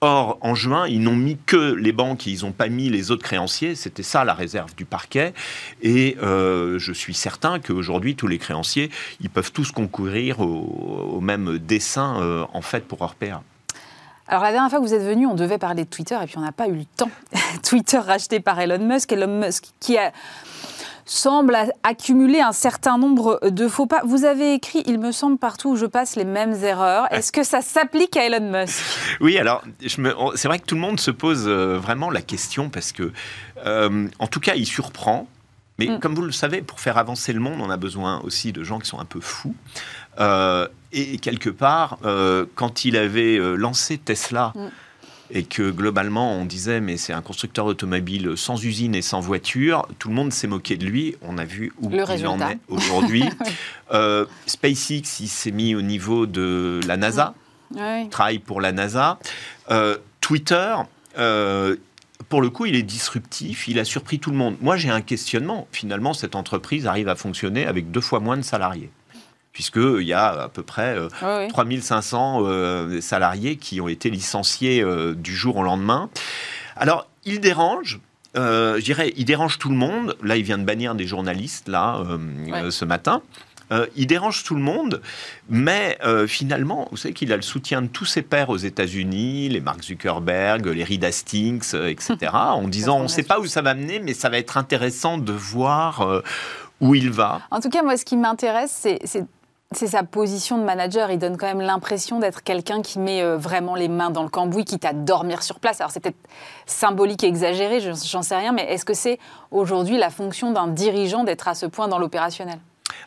Or, 0.00 0.38
en 0.40 0.54
juin, 0.54 0.86
ils 0.86 1.02
n'ont 1.02 1.16
mis 1.16 1.36
que 1.44 1.74
les 1.74 1.92
banques, 1.92 2.26
ils 2.26 2.44
n'ont 2.44 2.52
pas 2.52 2.68
mis 2.68 2.88
les 2.88 3.10
autres 3.10 3.24
créanciers. 3.24 3.74
C'était 3.74 4.02
ça 4.02 4.24
la 4.24 4.32
réserve 4.32 4.74
du 4.74 4.86
parquet. 4.86 5.34
Et 5.82 6.16
euh, 6.22 6.78
je 6.78 6.92
suis 6.92 7.14
certain 7.14 7.58
qu'aujourd'hui, 7.58 8.14
tous 8.16 8.28
les 8.28 8.38
créanciers, 8.38 8.90
ils 9.20 9.30
peuvent 9.30 9.52
tous 9.52 9.70
concourir 9.70 10.40
au, 10.40 11.20
même 11.20 11.58
dessin 11.58 12.22
euh, 12.22 12.46
en 12.54 12.62
fait 12.62 12.86
pour 12.86 13.02
Orpea. 13.02 13.42
Alors 14.28 14.42
la 14.42 14.52
dernière 14.52 14.70
fois 14.70 14.80
que 14.80 14.84
vous 14.84 14.94
êtes 14.94 15.02
venu, 15.02 15.26
on 15.26 15.34
devait 15.34 15.58
parler 15.58 15.84
de 15.84 15.90
Twitter 15.90 16.16
et 16.20 16.26
puis 16.26 16.38
on 16.38 16.42
n'a 16.42 16.52
pas 16.52 16.68
eu 16.68 16.74
le 16.74 16.84
temps. 16.84 17.10
Twitter 17.62 17.98
racheté 17.98 18.40
par 18.40 18.58
Elon 18.60 18.84
Musk, 18.84 19.12
Elon 19.12 19.40
Musk 19.40 19.66
qui 19.80 19.98
a 19.98 20.12
semble 21.06 21.56
accumuler 21.84 22.40
un 22.40 22.52
certain 22.52 22.98
nombre 22.98 23.38
de 23.48 23.68
faux 23.68 23.86
pas. 23.86 24.02
Vous 24.04 24.24
avez 24.24 24.54
écrit, 24.54 24.82
il 24.86 24.98
me 24.98 25.12
semble, 25.12 25.38
partout 25.38 25.70
où 25.70 25.76
je 25.76 25.86
passe 25.86 26.16
les 26.16 26.24
mêmes 26.24 26.54
erreurs. 26.64 27.06
Est-ce 27.12 27.30
que 27.30 27.44
ça 27.44 27.62
s'applique 27.62 28.16
à 28.16 28.26
Elon 28.26 28.50
Musk? 28.50 28.82
Oui, 29.20 29.38
alors 29.38 29.62
c'est 30.34 30.48
vrai 30.48 30.58
que 30.58 30.66
tout 30.66 30.74
le 30.74 30.80
monde 30.80 31.00
se 31.00 31.12
pose 31.12 31.44
euh, 31.46 31.78
vraiment 31.78 32.10
la 32.10 32.22
question 32.22 32.68
parce 32.68 32.92
que, 32.92 33.12
euh, 33.64 34.08
en 34.18 34.26
tout 34.26 34.40
cas, 34.40 34.54
il 34.56 34.66
surprend. 34.66 35.28
Mais 35.78 35.86
mm. 35.86 36.00
comme 36.00 36.14
vous 36.14 36.22
le 36.22 36.32
savez, 36.32 36.62
pour 36.62 36.80
faire 36.80 36.98
avancer 36.98 37.32
le 37.32 37.40
monde, 37.40 37.60
on 37.60 37.70
a 37.70 37.76
besoin 37.76 38.20
aussi 38.22 38.52
de 38.52 38.64
gens 38.64 38.78
qui 38.78 38.88
sont 38.88 38.98
un 38.98 39.04
peu 39.04 39.20
fous. 39.20 39.54
Euh, 40.18 40.68
et 40.92 41.18
quelque 41.18 41.50
part, 41.50 41.98
euh, 42.04 42.46
quand 42.54 42.84
il 42.84 42.96
avait 42.96 43.38
euh, 43.38 43.54
lancé 43.54 43.98
Tesla, 43.98 44.52
mm. 44.54 44.68
et 45.30 45.42
que 45.42 45.70
globalement 45.70 46.32
on 46.32 46.44
disait 46.44 46.80
mais 46.80 46.96
c'est 46.96 47.12
un 47.12 47.20
constructeur 47.20 47.66
automobile 47.66 48.32
sans 48.36 48.62
usine 48.64 48.94
et 48.94 49.02
sans 49.02 49.20
voiture, 49.20 49.86
tout 49.98 50.08
le 50.08 50.14
monde 50.14 50.32
s'est 50.32 50.46
moqué 50.46 50.76
de 50.76 50.86
lui. 50.86 51.16
On 51.22 51.38
a 51.38 51.44
vu 51.44 51.72
où 51.80 51.90
il 51.92 52.26
en 52.26 52.40
est 52.40 52.58
aujourd'hui. 52.68 53.24
SpaceX, 54.46 55.20
il 55.20 55.28
s'est 55.28 55.50
mis 55.50 55.74
au 55.74 55.82
niveau 55.82 56.26
de 56.26 56.80
la 56.86 56.96
NASA, 56.96 57.34
mm. 57.74 58.08
travaille 58.10 58.38
pour 58.38 58.60
la 58.60 58.72
NASA. 58.72 59.18
Twitter, 60.20 60.76
pour 62.28 62.40
le 62.40 62.48
coup, 62.48 62.66
il 62.66 62.74
est 62.74 62.82
disruptif, 62.82 63.68
il 63.68 63.78
a 63.78 63.84
surpris 63.84 64.18
tout 64.18 64.30
le 64.30 64.36
monde. 64.36 64.56
Moi, 64.60 64.76
j'ai 64.76 64.90
un 64.90 65.02
questionnement. 65.02 65.68
Finalement, 65.72 66.14
cette 66.14 66.34
entreprise 66.34 66.86
arrive 66.86 67.08
à 67.08 67.16
fonctionner 67.16 67.66
avec 67.66 67.90
deux 67.90 68.00
fois 68.00 68.20
moins 68.20 68.36
de 68.36 68.42
salariés 68.42 68.90
puisqu'il 69.56 70.02
y 70.02 70.12
a 70.12 70.42
à 70.42 70.48
peu 70.50 70.62
près 70.62 70.98
3500 71.48 72.42
euh, 72.42 72.46
euh, 72.46 73.00
salariés 73.00 73.56
qui 73.56 73.80
ont 73.80 73.88
été 73.88 74.10
licenciés 74.10 74.82
euh, 74.82 75.14
du 75.14 75.34
jour 75.34 75.56
au 75.56 75.62
lendemain. 75.62 76.10
Alors, 76.76 77.08
il 77.24 77.40
dérange, 77.40 77.98
je 78.34 78.80
dirais, 78.82 79.14
il 79.16 79.24
dérange 79.24 79.56
tout 79.56 79.70
le 79.70 79.76
monde. 79.76 80.14
Là, 80.22 80.36
il 80.36 80.42
vient 80.42 80.58
de 80.58 80.64
bannir 80.64 80.94
des 80.94 81.06
journalistes, 81.06 81.68
là, 81.68 82.04
ce 82.68 82.84
matin. 82.84 83.22
il 83.96 84.06
dérange 84.06 84.44
tout 84.44 84.54
le 84.54 84.60
monde, 84.60 85.00
mais 85.48 85.98
finalement, 86.28 86.86
vous 86.90 86.98
savez 86.98 87.14
qu'il 87.14 87.32
a 87.32 87.36
le 87.36 87.42
soutien 87.42 87.80
de 87.80 87.86
tous 87.86 88.04
ses 88.04 88.20
pairs 88.20 88.50
aux 88.50 88.58
États-Unis, 88.58 89.48
les 89.48 89.62
Mark 89.62 89.82
Zuckerberg, 89.82 90.66
les 90.66 90.84
Reed 90.84 91.02
Hastings, 91.02 91.74
etc., 91.74 92.16
en 92.32 92.68
disant 92.68 92.98
on 92.98 93.04
ne 93.04 93.08
sait 93.08 93.22
pas 93.22 93.40
où 93.40 93.46
ça 93.46 93.62
va 93.62 93.72
mener, 93.72 94.00
mais 94.00 94.12
ça 94.12 94.28
va 94.28 94.36
être 94.36 94.58
intéressant 94.58 95.16
de 95.16 95.32
voir 95.32 96.22
où 96.80 96.94
il 96.94 97.10
va. 97.10 97.40
En 97.50 97.60
tout 97.60 97.70
cas, 97.70 97.82
moi, 97.82 97.96
ce 97.96 98.04
qui 98.04 98.18
m'intéresse, 98.18 98.86
c'est 99.04 99.24
c'est 99.72 99.88
sa 99.88 100.02
position 100.02 100.58
de 100.58 100.62
manager. 100.62 101.10
Il 101.10 101.18
donne 101.18 101.36
quand 101.36 101.46
même 101.46 101.60
l'impression 101.60 102.18
d'être 102.18 102.42
quelqu'un 102.42 102.82
qui 102.82 102.98
met 102.98 103.22
euh, 103.22 103.36
vraiment 103.36 103.74
les 103.74 103.88
mains 103.88 104.10
dans 104.10 104.22
le 104.22 104.28
cambouis, 104.28 104.64
quitte 104.64 104.84
à 104.84 104.92
dormir 104.92 105.42
sur 105.42 105.60
place. 105.60 105.80
Alors 105.80 105.90
c'est 105.90 106.00
peut-être 106.00 106.18
symbolique 106.66 107.24
et 107.24 107.26
exagéré, 107.26 107.80
j'en 107.80 108.22
sais 108.22 108.36
rien, 108.36 108.52
mais 108.52 108.64
est-ce 108.72 108.84
que 108.84 108.94
c'est 108.94 109.18
aujourd'hui 109.50 109.98
la 109.98 110.10
fonction 110.10 110.52
d'un 110.52 110.68
dirigeant 110.68 111.24
d'être 111.24 111.48
à 111.48 111.54
ce 111.54 111.66
point 111.66 111.88
dans 111.88 111.98
l'opérationnel? 111.98 112.58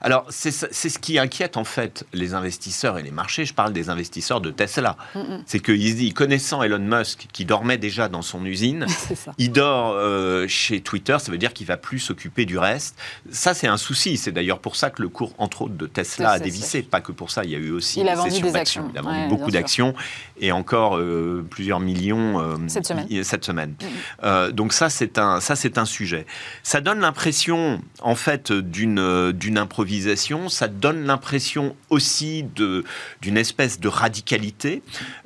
Alors, 0.02 0.26
c'est 0.30 0.52
ce 0.52 1.00
qui 1.00 1.20
inquiète 1.20 1.58
en 1.58 1.64
fait 1.64 2.06
les 2.14 2.34
investisseurs 2.34 2.98
et 2.98 3.04
les 3.04 3.12
marchés. 3.12 3.46
Je 3.46 3.54
parle 3.54 3.74
des 3.74 3.90
investisseurs 3.90 4.42
de 4.42 4.52
Tesla. 4.52 4.96
C'est 5.46 5.60
qu'ils 5.60 5.92
se 5.92 5.96
disent, 5.96 6.14
connaissant 6.14 6.64
Elon 6.64 6.80
Musk, 6.80 7.28
qui 7.34 7.46
dormait 7.46 7.78
déjà 7.78 8.08
dans 8.08 8.22
son 8.22 8.46
usine, 8.46 8.86
il 9.38 9.52
dort 9.52 9.94
euh, 9.94 10.48
chez 10.48 10.82
Twitter, 10.82 11.18
ça 11.20 11.32
veut 11.32 11.38
dire 11.38 11.54
qu'il 11.54 11.68
va 11.68 11.78
plus 11.78 12.00
s'occuper 12.00 12.46
du 12.46 12.58
reste. 12.58 12.98
Ça, 13.32 13.54
c'est 13.54 13.68
un 13.68 13.78
souci. 13.78 14.18
C'est 14.18 14.32
d'ailleurs 14.32 14.60
pour 14.60 14.76
ça 14.76 14.90
que 14.90 15.02
le 15.02 15.10
cours, 15.10 15.34
entre 15.38 15.64
autres, 15.64 15.76
de 15.76 15.88
Tesla 15.88 16.32
a 16.32 16.40
dévissé. 16.40 16.82
Pas 16.82 17.02
que 17.02 17.12
pour 17.12 17.32
ça, 17.32 17.44
il 17.44 17.52
y 17.52 17.56
a 17.56 17.60
eu 17.60 17.72
aussi 17.72 18.00
il 18.00 18.08
a 18.08 18.16
vendu 18.16 18.42
des 18.42 18.56
actions. 18.56 18.90
Il 18.94 18.98
a 18.98 19.02
vendu 19.02 19.28
beaucoup 19.28 19.52
d'actions 19.52 19.94
et 20.40 20.52
encore 20.52 20.98
euh, 20.98 21.46
plusieurs 21.50 21.80
millions 21.80 22.40
euh, 22.40 22.56
cette 22.68 22.88
semaine. 22.88 23.08
Cette 23.24 23.46
semaine. 23.46 23.76
donc 24.54 24.74
ça, 24.74 24.90
c'est 24.90 25.18
un, 25.18 25.42
ça, 25.42 25.56
c'est 25.56 25.78
un 25.78 25.86
sujet. 25.86 26.26
Ça 26.64 26.80
donne 26.82 27.00
l'impression, 27.00 27.82
en 28.02 28.16
fait, 28.16 28.52
d'une, 28.52 29.30
d'une 29.70 29.70
improvisation. 29.70 30.50
Ça 30.50 30.68
donne 30.68 31.06
l'impression 31.06 31.76
aussi 31.90 32.44
de, 32.56 32.84
d'une 33.22 33.38
espèce 33.38 33.80
de 33.80 33.88
radicalité. 33.88 34.82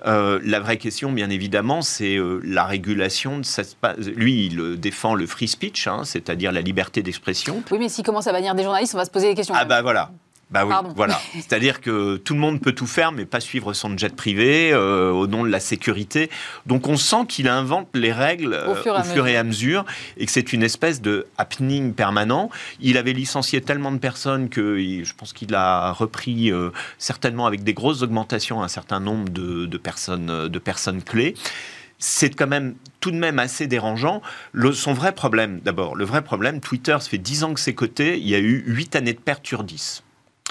la 0.05 0.59
vraie 0.59 0.77
question, 0.77 1.11
bien 1.11 1.29
évidemment, 1.29 1.81
c'est 1.81 2.17
la 2.43 2.65
régulation 2.65 3.39
de 3.39 3.45
cette. 3.45 3.77
Lui, 4.15 4.47
il 4.47 4.79
défend 4.79 5.15
le 5.15 5.25
free 5.27 5.47
speech, 5.47 5.87
hein, 5.87 6.01
c'est-à-dire 6.03 6.51
la 6.51 6.61
liberté 6.61 7.01
d'expression. 7.01 7.63
Oui, 7.71 7.79
mais 7.79 7.89
s'il 7.89 8.05
commence 8.05 8.27
à 8.27 8.31
bannir 8.31 8.55
des 8.55 8.63
journalistes, 8.63 8.93
on 8.95 8.97
va 8.97 9.05
se 9.05 9.11
poser 9.11 9.29
des 9.29 9.35
questions. 9.35 9.55
Ah 9.57 9.65
bah 9.65 9.81
voilà. 9.81 10.11
Bah 10.53 10.67
oui, 10.67 10.73
voilà. 10.95 11.19
C'est-à-dire 11.33 11.81
que 11.81 12.17
tout 12.17 12.35
le 12.35 12.39
monde 12.39 12.61
peut 12.61 12.73
tout 12.73 12.85
faire, 12.85 13.11
mais 13.11 13.25
pas 13.25 13.39
suivre 13.39 13.73
son 13.73 13.97
jet 13.97 14.15
privé 14.15 14.71
euh, 14.71 15.09
au 15.09 15.25
nom 15.25 15.43
de 15.43 15.49
la 15.49 15.59
sécurité. 15.59 16.29
Donc 16.67 16.87
on 16.87 16.95
sent 16.95 17.25
qu'il 17.27 17.47
invente 17.47 17.87
les 17.95 18.11
règles 18.11 18.63
au, 18.67 18.75
fur, 18.75 18.95
euh, 18.95 19.25
et 19.25 19.35
à 19.35 19.43
mesure 19.43 19.83
et 20.15 20.27
que 20.27 20.31
c'est 20.31 20.53
une 20.53 20.61
espèce 20.61 21.01
de 21.01 21.25
happening 21.39 21.93
permanent. 21.93 22.51
Il 22.79 22.97
avait 22.97 23.13
licencié 23.13 23.61
tellement 23.61 23.91
de 23.91 23.97
personnes 23.97 24.49
que 24.49 24.77
je 24.77 25.13
pense 25.15 25.33
qu'il 25.33 25.55
a 25.55 25.91
repris 25.91 26.51
euh, 26.51 26.69
certainement 26.99 27.47
avec 27.47 27.63
des 27.63 27.73
grosses 27.73 28.03
augmentations 28.03 28.61
un 28.61 28.67
certain 28.67 28.99
nombre 28.99 29.29
de, 29.29 29.77
personnes, 29.77 30.49
de 30.49 30.59
personnes 30.59 31.01
clés 31.01 31.33
c'est 31.97 32.31
quand 32.31 32.47
même 32.47 32.75
tout 32.99 33.11
de 33.11 33.15
même 33.15 33.39
assez 33.39 33.65
dérangeant. 33.65 34.21
son 34.73 34.93
vrai 34.93 35.13
problème, 35.13 35.61
d'abord, 35.63 35.95
le 35.95 36.03
vrai 36.03 36.21
problème, 36.21 36.59
Twitter, 36.59 36.97
ça 36.99 37.09
fait 37.09 37.17
10 37.17 37.45
ans 37.45 37.53
que 37.53 37.61
c'est 37.61 37.73
coté, 37.73 38.19
il 38.19 38.27
y 38.27 38.35
a 38.35 38.39
eu 38.39 38.61
8 38.67 38.97
années 38.97 39.13
de 39.13 39.19
perte 39.19 39.47
sur 39.47 39.63
10. 39.63 40.03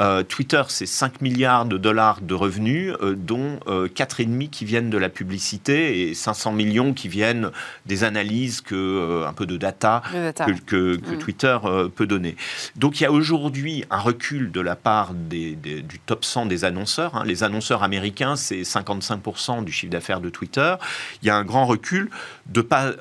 Euh, 0.00 0.22
Twitter, 0.22 0.62
c'est 0.68 0.86
5 0.86 1.20
milliards 1.20 1.66
de 1.66 1.76
dollars 1.76 2.20
de 2.20 2.34
revenus, 2.34 2.94
euh, 3.02 3.14
dont 3.14 3.60
euh, 3.66 3.88
4,5 3.88 4.48
qui 4.48 4.64
viennent 4.64 4.90
de 4.90 4.98
la 4.98 5.08
publicité 5.08 6.08
et 6.08 6.14
500 6.14 6.52
millions 6.52 6.94
qui 6.94 7.08
viennent 7.08 7.50
des 7.86 8.04
analyses, 8.04 8.60
que, 8.60 8.74
euh, 8.74 9.28
un 9.28 9.32
peu 9.32 9.46
de 9.46 9.56
data, 9.56 10.02
que, 10.66 10.96
mm. 10.96 11.18
Twitter 11.18 11.58
peut 11.94 12.06
donner. 12.06 12.36
Donc 12.76 13.00
il 13.00 13.04
y 13.04 13.06
a 13.06 13.12
aujourd'hui 13.12 13.84
un 13.90 13.98
recul 13.98 14.50
de 14.50 14.60
la 14.60 14.76
part 14.76 15.12
du 15.14 16.00
top 16.06 16.24
100 16.24 16.46
des 16.46 16.64
annonceurs. 16.64 17.16
Hein. 17.16 17.24
Les 17.26 17.44
annonceurs 17.44 17.82
américains, 17.82 18.36
c'est 18.36 18.62
55% 18.62 19.64
du 19.64 19.72
chiffre 19.72 19.92
d'affaires 19.92 20.20
de 20.20 20.30
Twitter. 20.30 20.74
Il 21.22 21.26
y 21.26 21.30
a 21.30 21.36
un 21.36 21.44
grand 21.44 21.66
recul 21.66 22.10
de 22.46 22.60
ne 22.60 22.66
pas 22.66 22.92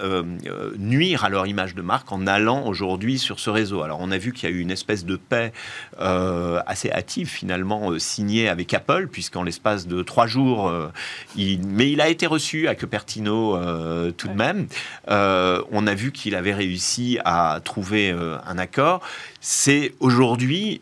nuire 0.77 1.23
à 1.23 1.29
leur 1.29 1.47
image 1.47 1.75
de 1.75 1.81
marque 1.81 2.11
en 2.11 2.27
allant 2.27 2.65
aujourd'hui 2.65 3.17
sur 3.17 3.39
ce 3.39 3.49
réseau. 3.49 3.81
Alors 3.81 3.99
on 4.01 4.11
a 4.11 4.17
vu 4.17 4.33
qu'il 4.33 4.49
y 4.49 4.51
a 4.51 4.55
eu 4.55 4.59
une 4.59 4.71
espèce 4.71 5.05
de 5.05 5.15
paix 5.15 5.53
assez 5.97 6.80
hâtive 6.89 7.27
finalement 7.27 7.91
euh, 7.91 7.99
signé 7.99 8.47
avec 8.47 8.73
Apple, 8.73 9.07
puisqu'en 9.11 9.43
l'espace 9.43 9.87
de 9.87 10.01
trois 10.01 10.25
jours, 10.25 10.69
euh, 10.69 10.87
il... 11.35 11.67
mais 11.67 11.91
il 11.91 11.99
a 11.99 12.07
été 12.07 12.25
reçu 12.25 12.67
à 12.67 12.75
Cupertino 12.75 13.57
euh, 13.57 14.11
tout 14.11 14.29
de 14.29 14.33
même. 14.33 14.67
on 15.07 15.87
a 15.87 15.93
vu 15.93 16.11
qu'il 16.11 16.35
avait 16.35 16.53
réussi 16.53 17.19
à 17.25 17.59
trouver 17.63 18.11
un 18.11 18.57
accord. 18.57 19.01
C'est 19.41 19.93
aujourd'hui 19.99 20.81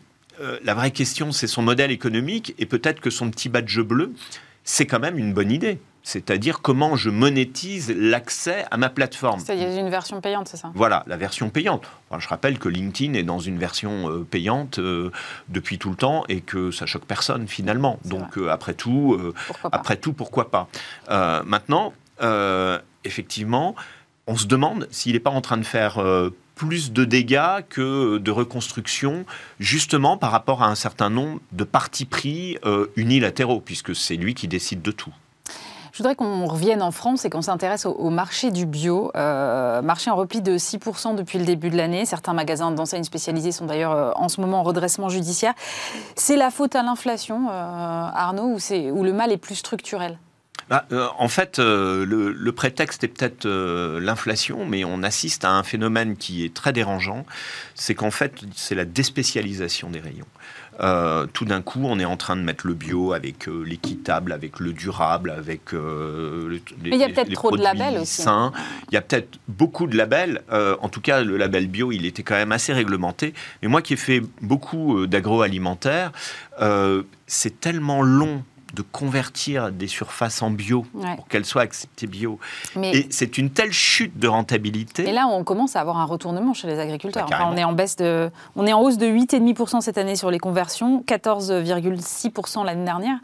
la 0.62 0.74
vraie 0.74 0.90
question, 0.90 1.32
c'est 1.32 1.46
son 1.46 1.62
modèle 1.62 1.90
économique 1.90 2.54
et 2.58 2.66
peut-être 2.66 3.00
que 3.00 3.10
son 3.10 3.30
petit 3.30 3.48
badge 3.48 3.80
bleu, 3.80 4.12
c'est 4.64 4.86
quand 4.86 5.00
même 5.00 5.18
une 5.18 5.34
bonne 5.34 5.50
idée 5.50 5.78
c'est-à-dire 6.02 6.62
comment 6.62 6.96
je 6.96 7.10
monétise 7.10 7.94
l'accès 7.96 8.64
à 8.70 8.76
ma 8.76 8.88
plateforme. 8.88 9.40
A 9.48 9.54
une 9.54 9.90
version 9.90 10.20
payante, 10.20 10.48
c'est 10.48 10.56
ça? 10.56 10.70
Voilà, 10.74 11.04
la 11.06 11.16
version 11.16 11.50
payante. 11.50 11.84
je 12.18 12.28
rappelle 12.28 12.58
que 12.58 12.68
LinkedIn 12.68 13.14
est 13.14 13.22
dans 13.22 13.38
une 13.38 13.58
version 13.58 14.10
euh, 14.10 14.24
payante 14.24 14.78
euh, 14.78 15.10
depuis 15.48 15.78
tout 15.78 15.90
le 15.90 15.96
temps 15.96 16.24
et 16.28 16.40
que 16.40 16.70
ça 16.70 16.86
choque 16.86 17.04
personne 17.04 17.48
finalement. 17.48 17.98
Donc 18.04 18.38
euh, 18.38 18.48
après 18.48 18.74
tout, 18.74 19.18
pourquoi 19.46 19.70
après 19.72 19.96
tout, 19.96 20.12
pourquoi 20.12 20.50
pas? 20.50 20.68
Maintenant, 21.44 21.92
effectivement, 23.04 23.74
on 24.26 24.36
se 24.36 24.46
demande 24.46 24.88
s'il 24.90 25.12
n'est 25.12 25.20
pas 25.20 25.30
en 25.30 25.40
train 25.40 25.56
de 25.56 25.64
faire 25.64 26.02
plus 26.54 26.92
de 26.92 27.04
dégâts 27.04 27.64
que 27.68 28.18
de 28.18 28.30
reconstruction, 28.30 29.24
justement 29.58 30.16
par 30.16 30.30
rapport 30.30 30.62
à 30.62 30.66
un 30.66 30.74
certain 30.74 31.10
nombre 31.10 31.40
de 31.52 31.64
partis 31.64 32.04
pris 32.04 32.58
unilatéraux, 32.96 33.60
puisque 33.60 33.94
c'est 33.94 34.16
lui 34.16 34.34
qui 34.34 34.48
décide 34.48 34.82
de 34.82 34.92
tout. 34.92 35.14
Je 35.92 35.98
voudrais 35.98 36.14
qu'on 36.14 36.46
revienne 36.46 36.82
en 36.82 36.90
France 36.90 37.24
et 37.24 37.30
qu'on 37.30 37.42
s'intéresse 37.42 37.86
au, 37.86 38.10
marché 38.10 38.50
du 38.50 38.66
bio. 38.66 39.10
Euh, 39.16 39.82
marché 39.82 40.10
en 40.10 40.16
repli 40.16 40.40
de 40.40 40.56
6% 40.56 41.16
depuis 41.16 41.38
le 41.38 41.44
début 41.44 41.70
de 41.70 41.76
l'année. 41.76 42.04
Certains 42.04 42.32
magasins 42.32 42.70
d'enseignes 42.70 43.04
spécialisées 43.04 43.52
sont 43.52 43.66
d'ailleurs 43.66 43.92
euh, 43.92 44.12
en 44.14 44.28
ce 44.28 44.40
moment 44.40 44.60
en 44.60 44.62
redressement 44.62 45.08
judiciaire. 45.08 45.54
C'est 46.14 46.36
la 46.36 46.50
faute 46.50 46.76
à 46.76 46.82
l'inflation, 46.82 47.48
euh, 47.48 47.52
Arnaud, 47.52 48.56
ou, 48.56 49.04
le 49.04 49.12
mal 49.12 49.32
est 49.32 49.36
plus 49.36 49.56
structurel? 49.56 50.18
Bah, 50.68 50.86
en 51.18 51.26
fait, 51.26 51.58
le, 51.58 52.50
prétexte 52.50 53.02
est 53.02 53.08
peut-être 53.08 53.48
l'inflation, 53.48 54.66
mais 54.66 54.84
on 54.84 55.02
assiste 55.02 55.44
à 55.44 55.50
un 55.50 55.64
phénomène 55.64 56.16
qui 56.16 56.44
est 56.44 56.54
très 56.54 56.72
dérangeant. 56.72 57.26
C'est 57.74 57.96
qu'en 57.96 58.12
fait, 58.12 58.34
c'est 58.54 58.76
la 58.76 58.84
déspécialisation 58.84 59.90
des 59.90 59.98
rayons. 59.98 60.26
Euh, 60.80 61.26
tout 61.32 61.44
d'un 61.44 61.60
coup, 61.60 61.80
on 61.84 61.98
est 61.98 62.04
en 62.04 62.16
train 62.16 62.36
de 62.36 62.42
mettre 62.42 62.66
le 62.66 62.74
bio 62.74 63.12
avec 63.12 63.48
euh, 63.48 63.64
l'équitable, 63.64 64.32
avec 64.32 64.60
le 64.60 64.72
durable, 64.72 65.30
avec 65.30 65.74
euh, 65.74 66.48
les, 66.48 66.62
Mais 66.90 66.96
il 66.96 67.00
y 67.00 67.04
a 67.04 67.08
peut-être 67.08 67.32
trop 67.32 67.56
de 67.56 67.62
labels 67.62 67.98
aussi. 67.98 68.22
Sains. 68.22 68.52
Il 68.90 68.94
y 68.94 68.96
a 68.96 69.02
peut-être 69.02 69.38
beaucoup 69.48 69.86
de 69.86 69.96
labels. 69.96 70.42
en 70.50 70.88
tout 70.88 71.00
cas, 71.00 71.22
le 71.22 71.36
label 71.36 71.66
bio, 71.66 71.92
il 71.92 72.06
était 72.06 72.22
quand 72.22 72.34
même 72.34 72.52
assez 72.52 72.72
réglementé. 72.72 73.34
Mais 73.62 73.68
moi 73.68 73.82
qui 73.82 73.94
ai 73.94 73.96
fait 73.96 74.22
beaucoup 74.40 75.06
d'agroalimentaire, 75.06 76.12
c'est 77.26 77.60
tellement 77.60 78.02
long 78.02 78.42
de 78.74 78.82
convertir 78.82 79.72
des 79.72 79.86
surfaces 79.86 80.42
en 80.42 80.50
bio 80.50 80.84
pour 81.16 81.28
qu'elles 81.28 81.44
soient 81.44 81.62
acceptées 81.62 82.06
bio. 82.06 82.38
et 82.82 83.06
c'est 83.10 83.38
une 83.38 83.50
telle 83.50 83.72
chute 83.72 84.18
de 84.18 84.28
rentabilité. 84.28 85.08
Et 85.08 85.12
là, 85.12 85.26
on 85.26 85.44
commence 85.44 85.76
à 85.76 85.80
avoir 85.80 85.98
un 85.98 86.04
retournement 86.04 86.54
chez 86.54 86.68
les 86.68 86.78
agriculteurs. 86.78 87.26
Bah, 87.28 87.48
on 87.50 87.56
est 87.56 87.64
en 87.64 87.72
baisse 87.72 87.96
de, 87.96 88.30
on 88.56 88.66
est 88.66 88.72
en 88.72 88.80
hausse 88.80 88.98
de 88.98 89.06
8,5% 89.06 89.80
cette 89.80 89.98
année 89.98 90.16
sur 90.16 90.30
les 90.30 90.38
conversions, 90.38 91.04
14,6% 91.06 92.64
l'année 92.64 92.84
dernière. 92.84 93.18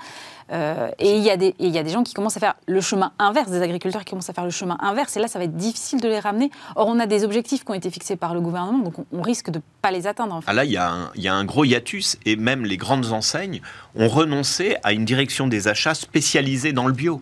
Euh, 0.52 0.90
et 0.98 1.16
il 1.16 1.24
y, 1.24 1.30
a 1.30 1.36
des, 1.36 1.54
y 1.58 1.76
a 1.76 1.82
des 1.82 1.90
gens 1.90 2.04
qui 2.04 2.14
commencent 2.14 2.36
à 2.36 2.40
faire 2.40 2.54
le 2.66 2.80
chemin 2.80 3.12
inverse, 3.18 3.50
des 3.50 3.62
agriculteurs 3.62 4.04
qui 4.04 4.10
commencent 4.10 4.30
à 4.30 4.32
faire 4.32 4.44
le 4.44 4.50
chemin 4.50 4.76
inverse, 4.80 5.16
et 5.16 5.20
là, 5.20 5.28
ça 5.28 5.38
va 5.38 5.44
être 5.44 5.56
difficile 5.56 6.00
de 6.00 6.08
les 6.08 6.20
ramener. 6.20 6.50
Or, 6.76 6.86
on 6.86 7.00
a 7.00 7.06
des 7.06 7.24
objectifs 7.24 7.64
qui 7.64 7.70
ont 7.70 7.74
été 7.74 7.90
fixés 7.90 8.16
par 8.16 8.32
le 8.32 8.40
gouvernement, 8.40 8.78
donc 8.78 8.94
on, 9.12 9.22
risque 9.22 9.50
de 9.50 9.58
ne 9.58 9.62
pas 9.82 9.90
les 9.90 10.06
atteindre. 10.06 10.40
Ah 10.46 10.52
là, 10.52 10.64
il 10.64 10.70
y, 10.70 10.76
a 10.76 10.88
un, 10.88 11.10
y 11.16 11.26
a 11.26 11.34
un 11.34 11.44
gros 11.44 11.64
hiatus, 11.64 12.16
et 12.24 12.36
même 12.36 12.64
les 12.64 12.76
grandes 12.76 13.12
enseignes 13.12 13.60
ont 13.96 14.08
renoncé 14.08 14.76
à 14.84 14.92
une 14.92 15.04
direction 15.04 15.48
des 15.48 15.66
achats 15.66 15.94
spécialisée 15.94 16.72
dans 16.72 16.86
le 16.86 16.92
bio. 16.92 17.20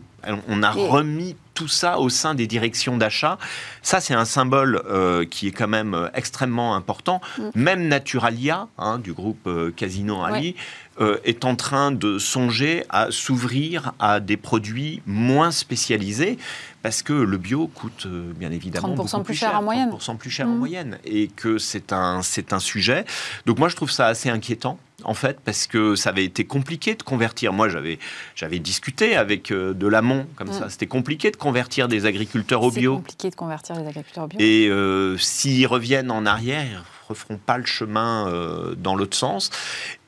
On 0.49 0.63
a 0.63 0.71
remis 0.71 1.37
tout 1.53 1.69
ça 1.69 1.99
au 1.99 2.09
sein 2.09 2.35
des 2.35 2.47
directions 2.47 2.97
d'achat. 2.97 3.39
Ça, 3.83 4.01
c'est 4.01 4.15
un 4.15 4.25
symbole 4.25 4.83
euh, 4.87 5.27
qui 5.27 5.49
est 5.49 5.53
quand 5.53 5.69
même 5.69 5.93
euh, 5.93 6.09
extrêmement 6.15 6.75
important. 6.75 7.21
Mm. 7.39 7.43
Même 7.55 7.89
Naturalia, 7.89 8.69
hein, 8.79 8.99
du 8.99 9.13
groupe 9.13 9.49
Casino 9.77 10.23
Ali, 10.23 10.57
euh, 11.01 11.19
est 11.25 11.45
en 11.45 11.57
train 11.57 11.91
de 11.91 12.19
songer 12.19 12.85
à 12.89 13.11
s'ouvrir 13.11 13.93
à 13.99 14.21
des 14.21 14.37
produits 14.37 15.03
moins 15.07 15.51
spécialisés 15.51 16.39
parce 16.83 17.03
que 17.03 17.13
le 17.13 17.37
bio 17.37 17.67
coûte 17.67 18.07
euh, 18.07 18.33
bien 18.37 18.53
évidemment 18.53 18.95
30% 18.95 19.25
plus, 19.25 19.35
cher, 19.35 19.59
en 19.59 19.63
moyenne. 19.63 19.91
plus 20.19 20.31
cher 20.31 20.47
en 20.47 20.55
moyenne 20.55 20.99
et 21.05 21.27
que 21.27 21.59
c'est 21.59 21.93
un, 21.93 22.23
c'est 22.23 22.53
un 22.53 22.61
sujet. 22.61 23.05
Donc 23.45 23.59
moi 23.59 23.69
je 23.69 23.75
trouve 23.75 23.91
ça 23.91 24.07
assez 24.07 24.31
inquiétant 24.31 24.79
en 25.03 25.15
fait, 25.15 25.41
parce 25.41 25.67
que 25.67 25.97
ça 25.97 26.11
avait 26.11 26.25
été 26.25 26.45
compliqué 26.47 26.95
de 26.95 27.03
convertir. 27.03 27.53
Moi, 27.53 27.69
j'avais, 27.69 27.99
j'avais 28.35 28.59
discuté 28.59 29.17
avec 29.17 29.51
euh, 29.51 29.75
de 29.75 29.87
l'amont, 29.87 30.27
comme 30.37 30.49
mmh. 30.49 30.53
ça. 30.53 30.71
C'était 30.71 30.87
compliqué 30.87 31.31
de 31.31 31.37
convertir 31.37 31.89
des 31.89 32.07
agriculteurs 32.07 32.63
au 32.63 32.71
bio. 32.71 32.93
C'est 32.93 32.97
compliqué 32.97 33.31
de 33.31 33.35
convertir 33.35 33.77
des 33.77 33.87
agriculteurs 33.87 34.25
au 34.25 34.29
bio. 34.29 34.39
Et 34.41 34.71
s'ils 35.19 35.67
reviennent 35.67 36.11
en 36.11 36.25
arrière, 36.25 36.85
referont 37.09 37.39
pas 37.39 37.59
le 37.59 37.65
chemin 37.65 38.29
euh, 38.29 38.75
dans 38.77 38.95
l'autre 38.95 39.17
sens. 39.17 39.51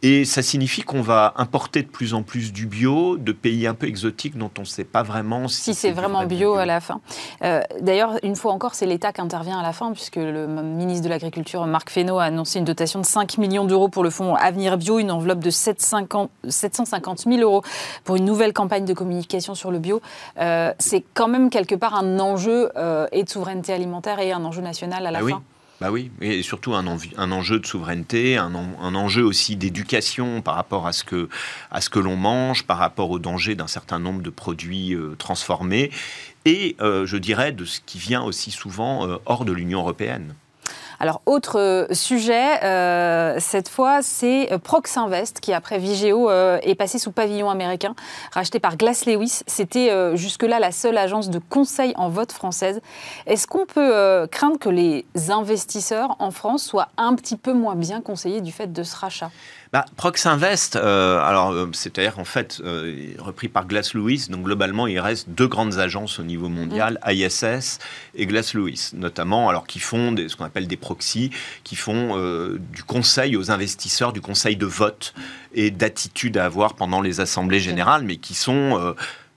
Et 0.02 0.24
ça 0.24 0.42
signifie 0.42 0.82
qu'on 0.82 1.00
va 1.00 1.32
importer 1.36 1.82
de 1.82 1.88
plus 1.88 2.14
en 2.14 2.22
plus 2.22 2.52
du 2.52 2.66
bio 2.66 3.16
de 3.16 3.32
pays 3.32 3.66
un 3.66 3.74
peu 3.74 3.88
exotiques 3.88 4.36
dont 4.36 4.50
on 4.58 4.60
ne 4.60 4.66
sait 4.66 4.84
pas 4.84 5.02
vraiment 5.02 5.48
si, 5.48 5.74
c'est 5.74 5.90
vraiment 5.90 6.24
bio, 6.26 6.54
à 6.54 6.66
la 6.66 6.80
fin. 6.80 7.00
Euh, 7.42 7.60
d'ailleurs, 7.80 8.12
une 8.22 8.36
fois 8.36 8.52
encore, 8.52 8.74
c'est 8.74 8.86
l'État 8.86 9.12
qui 9.12 9.20
intervient 9.20 9.58
à 9.58 9.62
la 9.62 9.72
fin, 9.72 9.92
puisque 9.92 10.16
le 10.16 10.46
ministre 10.46 11.04
de 11.04 11.08
l'Agriculture, 11.08 11.66
Marc 11.66 11.90
Fesneau, 11.90 12.18
a 12.18 12.24
annoncé 12.24 12.58
une 12.58 12.64
dotation 12.64 13.00
de 13.00 13.06
5 13.06 13.38
millions 13.38 13.64
d'euros 13.64 13.88
pour 13.88 14.04
le 14.04 14.10
fonds 14.10 14.34
Avenir 14.34 14.76
Bio, 14.76 14.98
une 14.98 15.10
enveloppe 15.10 15.40
de 15.40 15.50
750 15.50 16.30
000 17.26 17.40
euros 17.40 17.62
pour 18.04 18.16
une 18.16 18.26
nouvelle 18.26 18.52
campagne 18.52 18.84
de 18.84 18.94
communication 18.94 19.54
sur 19.54 19.70
le 19.70 19.78
bio. 19.78 20.00
Euh, 20.38 20.72
c'est 20.78 21.04
quand 21.14 21.28
même 21.28 21.50
quelque 21.50 21.74
part 21.74 21.94
un 21.94 22.20
enjeu 22.20 22.70
et 23.12 23.24
de 23.24 23.28
souveraineté 23.28 23.72
alimentaire 23.72 24.20
et 24.20 24.30
un 24.30 24.44
enjeu 24.44 24.60
national 24.60 25.06
à 25.06 25.10
la 25.10 25.20
ah 25.20 25.28
fin. 25.28 25.42
Bah 25.78 25.90
oui, 25.90 26.10
et 26.22 26.40
surtout 26.42 26.74
un, 26.74 26.86
enjeu 26.86 27.60
de 27.60 27.66
souveraineté, 27.66 28.38
un, 28.38 28.54
enjeu 28.54 29.22
aussi 29.22 29.56
d'éducation 29.56 30.40
par 30.40 30.54
rapport 30.54 30.86
à 30.86 30.92
ce 30.94 31.04
que, 31.04 31.28
à 31.70 31.82
ce 31.82 31.90
que 31.90 31.98
l'on 31.98 32.16
mange, 32.16 32.64
par 32.64 32.78
rapport 32.78 33.10
au 33.10 33.18
danger 33.18 33.54
d'un 33.54 33.66
certain 33.66 33.98
nombre 33.98 34.22
de 34.22 34.30
produits 34.30 34.94
euh, 34.94 35.14
transformés, 35.18 35.90
et 36.46 36.76
euh, 36.80 37.04
je 37.04 37.18
dirais 37.18 37.52
de 37.52 37.66
ce 37.66 37.80
qui 37.84 37.98
vient 37.98 38.22
aussi 38.22 38.50
souvent 38.50 39.06
euh, 39.06 39.16
hors 39.26 39.44
de 39.44 39.52
l'Union 39.52 39.80
européenne. 39.80 40.34
Alors, 40.98 41.20
autre 41.26 41.58
euh, 41.58 41.86
sujet, 41.92 42.62
euh, 42.64 43.36
cette 43.38 43.68
fois, 43.68 44.02
c'est 44.02 44.52
euh, 44.52 44.58
Proxinvest 44.58 45.40
qui, 45.40 45.52
après 45.52 45.78
Vigeo, 45.78 46.30
est 46.30 46.74
passé 46.76 46.98
sous 46.98 47.12
pavillon 47.12 47.50
américain, 47.50 47.94
racheté 48.32 48.60
par 48.60 48.76
Glass 48.76 49.06
Lewis. 49.06 49.40
C'était 49.46 50.16
jusque-là 50.16 50.58
la 50.58 50.72
seule 50.72 50.96
agence 50.98 51.30
de 51.30 51.38
conseil 51.38 51.92
en 51.96 52.08
vote 52.08 52.32
française. 52.32 52.80
Est-ce 53.26 53.46
qu'on 53.46 53.66
peut 53.66 54.26
craindre 54.30 54.58
que 54.58 54.68
les 54.68 55.06
investisseurs 55.28 56.16
en 56.18 56.30
France 56.30 56.64
soient 56.64 56.88
un 56.96 57.14
petit 57.14 57.36
peu 57.36 57.52
moins 57.52 57.74
bien 57.74 58.00
conseillés 58.00 58.40
du 58.40 58.52
fait 58.52 58.72
de 58.72 58.82
ce 58.82 58.96
rachat? 58.96 59.30
Bah, 59.76 59.84
Proxinvest, 59.96 60.76
alors 60.76 61.54
c'est-à-dire 61.72 62.18
en 62.18 62.24
fait 62.24 62.62
repris 63.18 63.48
par 63.48 63.66
Glass 63.66 63.94
Lewis, 63.94 64.28
donc 64.30 64.44
globalement 64.44 64.86
il 64.86 64.98
reste 64.98 65.28
deux 65.28 65.48
grandes 65.48 65.78
agences 65.78 66.18
au 66.18 66.22
niveau 66.22 66.48
mondial, 66.48 66.98
mmh. 67.06 67.10
ISS 67.12 67.78
et 68.14 68.26
Glass 68.26 68.54
Lewis, 68.54 68.90
notamment, 68.94 69.48
alors 69.48 69.66
qui 69.66 69.78
font 69.78 70.12
des, 70.12 70.28
ce 70.28 70.36
qu'on 70.36 70.44
appelle 70.44 70.66
des 70.66 70.76
proxy 70.76 71.30
qui 71.64 71.76
font 71.76 72.16
euh, 72.16 72.58
du 72.72 72.82
conseil 72.82 73.36
aux 73.36 73.50
investisseurs, 73.50 74.12
du 74.12 74.20
conseil 74.20 74.56
de 74.56 74.66
vote 74.66 75.14
et 75.54 75.70
d'attitude 75.70 76.36
à 76.36 76.44
avoir 76.44 76.74
pendant 76.74 77.00
les 77.00 77.20
assemblées 77.20 77.60
générales, 77.60 78.02
mais 78.04 78.16
qui 78.16 78.34
sont 78.34 78.78
euh, 78.78 78.94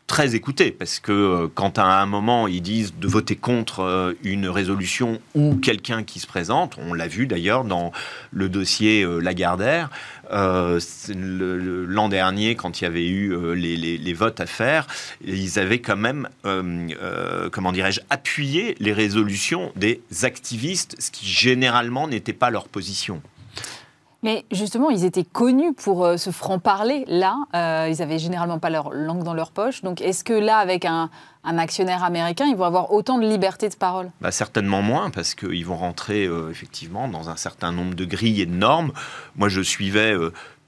très 0.09 0.35
écoutés 0.35 0.71
parce 0.71 0.99
que 0.99 1.11
euh, 1.11 1.47
quand 1.53 1.79
à 1.79 1.85
un 1.85 2.05
moment 2.05 2.47
ils 2.47 2.61
disent 2.61 2.93
de 2.99 3.07
voter 3.07 3.37
contre 3.37 4.15
une 4.23 4.49
résolution 4.49 5.19
ou 5.35 5.55
quelqu'un 5.55 6.03
qui 6.03 6.19
se 6.19 6.27
présente, 6.27 6.77
on 6.77 6.93
l'a 6.93 7.07
vu 7.07 7.27
d'ailleurs 7.27 7.63
dans 7.63 7.93
le 8.31 8.49
dossier 8.49 9.05
Lagardère, 9.21 9.89
euh, 10.31 10.79
l'an 11.87 12.09
dernier, 12.09 12.55
quand 12.55 12.81
il 12.81 12.83
y 12.83 12.87
avait 12.87 13.07
eu 13.07 13.33
euh, 13.33 13.53
les, 13.53 14.13
votes 14.13 14.39
à 14.39 14.45
faire, 14.45 14.87
ils 15.23 15.59
avaient 15.59 15.79
quand 15.79 15.95
même, 15.95 16.29
euh, 16.45 17.49
comment 17.51 17.71
dirais-je, 17.71 18.01
appuyé 18.09 18.75
les 18.79 18.93
résolutions 18.93 19.71
des 19.75 20.01
activistes, 20.23 20.95
ce 20.99 21.11
qui 21.11 21.27
généralement 21.27 22.07
n'était 22.07 22.33
pas 22.33 22.49
leur 22.49 22.67
position. 22.67 23.21
Mais 24.23 24.45
justement, 24.51 24.89
ils 24.89 25.05
étaient 25.05 25.23
connus 25.23 25.73
pour 25.73 26.07
ce 26.17 26.29
franc-parler. 26.29 27.05
Là, 27.07 27.37
ils 27.89 28.01
avaient 28.01 28.19
généralement 28.19 28.59
pas 28.59 28.69
leur 28.69 28.91
langue 28.91 29.23
dans 29.23 29.33
leur 29.33 29.51
poche. 29.51 29.81
Donc, 29.81 30.01
est-ce 30.01 30.23
que 30.23 30.33
là, 30.33 30.57
avec 30.57 30.85
un, 30.85 31.09
actionnaire 31.43 32.03
américain, 32.03 32.45
ils 32.45 32.55
vont 32.55 32.65
avoir 32.65 32.91
autant 32.91 33.17
de 33.17 33.25
liberté 33.25 33.69
de 33.69 33.75
parole? 33.75 34.11
Bah, 34.19 34.31
Certainement 34.31 34.81
moins, 34.81 35.09
parce 35.09 35.35
qu'ils 35.35 35.65
vont 35.65 35.77
rentrer 35.77 36.27
effectivement 36.51 37.07
dans 37.07 37.29
un 37.29 37.37
certain 37.37 37.71
nombre 37.71 37.95
de 37.95 38.03
grilles 38.03 38.41
et 38.41 38.45
de 38.45 38.55
normes. 38.55 38.91
Moi, 39.37 39.47
je 39.47 39.61
suivais 39.61 40.13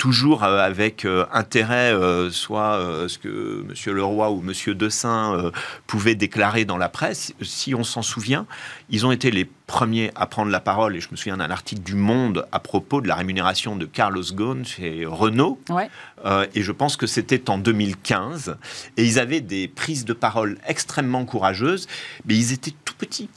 toujours 0.01 0.43
euh, 0.43 0.57
avec 0.57 1.05
euh, 1.05 1.27
intérêt, 1.31 1.93
euh, 1.93 2.31
soit 2.31 3.05
ce 3.07 3.19
que 3.19 3.63
M. 3.69 3.95
Leroy 3.95 4.31
ou 4.31 4.41
M. 4.41 4.73
Dessin 4.73 5.51
pouvaient 5.85 6.15
déclarer 6.15 6.65
dans 6.65 6.77
la 6.77 6.89
presse. 6.89 7.35
Si 7.43 7.75
on 7.75 7.83
s'en 7.83 8.01
souvient, 8.01 8.47
ils 8.89 9.05
ont 9.05 9.11
été 9.11 9.29
les 9.29 9.45
premiers 9.45 10.09
à 10.15 10.25
prendre 10.25 10.49
la 10.49 10.59
parole, 10.59 10.95
et 10.95 11.01
je 11.01 11.09
me 11.11 11.15
souviens 11.15 11.37
d'un 11.37 11.51
article 11.51 11.83
du 11.83 11.93
Monde 11.93 12.47
à 12.51 12.59
propos 12.59 12.99
de 12.99 13.07
la 13.07 13.13
rémunération 13.13 13.75
de 13.75 13.85
Carlos 13.85 14.23
Ghosn 14.33 14.65
chez 14.65 15.05
Renault, 15.05 15.59
et 16.55 16.61
je 16.63 16.71
pense 16.71 16.97
que 16.97 17.05
c'était 17.05 17.51
en 17.51 17.59
2015, 17.59 18.57
et 18.97 19.05
ils 19.05 19.19
avaient 19.19 19.41
des 19.41 19.67
prises 19.67 20.03
de 20.03 20.13
parole 20.13 20.57
extrêmement 20.67 21.25
courageuses, 21.25 21.87
mais 22.25 22.35
ils 22.35 22.53
étaient 22.53 22.73
tout 22.85 22.95
petits 22.97 23.29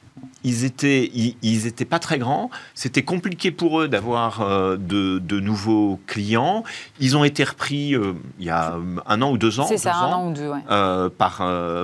ils 0.44 0.64
étaient, 0.64 1.10
ils, 1.42 1.66
étaient 1.66 1.86
pas 1.86 1.98
très 1.98 2.18
grands. 2.18 2.50
C'était 2.74 3.02
compliqué 3.02 3.50
pour 3.50 3.80
eux 3.80 3.88
d'avoir 3.88 4.42
euh, 4.42 4.76
de, 4.76 5.40
nouveaux 5.40 5.98
clients. 6.06 6.64
Ils 7.00 7.16
ont 7.16 7.24
été 7.24 7.42
repris 7.44 7.94
euh, 7.94 8.12
il 8.38 8.46
y 8.46 8.50
a 8.50 8.76
un 9.06 9.22
an 9.22 9.32
ou 9.32 9.38
deux 9.38 9.58
ans, 9.58 9.66
ça, 9.76 9.94
un 9.94 10.12
an 10.12 10.28
ou 10.28 10.32
deux, 10.32 10.50
euh, 10.70 11.08
par, 11.08 11.38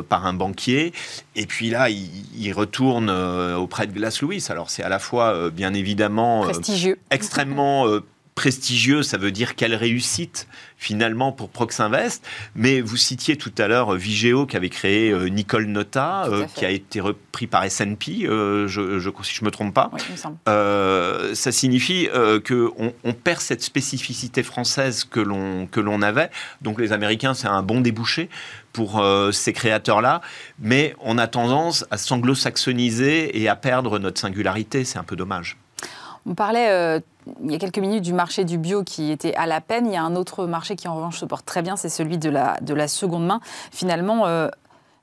par 0.08 0.26
un 0.26 0.34
banquier. 0.34 0.92
Et 1.34 1.46
puis 1.46 1.70
là, 1.70 1.88
ils, 1.88 2.52
retournent 2.52 3.10
auprès 3.10 3.86
de 3.86 3.92
Glass 3.92 4.22
Lewis. 4.22 4.46
Alors 4.50 4.70
c'est 4.70 4.82
à 4.82 4.88
la 4.88 4.98
fois, 4.98 5.50
bien 5.50 5.72
évidemment, 5.72 6.42
prestigieux, 6.42 6.98
extrêmement 7.10 7.86
prestigieux, 8.40 9.02
ça 9.02 9.18
veut 9.18 9.32
dire 9.32 9.54
quelle 9.54 9.74
réussite 9.74 10.48
finalement 10.78 11.30
pour 11.30 11.50
Proxinvest. 11.50 12.26
Mais 12.54 12.80
vous 12.80 12.96
citiez 12.96 13.36
tout 13.36 13.52
à 13.58 13.68
l'heure 13.68 13.92
Vigeo 13.92 14.46
qui 14.46 14.56
avait 14.56 14.70
créé 14.70 15.10
euh, 15.10 15.26
Nicole 15.26 15.66
Nota, 15.66 16.24
euh, 16.24 16.46
qui 16.54 16.64
a 16.64 16.70
été 16.70 17.02
repris 17.02 17.46
par 17.46 17.64
S&P, 17.64 18.24
euh, 18.24 18.66
je, 18.66 18.98
je, 18.98 19.10
si 19.22 19.34
je 19.34 19.44
me 19.44 19.50
trompe 19.50 19.74
pas. 19.74 19.90
ça 20.46 21.52
signifie 21.52 22.08
qu'on 22.48 22.94
on 23.04 23.12
perd 23.12 23.42
cette 23.42 23.62
spécificité 23.62 24.42
française 24.42 25.04
que 25.04 25.20
l'on 25.20 25.66
que 25.66 25.80
l'on 25.80 26.00
avait. 26.00 26.30
Donc 26.62 26.80
les 26.80 26.94
Américains, 26.94 27.34
c'est 27.34 27.48
un 27.48 27.62
bon 27.62 27.82
débouché 27.82 28.30
pour 28.72 29.04
ces 29.32 29.52
créateurs-là, 29.52 30.22
mais 30.58 30.94
on 31.00 31.18
a 31.18 31.26
tendance 31.26 31.84
à 31.90 31.98
s'anglo-saxoniser 31.98 33.38
et 33.38 33.50
à 33.50 33.56
perdre 33.56 33.98
notre 33.98 34.18
singularité. 34.18 34.84
C'est 34.86 34.98
un 34.98 35.04
peu 35.04 35.16
dommage. 35.16 35.58
On 36.24 36.34
parlait 36.34 37.02
il 37.42 37.52
y 37.52 37.54
a 37.54 37.58
quelques 37.58 37.78
minutes 37.78 38.02
du 38.02 38.12
marché 38.12 38.44
du 38.44 38.58
bio 38.58 38.84
qui 38.84 39.10
était 39.10 39.34
à 39.34 39.46
la 39.46 39.60
peine. 39.60 39.86
Il 39.86 39.92
y 39.92 39.96
a 39.96 40.02
un 40.02 40.16
autre 40.16 40.46
marché 40.46 40.76
qui 40.76 40.88
en 40.88 40.94
revanche 40.94 41.18
se 41.18 41.24
porte 41.24 41.44
très 41.44 41.62
bien, 41.62 41.76
c'est 41.76 41.88
celui 41.88 42.18
de 42.18 42.30
la, 42.30 42.58
de 42.60 42.74
la 42.74 42.88
seconde 42.88 43.26
main. 43.26 43.40
Finalement, 43.70 44.26
euh, 44.26 44.48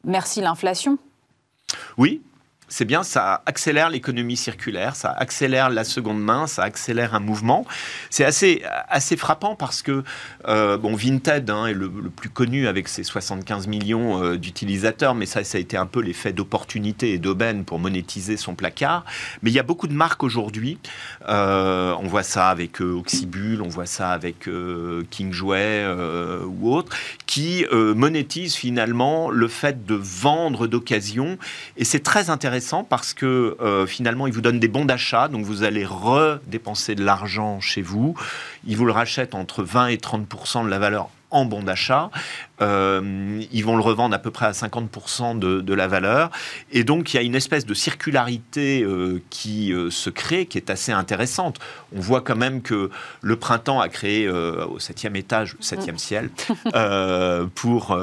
merci 0.04 0.42
l'inflation. 0.42 0.98
Oui, 1.98 2.22
c'est 2.70 2.86
bien, 2.86 3.04
ça 3.04 3.42
accélère 3.46 3.90
l'économie 3.90 4.36
circulaire, 4.36 4.96
ça 4.96 5.12
accélère 5.12 5.70
la 5.70 5.86
seconde 5.86 6.22
main, 6.22 6.48
ça 6.48 6.64
accélère 6.64 7.16
un 7.16 7.22
mouvement. 7.22 7.66
C'est 8.10 8.26
assez, 8.26 8.62
assez 8.90 9.16
frappant 9.16 9.56
parce 9.56 9.82
que, 9.82 10.04
euh, 10.48 10.78
bon, 10.78 10.94
Vinted 10.96 11.50
hein, 11.50 11.68
est 11.68 11.74
le, 11.74 11.90
plus 11.90 12.30
connu 12.30 12.68
avec 12.68 12.90
ses 12.90 13.04
75 13.04 13.68
millions 13.68 14.22
euh, 14.22 14.38
d'utilisateurs, 14.38 15.16
mais 15.16 15.26
ça, 15.26 15.46
ça 15.46 15.58
a 15.58 15.62
été 15.62 15.78
un 15.78 15.86
peu 15.86 16.02
l'effet 16.02 16.34
d'opportunité 16.34 17.14
et 17.14 17.20
d'aubaine 17.20 17.64
pour 17.64 17.80
monétiser 17.80 18.36
son 18.36 18.54
placard. 18.54 19.06
Mais 19.42 19.50
il 19.50 19.54
y 19.54 19.60
a 19.60 19.64
beaucoup 19.64 19.88
de 19.88 19.94
marques 19.94 20.24
aujourd'hui. 20.24 20.78
Euh, 21.30 21.96
on 22.00 22.08
voit 22.08 22.24
ça 22.24 22.50
avec 22.50 22.82
Oxybul, 22.82 23.62
on 23.62 23.70
voit 23.70 23.86
ça 23.86 24.10
avec 24.10 24.50
King 25.10 25.32
Jouet 25.32 25.86
ou 26.46 26.74
autres, 26.74 26.96
qui 27.26 27.66
monétisent 27.72 28.56
finalement 28.56 29.30
le 29.30 29.48
fait 29.48 29.86
de 29.86 29.96
vendre 29.96 30.68
d'occasion. 30.68 31.38
Et 31.78 31.86
c'est 31.86 32.02
très 32.02 32.30
intéressant 32.30 32.57
parce 32.84 33.14
que 33.14 33.58
euh, 33.62 33.86
finalement, 33.86 34.28
il 34.28 34.34
vous 34.34 34.42
donne 34.42 34.60
des 34.60 34.68
bons 34.68 34.86
d'achat, 34.86 35.28
donc 35.28 35.46
vous 35.46 35.64
allez 35.64 35.86
redépenser 35.86 36.96
de 36.96 37.04
l'argent 37.04 37.60
chez 37.60 37.82
vous. 37.82 38.16
Il 38.66 38.78
vous 38.78 38.86
le 38.86 38.92
rachète 38.92 39.36
entre 39.36 39.64
20 39.64 39.88
et 39.88 39.98
30 39.98 40.64
de 40.66 40.70
la 40.70 40.80
valeur 40.80 41.10
en 41.32 41.46
bon 41.46 41.64
d'achat. 41.64 42.10
Euh, 42.62 43.44
ils 43.52 43.64
vont 43.64 43.76
le 43.76 43.84
revendre 43.84 44.16
à 44.16 44.20
peu 44.20 44.32
près 44.32 44.46
à 44.46 44.52
50% 44.52 45.38
de, 45.38 45.74
la 45.74 45.88
valeur. 45.88 46.32
Et 46.72 46.84
donc, 46.84 47.14
il 47.14 47.18
y 47.18 47.20
a 47.20 47.24
une 47.24 47.36
espèce 47.36 47.66
de 47.66 47.74
circularité 47.74 48.82
euh, 48.82 49.22
qui 49.30 49.72
euh, 49.72 49.92
se 49.92 50.10
crée, 50.10 50.48
qui 50.48 50.58
est 50.58 50.72
assez 50.72 50.92
intéressante. 50.92 51.60
On 51.96 52.00
voit 52.00 52.22
quand 52.22 52.36
même 52.36 52.62
que 52.62 52.90
le 53.22 53.36
printemps 53.36 53.80
a 53.80 53.90
créé 53.90 54.28
au 54.30 54.80
septième 54.80 55.16
étage, 55.16 55.56
septième 55.60 55.98
ciel, 55.98 56.30
pour 57.56 57.98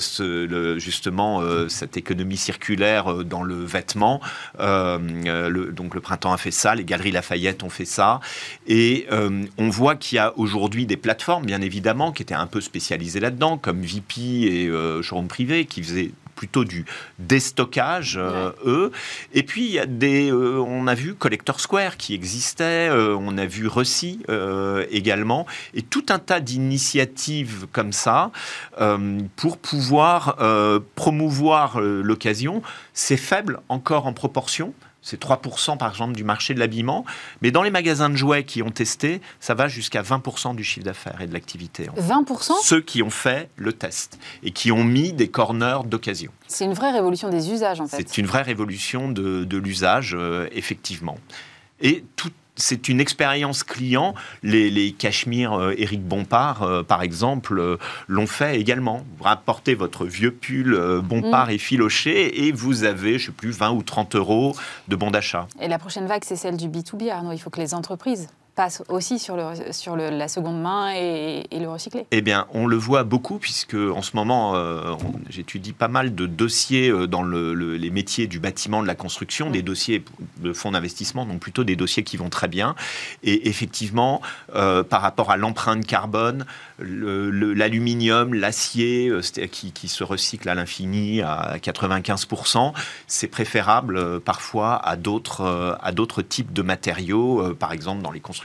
ce, 0.00 0.76
justement 0.78 1.42
cette 1.68 1.96
économie 1.96 2.36
circulaire 2.36 3.24
dans 3.24 3.42
le 3.42 3.54
vêtement. 3.54 4.20
Le, 4.58 5.70
donc, 5.70 5.94
le 5.94 6.00
printemps 6.00 6.32
a 6.32 6.36
fait 6.36 6.50
ça, 6.50 6.74
les 6.74 6.84
galeries 6.84 7.12
Lafayette 7.12 7.62
ont 7.62 7.70
fait 7.70 7.84
ça. 7.84 8.20
Et 8.66 9.06
on 9.10 9.70
voit 9.70 9.96
qu'il 9.96 10.16
y 10.16 10.18
a 10.18 10.32
aujourd'hui 10.36 10.86
des 10.86 10.96
plateformes, 10.96 11.46
bien 11.46 11.60
évidemment, 11.60 12.12
qui 12.12 12.22
étaient 12.22 12.34
un 12.34 12.46
peu 12.46 12.61
spécialisées 12.62 13.20
là-dedans, 13.20 13.58
comme 13.58 13.82
VP 13.82 14.20
et 14.20 14.68
euh, 14.68 15.02
showroom 15.02 15.28
privé 15.28 15.66
qui 15.66 15.82
faisaient 15.82 16.12
plutôt 16.42 16.64
du 16.64 16.84
déstockage, 17.20 18.16
euh, 18.16 18.50
eux. 18.66 18.90
Et 19.32 19.44
puis, 19.44 19.70
y 19.70 19.78
a 19.78 19.86
des, 19.86 20.28
euh, 20.28 20.58
on 20.58 20.88
a 20.88 20.94
vu 20.94 21.14
Collector 21.14 21.60
Square 21.60 21.96
qui 21.96 22.14
existait, 22.14 22.88
euh, 22.88 23.16
on 23.16 23.38
a 23.38 23.46
vu 23.46 23.68
Rossi 23.68 24.18
également, 24.90 25.46
et 25.74 25.82
tout 25.82 26.06
un 26.08 26.18
tas 26.18 26.40
d'initiatives 26.40 27.66
comme 27.70 27.92
ça 27.92 28.30
pour 29.36 29.58
pouvoir 29.58 30.36
promouvoir 30.94 31.80
l'occasion. 31.80 32.62
C'est 32.92 33.16
faible 33.16 33.60
encore 33.68 34.06
en 34.06 34.12
proportion, 34.12 34.74
c'est 35.02 35.20
3% 35.20 35.76
par 35.76 35.90
exemple 35.90 36.14
du 36.14 36.24
marché 36.24 36.54
de 36.54 36.58
l'habillement. 36.58 37.04
Mais 37.42 37.50
dans 37.50 37.62
les 37.62 37.70
magasins 37.70 38.08
de 38.08 38.16
jouets 38.16 38.44
qui 38.44 38.62
ont 38.62 38.70
testé, 38.70 39.20
ça 39.40 39.54
va 39.54 39.68
jusqu'à 39.68 40.02
20% 40.02 40.54
du 40.54 40.64
chiffre 40.64 40.86
d'affaires 40.86 41.20
et 41.20 41.26
de 41.26 41.32
l'activité. 41.32 41.88
20% 41.98 42.52
Ceux 42.62 42.80
qui 42.80 43.02
ont 43.02 43.10
fait 43.10 43.50
le 43.56 43.72
test 43.72 44.18
et 44.42 44.52
qui 44.52 44.72
ont 44.72 44.84
mis 44.84 45.12
des 45.12 45.28
corners 45.28 45.80
d'occasion. 45.84 46.32
C'est 46.46 46.64
une 46.64 46.74
vraie 46.74 46.92
révolution 46.92 47.28
des 47.28 47.50
usages 47.50 47.80
en 47.80 47.88
fait. 47.88 48.04
C'est 48.08 48.18
une 48.18 48.26
vraie 48.26 48.42
révolution 48.42 49.08
de, 49.08 49.56
l'usage, 49.56 50.14
euh, 50.18 50.48
effectivement. 50.52 51.18
Et 51.80 52.04
tout, 52.16 52.30
c'est 52.56 52.88
une 52.88 53.00
expérience 53.00 53.64
client. 53.64 54.14
Les, 54.42 54.70
les 54.70 54.92
Cachemire 54.92 55.52
euh, 55.52 55.74
Éric 55.76 56.02
Bompard, 56.02 56.62
euh, 56.62 56.82
par 56.82 57.02
exemple, 57.02 57.58
euh, 57.58 57.76
l'ont 58.08 58.26
fait 58.26 58.60
également. 58.60 59.04
Vous 59.18 59.24
rapportez 59.24 59.74
votre 59.74 60.04
vieux 60.04 60.32
pull 60.32 60.78
Bompard 61.02 61.48
mm. 61.48 61.50
et 61.50 61.58
filoché 61.58 62.46
et 62.46 62.52
vous 62.52 62.84
avez, 62.84 63.18
je 63.18 63.24
ne 63.24 63.26
sais 63.26 63.32
plus, 63.32 63.50
20 63.50 63.70
ou 63.72 63.82
30 63.82 64.16
euros 64.16 64.54
de 64.88 64.96
bon 64.96 65.10
d'achat. 65.10 65.46
Et 65.60 65.68
la 65.68 65.78
prochaine 65.78 66.06
vague, 66.06 66.24
c'est 66.24 66.36
celle 66.36 66.56
du 66.56 66.68
B2B, 66.68 67.10
Arnaud. 67.10 67.32
Il 67.32 67.38
faut 67.38 67.50
que 67.50 67.60
les 67.60 67.74
entreprises 67.74 68.28
passe 68.54 68.82
aussi 68.88 69.18
sur, 69.18 69.36
le, 69.36 69.72
sur 69.72 69.96
le, 69.96 70.10
la 70.10 70.28
seconde 70.28 70.60
main 70.60 70.92
et, 70.94 71.44
le 71.52 71.68
recycler 71.68 72.06
Eh 72.10 72.22
bien, 72.22 72.46
on 72.52 72.66
le 72.66 72.76
voit 72.76 73.04
beaucoup 73.04 73.38
puisque 73.38 73.74
en 73.74 74.02
ce 74.02 74.16
moment, 74.16 74.56
euh, 74.56 74.94
j'étudie 75.30 75.72
pas 75.72 75.88
mal 75.88 76.14
de 76.14 76.26
dossiers 76.26 76.90
euh, 76.90 77.06
dans 77.06 77.22
le, 77.22 77.54
les 77.54 77.90
métiers 77.90 78.26
du 78.26 78.40
bâtiment, 78.40 78.82
de 78.82 78.86
la 78.86 78.94
construction, 78.94 79.50
des 79.50 79.62
dossiers 79.62 80.04
de 80.38 80.52
fonds 80.52 80.72
d'investissement, 80.72 81.24
donc 81.24 81.40
plutôt 81.40 81.64
des 81.64 81.76
dossiers 81.76 82.02
qui 82.02 82.16
vont 82.16 82.30
très 82.30 82.48
bien. 82.48 82.74
Et 83.22 83.48
effectivement, 83.48 84.20
euh, 84.54 84.82
par 84.82 85.02
rapport 85.02 85.30
à 85.30 85.36
l'empreinte 85.36 85.86
carbone, 85.86 86.44
l'aluminium, 86.78 88.34
l'acier 88.34 89.12
qui, 89.50 89.72
qui, 89.72 89.88
se 89.88 90.02
recycle 90.02 90.48
à 90.48 90.54
l'infini 90.54 91.22
à 91.22 91.56
95%, 91.58 92.72
c'est 93.06 93.28
préférable 93.28 94.20
parfois 94.20 94.76
à 94.76 94.96
d'autres 94.96 95.78
à 95.80 95.92
d'autres 95.92 96.22
types 96.22 96.52
de 96.52 96.62
matériaux, 96.62 97.54
par 97.54 97.72
exemple 97.72 98.02
dans 98.02 98.10
les 98.10 98.20
constructions 98.20 98.41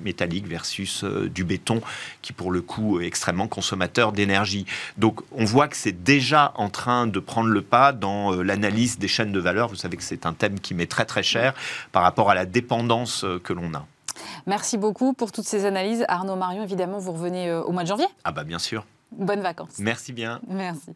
métallique 0.00 0.46
versus 0.46 1.04
euh, 1.04 1.28
du 1.28 1.44
béton, 1.44 1.80
qui 2.22 2.32
pour 2.32 2.50
le 2.50 2.62
coup 2.62 3.00
est 3.00 3.06
extrêmement 3.06 3.48
consommateur 3.48 4.12
d'énergie. 4.12 4.66
Donc 4.96 5.20
on 5.32 5.44
voit 5.44 5.68
que 5.68 5.76
c'est 5.76 6.02
déjà 6.02 6.52
en 6.56 6.70
train 6.70 7.06
de 7.06 7.20
prendre 7.20 7.48
le 7.48 7.62
pas 7.62 7.92
dans 7.92 8.32
euh, 8.32 8.42
l'analyse 8.42 8.98
des 8.98 9.08
chaînes 9.08 9.32
de 9.32 9.40
valeur. 9.40 9.68
Vous 9.68 9.76
savez 9.76 9.96
que 9.96 10.02
c'est 10.02 10.26
un 10.26 10.32
thème 10.32 10.60
qui 10.60 10.74
m'est 10.74 10.90
très 10.90 11.04
très 11.04 11.22
cher 11.22 11.54
par 11.92 12.02
rapport 12.02 12.30
à 12.30 12.34
la 12.34 12.46
dépendance 12.46 13.24
euh, 13.24 13.38
que 13.38 13.52
l'on 13.52 13.74
a. 13.74 13.86
Merci 14.46 14.76
beaucoup 14.76 15.12
pour 15.12 15.32
toutes 15.32 15.46
ces 15.46 15.64
analyses. 15.64 16.04
Arnaud 16.08 16.36
Marion, 16.36 16.62
évidemment, 16.62 16.98
vous 16.98 17.12
revenez 17.12 17.52
au 17.52 17.72
mois 17.72 17.82
de 17.82 17.88
janvier 17.88 18.06
Ah 18.24 18.32
bah 18.32 18.44
bien 18.44 18.58
sûr. 18.58 18.84
Bonnes 19.12 19.40
vacances. 19.40 19.78
Merci 19.78 20.12
bien. 20.12 20.40
Merci. 20.48 20.94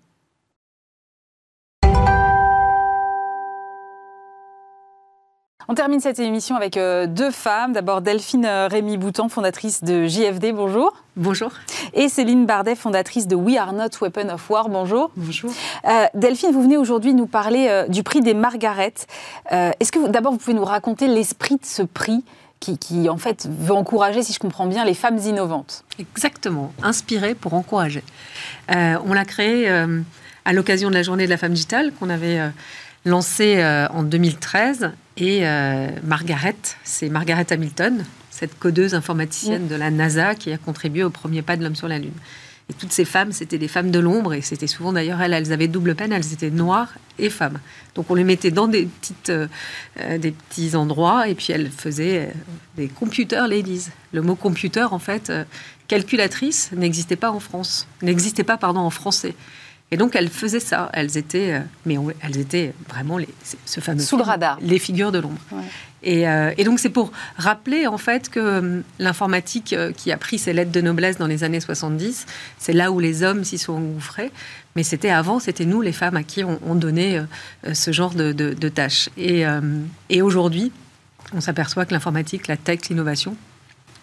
On 5.66 5.74
termine 5.74 6.00
cette 6.00 6.18
émission 6.18 6.56
avec 6.56 6.76
euh, 6.76 7.06
deux 7.06 7.30
femmes. 7.30 7.72
D'abord 7.72 8.02
Delphine 8.02 8.44
euh, 8.44 8.68
Rémy 8.68 8.98
Boutan, 8.98 9.30
fondatrice 9.30 9.82
de 9.82 10.06
JFD, 10.06 10.52
bonjour. 10.52 10.92
Bonjour. 11.16 11.52
Et 11.94 12.10
Céline 12.10 12.44
Bardet, 12.44 12.74
fondatrice 12.74 13.26
de 13.26 13.34
We 13.34 13.56
Are 13.56 13.72
Not 13.72 13.88
Weapon 14.02 14.28
of 14.28 14.50
War, 14.50 14.68
bonjour. 14.68 15.10
Bonjour. 15.16 15.50
Euh, 15.86 16.04
Delphine, 16.12 16.50
vous 16.50 16.62
venez 16.62 16.76
aujourd'hui 16.76 17.14
nous 17.14 17.26
parler 17.26 17.84
du 17.88 18.02
prix 18.02 18.20
des 18.20 18.34
Margaret. 18.34 18.92
Est-ce 19.50 19.90
que 19.90 20.08
d'abord 20.08 20.32
vous 20.32 20.38
pouvez 20.38 20.54
nous 20.54 20.64
raconter 20.64 21.06
l'esprit 21.06 21.54
de 21.54 21.64
ce 21.64 21.82
prix 21.82 22.24
qui, 22.60 22.76
qui, 22.76 23.08
en 23.08 23.16
fait 23.16 23.48
veut 23.48 23.74
encourager, 23.74 24.22
si 24.22 24.32
je 24.32 24.38
comprends 24.38 24.66
bien, 24.66 24.84
les 24.84 24.94
femmes 24.94 25.18
innovantes? 25.18 25.84
Exactement, 25.98 26.72
inspiré 26.82 27.34
pour 27.34 27.54
encourager. 27.54 28.02
on 28.68 29.12
l'a 29.14 29.24
créé 29.24 29.68
à 30.44 30.52
l'occasion 30.52 30.90
de 30.90 30.94
la 30.94 31.02
journée 31.02 31.24
de 31.24 31.30
la 31.30 31.38
femme 31.38 31.52
digitale 31.52 31.92
qu'on 31.92 32.10
avait 32.10 32.40
lancé 33.04 33.56
euh, 33.58 33.86
en 33.88 34.02
2013. 34.02 34.92
Et 35.16 35.46
euh, 35.46 35.88
Margaret, 36.02 36.56
c'est 36.82 37.08
Margaret 37.08 37.46
Hamilton, 37.50 38.04
cette 38.30 38.58
codeuse 38.58 38.94
informaticienne 38.94 39.64
mm. 39.64 39.68
de 39.68 39.74
la 39.76 39.90
NASA 39.90 40.34
qui 40.34 40.52
a 40.52 40.58
contribué 40.58 41.04
au 41.04 41.10
premier 41.10 41.42
pas 41.42 41.56
de 41.56 41.62
l'homme 41.62 41.76
sur 41.76 41.88
la 41.88 41.98
Lune. 41.98 42.12
Et 42.70 42.72
toutes 42.72 42.92
ces 42.92 43.04
femmes, 43.04 43.30
c'était 43.30 43.58
des 43.58 43.68
femmes 43.68 43.90
de 43.90 43.98
l'ombre, 43.98 44.32
et 44.32 44.40
c'était 44.40 44.66
souvent 44.66 44.94
d'ailleurs 44.94 45.20
elles, 45.20 45.34
elles 45.34 45.52
avaient 45.52 45.68
double 45.68 45.94
peine, 45.94 46.12
elles 46.12 46.32
étaient 46.32 46.50
noires 46.50 46.94
et 47.18 47.28
femmes. 47.28 47.60
Donc 47.94 48.10
on 48.10 48.14
les 48.14 48.24
mettait 48.24 48.50
dans 48.50 48.68
des, 48.68 48.86
petites, 48.86 49.28
euh, 49.28 49.48
des 50.18 50.32
petits 50.32 50.74
endroits, 50.74 51.28
et 51.28 51.34
puis 51.34 51.52
elles 51.52 51.70
faisaient 51.70 52.32
des 52.76 52.88
computer 52.88 53.42
ladies. 53.48 53.88
Le 54.12 54.22
mot 54.22 54.34
computer, 54.34 54.86
en 54.90 54.98
fait, 54.98 55.30
calculatrice, 55.88 56.70
n'existait 56.72 57.16
pas 57.16 57.30
en 57.30 57.38
France, 57.38 57.86
n'existait 58.00 58.44
pas, 58.44 58.56
pardon, 58.56 58.80
en 58.80 58.90
français. 58.90 59.34
Et 59.90 59.96
donc 59.96 60.16
elles 60.16 60.28
faisaient 60.28 60.60
ça. 60.60 60.90
Elles 60.92 61.16
étaient, 61.16 61.52
euh, 61.52 61.60
mais 61.86 61.96
elles 62.20 62.38
étaient 62.38 62.72
vraiment 62.88 63.18
les, 63.18 63.28
ce 63.64 63.80
fameux 63.80 64.00
sous 64.00 64.16
le 64.16 64.22
radar, 64.22 64.58
les 64.60 64.78
figures 64.78 65.12
de 65.12 65.18
l'ombre. 65.18 65.38
Euh, 66.06 66.52
et, 66.58 66.64
donc 66.64 66.80
c'est 66.80 66.90
pour 66.90 67.12
rappeler 67.36 67.86
en 67.86 67.96
fait 67.96 68.28
que 68.28 68.40
euh, 68.40 68.80
l'informatique 68.98 69.74
qui 69.96 70.12
a 70.12 70.16
pris 70.16 70.38
ses 70.38 70.52
lettres 70.52 70.72
de 70.72 70.80
noblesse 70.80 71.16
dans 71.16 71.26
les 71.26 71.44
années 71.44 71.60
70, 71.60 72.26
c'est 72.58 72.72
là 72.72 72.90
où 72.90 73.00
les 73.00 73.22
hommes 73.22 73.44
s'y 73.44 73.58
sont 73.58 73.74
engouffrés. 73.74 74.32
Mais 74.76 74.82
c'était 74.82 75.10
avant, 75.10 75.38
c'était 75.38 75.64
nous 75.64 75.80
les 75.80 75.92
femmes 75.92 76.16
à 76.16 76.24
qui 76.24 76.42
on, 76.42 76.74
donnait 76.74 77.22
ce 77.72 77.92
genre 77.92 78.12
de, 78.12 78.32
de 78.32 78.68
tâches. 78.68 79.08
Et, 79.16 79.44
et 80.10 80.20
aujourd'hui, 80.20 80.72
on 81.32 81.40
s'aperçoit 81.40 81.86
que 81.86 81.92
l'informatique, 81.92 82.48
la 82.48 82.56
tech, 82.56 82.80
l'innovation 82.88 83.36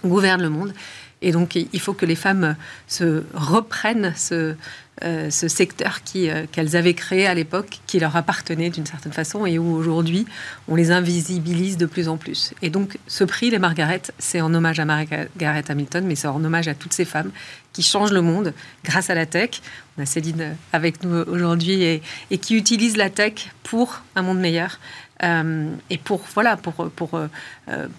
gouverne 0.06 0.42
le 0.42 0.50
monde. 0.50 0.74
Et 1.22 1.32
donc, 1.32 1.56
il 1.56 1.80
faut 1.80 1.94
que 1.94 2.06
les 2.06 2.16
femmes 2.16 2.56
se 2.88 3.24
reprennent 3.34 4.14
ce, 4.16 4.56
euh, 5.04 5.32
ce 5.32 5.48
secteur 5.48 6.00
euh, 6.16 6.46
qu'elles 6.52 6.76
avaient 6.76 6.94
créé 6.94 7.26
à 7.26 7.34
l'époque, 7.34 7.80
qui 7.88 8.00
leur 8.00 8.16
appartenait 8.16 8.70
d'une 8.70 8.86
certaine 8.86 9.12
façon, 9.12 9.48
et 9.48 9.58
où 9.58 9.74
aujourd'hui, 9.74 10.28
on 10.68 10.76
les 10.76 10.92
invisibilise 10.92 11.78
de 11.78 11.88
plus 11.88 12.08
en 12.08 12.18
plus. 12.18 12.54
Et 12.62 12.70
donc, 12.70 13.00
ce 13.08 13.24
prix, 13.24 13.50
les 13.50 13.58
Margaret, 13.58 14.02
c'est 14.20 14.42
en 14.42 14.54
hommage 14.54 14.80
à 14.80 14.86
Margaret 14.86 15.64
Hamilton, 15.68 16.06
mais 16.06 16.16
c'est 16.16 16.28
en 16.28 16.44
hommage 16.44 16.68
à 16.68 16.76
toutes 16.76 16.94
ces 16.94 17.06
femmes 17.06 17.32
qui 17.74 17.82
changent 17.82 18.12
le 18.12 18.22
monde 18.22 18.54
grâce 18.84 19.10
à 19.10 19.16
la 19.16 19.26
tech. 19.26 19.62
On 19.98 20.04
a 20.04 20.06
Céline 20.06 20.56
avec 20.72 21.04
nous 21.04 21.16
aujourd'hui 21.16 21.82
et, 21.84 22.38
qui 22.38 22.56
utilise 22.56 22.96
la 22.96 23.10
tech 23.10 23.50
pour 23.64 24.02
un 24.16 24.22
monde 24.22 24.40
meilleur. 24.40 24.80
Euh, 25.24 25.72
et 25.90 25.98
pour 25.98 26.26
voilà 26.34 26.58
pour, 26.58 26.74
pour 26.92 27.20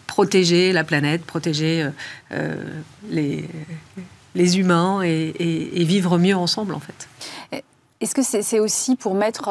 protéger 0.07 0.73
la 0.73 0.85
planète, 0.85 1.25
protéger 1.25 1.89
les, 3.09 3.49
les 4.35 4.59
humains 4.59 5.03
et, 5.03 5.85
vivre 5.85 6.19
mieux 6.19 6.37
ensemble 6.37 6.75
en 6.75 6.81
fait. 6.81 7.63
Est-ce 8.01 8.17
que 8.17 8.23
c'est 8.23 8.59
aussi 8.59 8.97
pour 8.97 9.15
mettre 9.15 9.49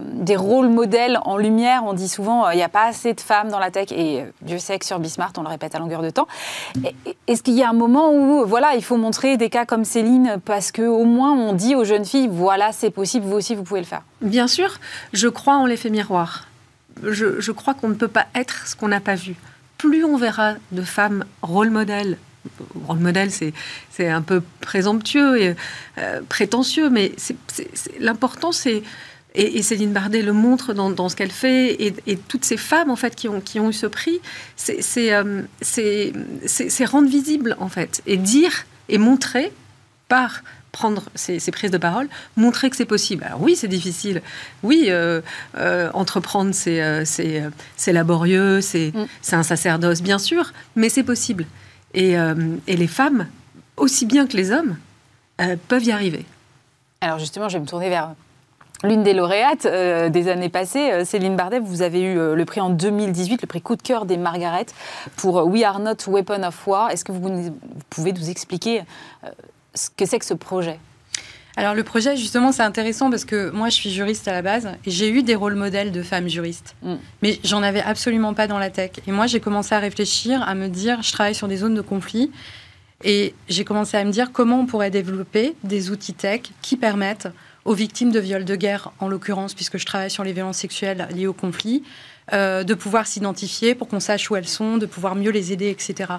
des 0.00 0.36
rôles 0.36 0.68
modèles 0.68 1.18
en 1.24 1.36
lumière? 1.36 1.82
On 1.84 1.94
dit 1.94 2.08
souvent 2.08 2.48
il 2.50 2.56
n'y 2.56 2.62
a 2.62 2.68
pas 2.68 2.86
assez 2.86 3.12
de 3.12 3.20
femmes 3.20 3.48
dans 3.48 3.58
la 3.58 3.72
tech 3.72 3.90
et 3.90 4.24
Dieu 4.42 4.58
sait 4.58 4.78
que 4.78 4.84
sur 4.84 5.00
Bismart 5.00 5.32
on 5.36 5.42
le 5.42 5.48
répète 5.48 5.74
à 5.74 5.80
longueur 5.80 6.02
de 6.02 6.10
temps. 6.10 6.28
Est-ce 7.26 7.42
qu'il 7.42 7.54
y 7.54 7.64
a 7.64 7.68
un 7.68 7.72
moment 7.72 8.12
où 8.12 8.44
voilà 8.46 8.76
il 8.76 8.84
faut 8.84 8.96
montrer 8.96 9.36
des 9.36 9.50
cas 9.50 9.66
comme 9.66 9.84
Céline 9.84 10.36
parce 10.44 10.70
que 10.70 10.82
au 10.82 11.04
moins 11.04 11.32
on 11.32 11.54
dit 11.54 11.74
aux 11.74 11.84
jeunes 11.84 12.04
filles 12.04 12.28
voilà 12.30 12.70
c'est 12.70 12.90
possible 12.90 13.26
vous 13.26 13.34
aussi 13.34 13.56
vous 13.56 13.64
pouvez 13.64 13.80
le 13.80 13.86
faire? 13.86 14.02
Bien 14.20 14.46
sûr, 14.46 14.78
je 15.12 15.26
crois 15.26 15.56
en 15.56 15.66
l'effet 15.66 15.90
miroir 15.90 16.44
je, 17.02 17.52
crois 17.52 17.74
qu'on 17.74 17.88
ne 17.88 17.94
peut 17.94 18.08
pas 18.08 18.26
être 18.34 18.66
ce 18.66 18.76
qu'on 18.76 18.88
n'a 18.88 19.00
pas 19.00 19.14
vu. 19.14 19.34
Plus 19.76 20.04
on 20.04 20.16
verra 20.16 20.54
de 20.72 20.82
femmes 20.82 21.24
rôle 21.42 21.70
modèle, 22.44 22.86
rôle 22.86 22.98
modèle, 22.98 23.30
c'est 23.90 24.08
un 24.08 24.22
peu 24.22 24.42
présomptueux 24.60 25.40
et 25.40 25.56
euh, 25.98 26.20
prétentieux, 26.28 26.90
mais 26.90 27.12
l'important, 28.00 28.52
c'est 28.52 28.82
et, 29.34 29.62
Céline 29.62 29.92
Bardet 29.92 30.22
le 30.22 30.32
montre 30.32 30.72
dans, 30.72 31.08
ce 31.08 31.14
qu'elle 31.14 31.30
fait, 31.30 31.76
et, 31.80 32.16
toutes 32.28 32.44
ces 32.44 32.56
femmes 32.56 32.90
en 32.90 32.96
fait 32.96 33.14
qui 33.14 33.28
ont, 33.28 33.40
qui 33.40 33.60
ont 33.60 33.70
eu 33.70 33.74
ce 33.74 33.86
prix, 33.86 34.20
euh, 34.96 35.42
c'est 35.60 36.84
rendre 36.86 37.08
visible 37.08 37.56
en 37.60 37.68
fait 37.68 38.02
et 38.06 38.16
dire 38.16 38.66
et 38.88 38.98
montrer 38.98 39.52
par 40.08 40.42
prendre 40.72 41.04
ces, 41.14 41.40
prises 41.50 41.70
de 41.70 41.78
parole, 41.78 42.08
montrer 42.36 42.70
que 42.70 42.76
c'est 42.76 42.84
possible. 42.84 43.24
Alors 43.24 43.42
oui, 43.42 43.56
c'est 43.56 43.68
difficile. 43.68 44.22
Oui, 44.62 44.86
euh, 44.88 45.20
euh, 45.56 45.90
entreprendre, 45.94 46.54
euh, 46.66 47.02
c'est 47.04 47.92
laborieux, 47.92 48.60
c'est 48.60 48.92
mm. 48.94 49.34
un 49.34 49.42
sacerdoce, 49.42 50.02
bien 50.02 50.18
sûr, 50.18 50.52
mais 50.76 50.88
c'est 50.88 51.02
possible. 51.02 51.46
Et, 51.94 52.14
et, 52.66 52.76
les 52.76 52.86
femmes, 52.86 53.26
aussi 53.76 54.06
bien 54.06 54.26
que 54.26 54.36
les 54.36 54.52
hommes, 54.52 54.76
peuvent 55.68 55.84
y 55.84 55.92
arriver. 55.92 56.26
Alors 57.00 57.18
justement, 57.18 57.48
je 57.48 57.56
vais 57.56 57.62
me 57.62 57.68
tourner 57.68 57.88
vers 57.88 58.14
L'une 58.84 59.02
des 59.02 59.12
lauréates 59.12 59.66
des 59.66 60.28
années 60.28 60.48
passées, 60.48 61.04
Céline 61.04 61.34
Bardet, 61.34 61.58
vous 61.58 61.82
avez 61.82 62.00
eu 62.00 62.14
le 62.14 62.44
prix 62.44 62.60
en 62.60 62.70
2018, 62.70 63.42
le 63.42 63.46
prix 63.48 63.60
coup 63.60 63.74
de 63.74 63.82
cœur 63.82 64.04
des 64.04 64.16
Margaret 64.16 64.66
pour 65.16 65.44
We 65.46 65.64
Are 65.64 65.80
Not 65.80 65.96
Weapon 66.06 66.44
of 66.44 66.64
War. 66.64 66.90
Est-ce 66.90 67.04
que 67.04 67.10
vous, 67.10 67.52
pouvez 67.90 68.12
nous 68.12 68.30
expliquer 68.30 68.82
ce 69.74 69.90
que 69.90 70.06
c'est 70.06 70.20
que 70.20 70.24
ce 70.24 70.34
projet? 70.34 70.78
Alors 71.58 71.74
le 71.74 71.82
projet, 71.82 72.16
justement, 72.16 72.52
c'est 72.52 72.62
intéressant 72.62 73.10
parce 73.10 73.24
que 73.24 73.50
moi, 73.50 73.68
je 73.68 73.74
suis 73.74 73.90
juriste 73.90 74.28
à 74.28 74.32
la 74.32 74.42
base 74.42 74.68
et 74.86 74.92
j'ai 74.92 75.10
eu 75.10 75.24
des 75.24 75.34
rôles 75.34 75.56
modèles 75.56 75.90
de 75.90 76.04
femmes 76.04 76.28
juristes. 76.28 76.76
Mm. 76.82 76.94
Mais 77.20 77.40
j'en 77.42 77.64
avais 77.64 77.80
absolument 77.80 78.32
pas 78.32 78.46
dans 78.46 78.60
la 78.60 78.70
tech. 78.70 78.92
Et 79.08 79.10
moi, 79.10 79.26
j'ai 79.26 79.40
commencé 79.40 79.74
à 79.74 79.80
réfléchir, 79.80 80.40
à 80.42 80.54
me 80.54 80.68
dire, 80.68 81.02
je 81.02 81.10
travaille 81.10 81.34
sur 81.34 81.48
des 81.48 81.56
zones 81.56 81.74
de 81.74 81.80
conflit. 81.80 82.30
Et 83.02 83.34
j'ai 83.48 83.64
commencé 83.64 83.96
à 83.96 84.04
me 84.04 84.12
dire 84.12 84.30
comment 84.30 84.60
on 84.60 84.66
pourrait 84.66 84.92
développer 84.92 85.56
des 85.64 85.90
outils 85.90 86.14
tech 86.14 86.42
qui 86.62 86.76
permettent 86.76 87.28
aux 87.64 87.74
victimes 87.74 88.12
de 88.12 88.20
viols 88.20 88.44
de 88.44 88.54
guerre, 88.54 88.92
en 89.00 89.08
l'occurrence, 89.08 89.54
puisque 89.54 89.78
je 89.78 89.84
travaille 89.84 90.12
sur 90.12 90.22
les 90.22 90.32
violences 90.32 90.58
sexuelles 90.58 91.08
liées 91.12 91.26
au 91.26 91.32
conflit, 91.32 91.82
euh, 92.32 92.64
de 92.64 92.74
pouvoir 92.74 93.06
s'identifier 93.06 93.74
pour 93.74 93.88
qu'on 93.88 94.00
sache 94.00 94.30
où 94.30 94.36
elles 94.36 94.48
sont, 94.48 94.76
de 94.76 94.86
pouvoir 94.86 95.14
mieux 95.14 95.30
les 95.30 95.52
aider, 95.52 95.70
etc. 95.70 96.14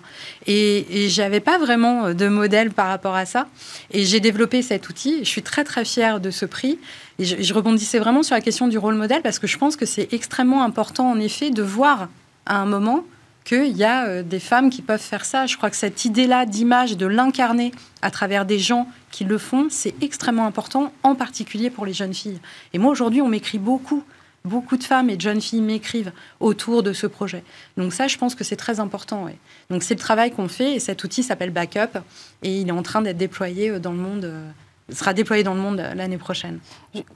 Et, 0.48 1.06
et 1.06 1.10
j'avais 1.10 1.40
pas 1.40 1.58
vraiment 1.58 2.14
de 2.14 2.28
modèle 2.28 2.72
par 2.72 2.88
rapport 2.88 3.16
à 3.16 3.26
ça. 3.26 3.48
Et 3.92 4.06
j'ai 4.06 4.20
développé 4.20 4.62
cet 4.62 4.90
outil. 4.90 5.20
Je 5.20 5.30
suis 5.30 5.44
très 5.44 5.64
très 5.64 5.86
fière 5.86 6.20
de 6.20 6.32
ce 6.32 6.46
prix. 6.46 6.80
Et 7.20 7.26
je, 7.26 7.42
je 7.42 7.54
rebondissais 7.54 8.00
vraiment 8.00 8.24
sur 8.24 8.36
la 8.36 8.42
question 8.42 8.68
du 8.68 8.78
rôle 8.78 8.96
modèle 8.96 9.22
parce 9.22 9.40
que 9.40 9.48
je 9.48 9.58
pense 9.58 9.76
que 9.76 9.86
c'est 9.86 10.14
extrêmement 10.14 10.64
important 10.64 11.10
en 11.12 11.20
effet 11.20 11.50
de 11.50 11.62
voir 11.64 12.10
à 12.46 12.58
un 12.58 12.66
moment 12.66 13.04
qu'il 13.50 13.76
y 13.76 13.84
a 13.84 14.06
euh, 14.06 14.24
des 14.24 14.40
femmes 14.40 14.70
qui 14.70 14.82
peuvent 14.82 15.02
faire 15.02 15.26
ça. 15.26 15.46
Je 15.46 15.58
crois 15.58 15.70
que 15.70 15.76
cette 15.76 16.06
idée-là 16.06 16.46
d'image, 16.46 16.98
de 16.98 17.06
l'incarner 17.08 17.72
à 18.02 18.12
travers 18.12 18.46
des 18.46 18.60
gens 18.60 18.88
qui 19.12 19.24
le 19.24 19.38
font, 19.38 19.68
c'est 19.70 19.96
extrêmement 20.04 20.46
important, 20.46 20.94
en 21.04 21.16
particulier 21.16 21.70
pour 21.70 21.86
les 21.86 21.94
jeunes 21.94 22.14
filles. 22.14 22.40
Et 22.74 22.78
moi, 22.78 22.92
aujourd'hui, 22.92 23.22
on 23.22 23.28
m'écrit 23.28 23.58
beaucoup. 23.58 24.04
Beaucoup 24.46 24.78
de 24.78 24.84
femmes 24.84 25.10
et 25.10 25.16
de 25.16 25.22
jeunes 25.22 25.42
filles 25.42 25.62
m'écrivent 25.62 26.12
autour 26.40 26.82
de 26.84 26.94
ce 26.94 27.08
projet. 27.08 27.44
Donc 27.78 27.94
ça, 27.94 28.08
je 28.08 28.18
pense 28.18 28.36
que 28.36 28.44
c'est 28.44 28.56
très 28.56 28.80
important. 28.80 29.28
Donc 29.70 29.84
c'est 29.84 29.96
le 29.96 30.00
travail 30.00 30.32
qu'on 30.32 30.48
fait 30.48 30.76
et 30.76 30.80
cet 30.80 31.04
outil 31.04 31.24
s'appelle 31.24 31.52
Backup 31.52 32.00
et 32.44 32.62
il 32.62 32.68
est 32.68 32.72
en 32.72 32.84
train 32.84 33.02
d'être 33.02 33.18
déployé 33.18 33.70
euh, 33.70 33.80
dans 33.80 33.92
le 33.92 33.98
monde, 33.98 34.26
euh, 34.26 34.50
sera 34.92 35.14
déployé 35.14 35.44
dans 35.44 35.54
le 35.54 35.62
monde 35.62 35.84
l'année 35.96 36.18
prochaine. 36.18 36.60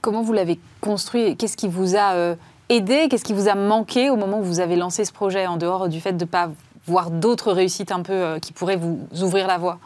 Comment 0.00 0.22
vous 0.22 0.32
l'avez 0.32 0.58
construit 0.80 1.36
Qu'est-ce 1.36 1.56
qui 1.56 1.68
vous 1.68 1.96
a 1.96 2.36
aidé? 2.68 3.08
Qu'est-ce 3.08 3.24
qui 3.24 3.32
vous 3.32 3.48
a 3.48 3.54
manqué 3.54 4.10
au 4.10 4.16
moment 4.16 4.40
où 4.40 4.44
vous 4.44 4.60
avez 4.60 4.76
lancé 4.76 5.04
ce 5.04 5.12
projet, 5.12 5.46
en 5.46 5.56
dehors 5.56 5.88
du 5.88 6.00
fait 6.00 6.12
de 6.12 6.24
ne 6.24 6.28
pas 6.28 6.50
voir 6.86 7.10
d'autres 7.10 7.52
réussites 7.52 7.92
un 7.92 8.02
peu 8.02 8.12
euh, 8.12 8.38
qui 8.38 8.52
pourraient 8.52 8.76
vous 8.76 9.00
ouvrir 9.22 9.46
la 9.46 9.58
voie? 9.58 9.78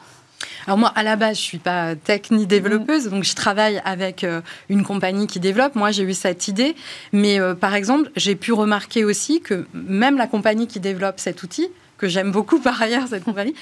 Alors 0.66 0.78
moi, 0.78 0.92
à 0.94 1.02
la 1.02 1.16
base, 1.16 1.36
je 1.36 1.42
suis 1.42 1.58
pas 1.58 1.94
tech 1.94 2.30
ni 2.30 2.46
développeuse, 2.46 3.06
mm. 3.06 3.10
donc 3.10 3.24
je 3.24 3.34
travaille 3.34 3.80
avec 3.84 4.24
euh, 4.24 4.40
une 4.68 4.84
compagnie 4.84 5.26
qui 5.26 5.40
développe. 5.40 5.74
Moi, 5.74 5.90
j'ai 5.90 6.02
eu 6.02 6.14
cette 6.14 6.48
idée, 6.48 6.76
mais 7.12 7.40
euh, 7.40 7.54
par 7.54 7.74
exemple, 7.74 8.10
j'ai 8.16 8.36
pu 8.36 8.52
remarquer 8.52 9.04
aussi 9.04 9.40
que 9.40 9.66
même 9.72 10.16
la 10.16 10.26
compagnie 10.26 10.66
qui 10.66 10.80
développe 10.80 11.20
cet 11.20 11.42
outil, 11.42 11.68
que 11.96 12.08
j'aime 12.08 12.30
beaucoup 12.30 12.60
par 12.60 12.80
ailleurs 12.80 13.08
cette 13.08 13.24
compagnie, 13.24 13.54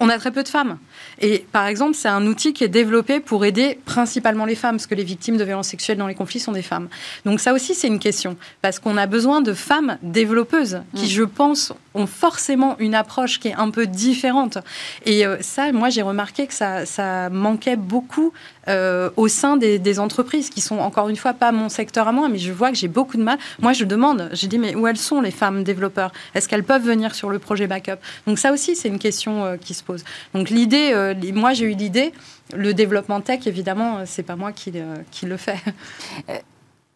on 0.00 0.08
a 0.08 0.18
très 0.18 0.30
peu 0.30 0.42
de 0.42 0.48
femmes. 0.48 0.78
Et 1.20 1.44
par 1.52 1.66
exemple, 1.66 1.94
c'est 1.94 2.08
un 2.08 2.26
outil 2.26 2.52
qui 2.52 2.64
est 2.64 2.68
développé 2.68 3.20
pour 3.20 3.44
aider 3.44 3.78
principalement 3.84 4.44
les 4.44 4.54
femmes, 4.54 4.76
parce 4.76 4.86
que 4.86 4.94
les 4.94 5.04
victimes 5.04 5.36
de 5.36 5.44
violences 5.44 5.68
sexuelles 5.68 5.98
dans 5.98 6.06
les 6.06 6.14
conflits 6.14 6.40
sont 6.40 6.52
des 6.52 6.62
femmes. 6.62 6.88
Donc 7.24 7.40
ça 7.40 7.52
aussi, 7.52 7.74
c'est 7.74 7.88
une 7.88 7.98
question, 7.98 8.36
parce 8.60 8.78
qu'on 8.78 8.96
a 8.96 9.06
besoin 9.06 9.40
de 9.40 9.54
femmes 9.54 9.98
développeuses, 10.02 10.82
qui, 10.94 11.06
mm. 11.06 11.08
je 11.08 11.22
pense, 11.22 11.72
ont 11.94 12.06
forcément 12.06 12.76
une 12.78 12.94
approche 12.94 13.38
qui 13.38 13.48
est 13.48 13.54
un 13.54 13.70
peu 13.70 13.86
différente. 13.86 14.58
Et 15.04 15.26
euh, 15.26 15.36
ça, 15.40 15.72
moi, 15.72 15.90
j'ai 15.90 16.02
remarqué 16.02 16.46
que 16.46 16.54
ça, 16.54 16.86
ça 16.86 17.28
manquait 17.30 17.76
beaucoup 17.76 18.32
euh, 18.68 19.10
au 19.16 19.28
sein 19.28 19.56
des, 19.56 19.98
entreprises, 19.98 20.48
qui 20.48 20.60
sont 20.60 20.78
encore 20.78 21.08
une 21.08 21.16
fois 21.16 21.34
pas 21.34 21.52
mon 21.52 21.68
secteur 21.68 22.08
à 22.08 22.12
moi, 22.12 22.28
mais 22.28 22.38
je 22.38 22.52
vois 22.52 22.70
que 22.70 22.76
j'ai 22.76 22.88
beaucoup 22.88 23.16
de 23.16 23.22
mal. 23.22 23.38
Moi, 23.60 23.72
je 23.72 23.84
demande, 23.84 24.30
j'ai 24.32 24.46
dit, 24.46 24.58
mais 24.58 24.74
où 24.74 24.86
elles 24.86 24.96
sont 24.96 25.20
les 25.20 25.30
femmes 25.30 25.64
développeurs? 25.64 26.12
Est-ce 26.34 26.48
qu'elles 26.48 26.64
peuvent 26.64 26.84
venir 26.84 27.14
sur 27.14 27.28
le 27.28 27.38
projet 27.38 27.66
backup? 27.66 27.98
Donc 28.26 28.38
ça 28.38 28.52
aussi, 28.52 28.74
c'est 28.74 28.88
une 28.88 28.98
question 28.98 29.44
euh, 29.44 29.56
qui 29.56 29.74
se 29.74 29.81
pose. 29.82 30.04
Donc 30.34 30.50
l'idée, 30.50 30.90
euh, 30.92 31.14
moi 31.32 31.52
j'ai 31.52 31.66
eu 31.66 31.74
l'idée, 31.74 32.12
le 32.54 32.74
développement 32.74 33.20
tech, 33.20 33.46
évidemment, 33.46 33.98
euh, 33.98 34.02
c'est 34.06 34.22
pas 34.22 34.36
moi 34.36 34.52
qui, 34.52 34.72
qui 35.10 35.26
le 35.26 35.36
fais. 35.36 35.58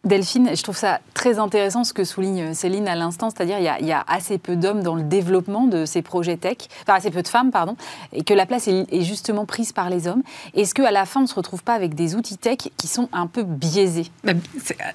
Delphine, 0.07 0.51
je 0.55 0.63
trouve 0.63 0.77
ça 0.77 1.01
très 1.13 1.37
intéressant 1.37 1.83
ce 1.83 1.93
que 1.93 2.03
souligne 2.03 2.53
Céline 2.53 2.87
à 2.87 2.95
l'instant, 2.95 3.29
c'est-à-dire 3.29 3.57
il, 3.59 3.85
y 3.85 3.91
a 3.91 4.05
assez 4.07 4.37
peu 4.37 4.55
d'hommes 4.55 4.81
dans 4.81 4.95
le 4.95 5.03
développement 5.03 5.67
de 5.67 5.85
ces 5.85 6.01
projets 6.01 6.37
tech, 6.37 6.57
enfin 6.83 6.95
assez 6.95 7.11
peu 7.11 7.21
de 7.21 7.27
femmes, 7.27 7.51
pardon, 7.51 7.75
et 8.13 8.23
que 8.23 8.33
la 8.33 8.45
place 8.45 8.67
est, 8.67 9.01
justement 9.01 9.45
prise 9.45 9.73
par 9.73 9.89
les 9.89 10.07
hommes. 10.07 10.23
Est-ce 10.53 10.73
qu'à 10.73 10.91
la 10.91 11.05
fin, 11.05 11.21
on 11.21 11.23
ne 11.23 11.27
se 11.27 11.35
retrouve 11.35 11.63
pas 11.63 11.73
avec 11.73 11.93
des 11.93 12.15
outils 12.15 12.37
tech 12.37 12.57
qui 12.77 12.87
sont 12.87 13.09
un 13.11 13.27
peu 13.27 13.43
biaisés? 13.43 14.05
Bah, 14.23 14.33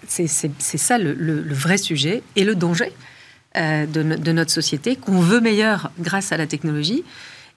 C'est 0.07 0.38
ça 0.59 0.99
le, 0.99 1.53
vrai 1.53 1.76
sujet 1.76 2.22
et 2.36 2.45
le 2.45 2.55
danger 2.55 2.93
de, 3.55 3.84
de, 3.84 4.32
notre 4.32 4.51
société, 4.51 4.97
qu'on 4.97 5.20
veut 5.20 5.40
meilleur 5.40 5.90
grâce 6.01 6.32
à 6.32 6.38
la 6.38 6.47
technologie, 6.47 7.05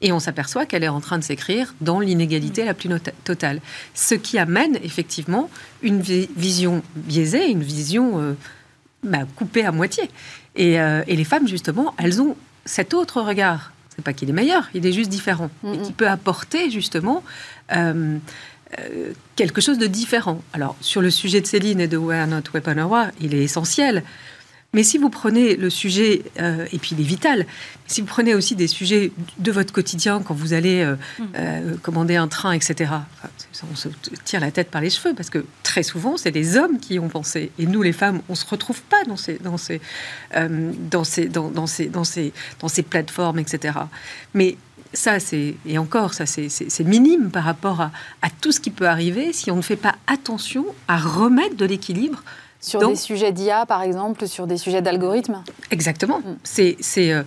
et 0.02 0.12
on 0.12 0.20
s'aperçoit 0.20 0.66
qu'elle 0.66 0.84
est 0.84 0.90
en 0.90 1.02
train 1.02 1.18
de 1.18 1.24
s'écrire 1.24 1.74
dans 1.82 2.00
l'inégalité 2.00 2.66
la 2.66 2.74
plus 2.74 2.90
totale. 3.24 3.62
Ce 3.94 4.16
qui 4.16 4.38
amène 4.38 4.78
effectivement 4.84 5.50
une 5.82 6.02
vision 6.02 6.84
biaisée, 6.96 7.50
une 7.50 7.64
vision 7.64 8.20
euh, 8.20 8.34
bah, 9.04 9.20
coupée 9.36 9.66
à 9.66 9.72
moitié. 9.72 10.10
Euh, 10.60 11.04
et, 11.08 11.16
les 11.16 11.24
femmes, 11.24 11.48
justement, 11.48 11.94
elles 11.98 12.22
ont 12.22 12.36
cet 12.66 12.94
autre 12.94 13.22
regard. 13.22 13.72
C'est 13.96 14.04
pas 14.04 14.14
qu'il 14.14 14.30
est 14.30 14.34
meilleur, 14.34 14.70
il 14.74 14.86
est 14.86 14.92
juste 14.92 15.10
différent. 15.10 15.50
Et 15.74 15.78
qui 15.78 15.94
peut 15.94 16.08
apporter, 16.08 16.70
justement, 16.70 17.24
euh, 17.72 18.18
quelque 19.38 19.62
chose 19.62 19.78
de 19.78 19.88
différent. 19.88 20.42
Alors, 20.52 20.76
sur 20.82 21.02
le 21.02 21.10
sujet 21.10 21.40
de 21.40 21.48
Céline 21.48 21.80
et 21.80 21.88
de 21.88 21.98
We're 21.98 22.28
Not 22.28 22.44
Weapon 22.54 22.78
War, 22.84 23.08
il 23.22 23.34
est 23.34 23.44
essentiel. 23.44 24.04
Mais 24.74 24.84
si 24.84 24.98
vous 24.98 25.10
prenez 25.10 25.56
le 25.56 25.70
sujet, 25.70 26.24
euh, 26.38 26.66
et 26.74 26.80
puis 26.80 26.96
il 26.98 27.00
est 27.00 27.08
vital, 27.08 27.46
si 27.88 28.02
vous 28.02 28.08
prenez 28.08 28.36
aussi 28.36 28.56
des 28.56 28.68
sujets 28.68 29.14
de 29.40 29.52
votre 29.52 29.72
quotidien 29.72 30.22
quand 30.22 30.34
vous 30.34 30.52
allez 30.52 30.82
euh, 30.82 30.96
mm. 30.96 31.24
euh, 31.38 31.78
commander 31.82 32.18
un 32.18 32.28
train, 32.28 32.52
etc., 32.52 32.92
on 33.72 33.76
se 33.76 33.88
tire 34.26 34.42
la 34.42 34.52
tête 34.52 34.70
par 34.70 34.82
les 34.82 34.90
cheveux 34.90 35.14
parce 35.16 35.30
que 35.30 35.46
très 35.64 35.82
souvent, 35.82 36.18
c'est 36.18 36.32
les 36.32 36.58
hommes 36.58 36.78
qui 36.80 37.00
ont 37.00 37.08
pensé. 37.08 37.52
Et 37.58 37.66
nous, 37.66 37.82
les 37.82 37.94
femmes, 37.94 38.22
on 38.28 38.34
ne 38.34 38.38
se 38.38 38.46
retrouve 38.46 38.82
pas 38.82 39.02
dans 39.06 39.16
ces, 39.16 39.38
dans 39.38 39.58
ces, 39.58 39.80
dans 40.34 41.06
ces, 41.06 41.30
dans, 41.30 41.50
dans 41.50 41.68
ces, 41.68 41.86
dans 41.86 42.04
ces, 42.04 42.34
dans 42.60 42.68
ces 42.68 42.84
plateformes, 42.84 43.40
etc. 43.40 43.80
Mais 44.34 44.58
ça, 44.92 45.22
c'est 45.22 45.56
et 45.66 45.78
encore, 45.78 46.14
ça, 46.14 46.26
c'est 46.26 46.84
minime 46.84 47.32
par 47.32 47.46
rapport 47.46 47.80
à, 47.80 47.92
à, 48.22 48.30
tout 48.30 48.52
ce 48.52 48.60
qui 48.60 48.72
peut 48.72 48.90
arriver 48.90 49.32
si 49.32 49.52
on 49.52 49.56
ne 49.56 49.62
fait 49.62 49.78
pas 49.78 49.96
attention 50.08 50.66
à 50.90 50.98
remettre 50.98 51.56
de 51.56 51.66
l'équilibre 51.66 52.24
sur 52.66 52.88
des 52.88 52.96
sujets 52.96 53.32
d'IA, 53.32 53.66
par 53.66 53.82
exemple, 53.84 54.28
sur 54.28 54.48
des 54.48 54.58
sujets 54.58 54.82
d'algorithme 54.82 55.44
Exactement. 55.72 56.20
Mm. 56.20 56.36
C'est, 56.44 56.78
euh, 57.12 57.24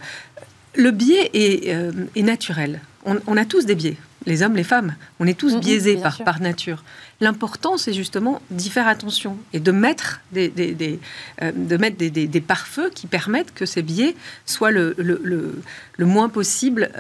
le 0.75 0.91
biais 0.91 1.31
est, 1.33 1.73
euh, 1.73 1.93
naturel. 2.17 2.81
On, 3.05 3.37
a 3.39 3.45
tous 3.47 3.65
des 3.65 3.75
biais, 3.75 3.97
les 4.27 4.43
hommes, 4.43 4.55
les 4.55 4.65
femmes. 4.65 4.95
On 5.19 5.27
est 5.27 5.39
tous 5.39 5.57
biaisés 5.57 5.97
par, 5.97 6.19
par 6.25 6.41
nature. 6.43 6.85
L'important, 7.21 7.79
c'est 7.79 7.95
justement 7.95 8.43
d'y 8.51 8.69
faire 8.69 8.87
attention 8.87 9.39
et 9.55 9.61
de 9.61 9.73
mettre 9.73 10.21
des, 10.33 10.49
des, 10.49 10.99
euh, 11.41 11.53
de 11.55 11.77
mettre 11.79 11.97
des, 11.97 12.41
pare-feux 12.41 12.91
qui 12.95 13.07
permettent 13.07 13.55
que 13.55 13.65
ces 13.65 13.81
biais 13.83 14.15
soient 14.45 14.73
le, 14.73 14.95
le, 14.99 15.63
le, 15.97 16.07
moins 16.07 16.29
possible 16.29 16.91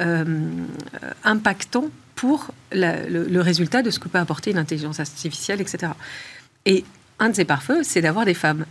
impactants 1.24 1.90
pour 2.14 2.52
le, 2.72 3.40
résultat 3.40 3.82
de 3.82 3.90
ce 3.90 3.98
que 3.98 4.08
peut 4.08 4.18
apporter 4.18 4.50
une 4.50 4.58
intelligence 4.58 4.98
artificielle, 4.98 5.60
etc. 5.60 5.92
Et 6.64 6.84
un 7.18 7.30
de 7.30 7.34
ces 7.34 7.44
pare-feux, 7.44 7.82
c'est 7.82 8.00
d'avoir 8.00 8.24
des 8.24 8.34
femmes 8.34 8.64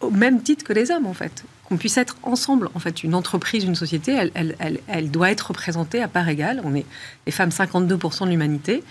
au 0.00 0.10
même 0.10 0.42
titre 0.42 0.64
que 0.64 0.72
les 0.72 0.90
hommes, 0.90 1.06
en 1.06 1.14
fait. 1.14 1.44
Qu'on 1.64 1.76
puisse 1.76 1.96
être 1.96 2.16
ensemble. 2.22 2.68
En 2.74 2.78
fait, 2.78 3.02
une 3.02 3.14
entreprise, 3.14 3.64
une 3.64 3.74
société, 3.74 4.12
elle, 4.12 4.30
elle, 4.34 4.80
elle, 4.86 5.10
doit 5.10 5.30
être 5.30 5.48
représentée 5.48 6.02
à 6.02 6.08
part 6.08 6.28
égale. 6.28 6.60
On 6.64 6.74
est 6.74 6.86
les 7.26 7.32
femmes 7.32 7.50
52% 7.50 8.24
de 8.24 8.30
l'humanité. 8.30 8.84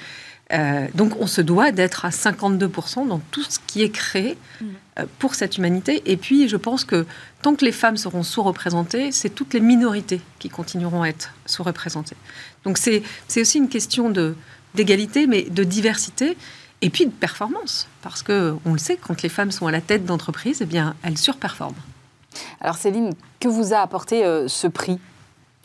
Euh, 0.53 0.87
donc 0.93 1.19
on 1.19 1.25
se 1.25 1.41
doit 1.41 1.71
d'être 1.71 2.05
à 2.05 2.09
52% 2.09 3.07
dans 3.07 3.19
tout 3.31 3.41
ce 3.41 3.57
qui 3.65 3.81
est 3.81 3.89
créé 3.89 4.37
mm. 4.61 4.65
euh, 4.99 5.05
pour 5.17 5.33
cette 5.33 5.57
humanité. 5.57 6.03
Et 6.05 6.17
puis 6.17 6.47
je 6.47 6.57
pense 6.57 6.85
que 6.85 7.05
tant 7.41 7.55
que 7.55 7.65
les 7.65 7.71
femmes 7.71 7.97
seront 7.97 8.21
sous-représentées, 8.21 9.11
c'est 9.11 9.31
toutes 9.31 9.55
les 9.55 9.59
minorités 9.59 10.21
qui 10.37 10.49
continueront 10.49 11.01
à 11.01 11.07
être 11.07 11.33
sous-représentées. 11.47 12.17
Donc 12.63 12.77
c'est 12.77 13.01
aussi 13.35 13.57
une 13.57 13.69
question 13.69 14.13
d'égalité, 14.75 15.25
mais 15.25 15.43
de 15.43 15.63
diversité 15.63 16.37
et 16.85 16.91
puis 16.91 17.07
de 17.07 17.11
performance, 17.11 17.87
parce 18.03 18.21
que 18.21 18.55
on 18.63 18.73
le 18.73 18.77
sait, 18.77 18.95
quand 18.95 19.23
les 19.23 19.29
femmes 19.29 19.49
sont 19.49 19.65
à 19.65 19.71
la 19.71 19.81
tête 19.81 20.05
d'entreprise, 20.05 20.61
eh 20.61 20.77
elles 21.01 21.17
surperforment. 21.17 21.73
Alors 22.61 22.75
Céline, 22.75 23.11
que 23.39 23.47
vous 23.47 23.73
a 23.73 23.79
apporté 23.79 24.23
euh, 24.23 24.47
ce 24.47 24.67
prix 24.67 24.99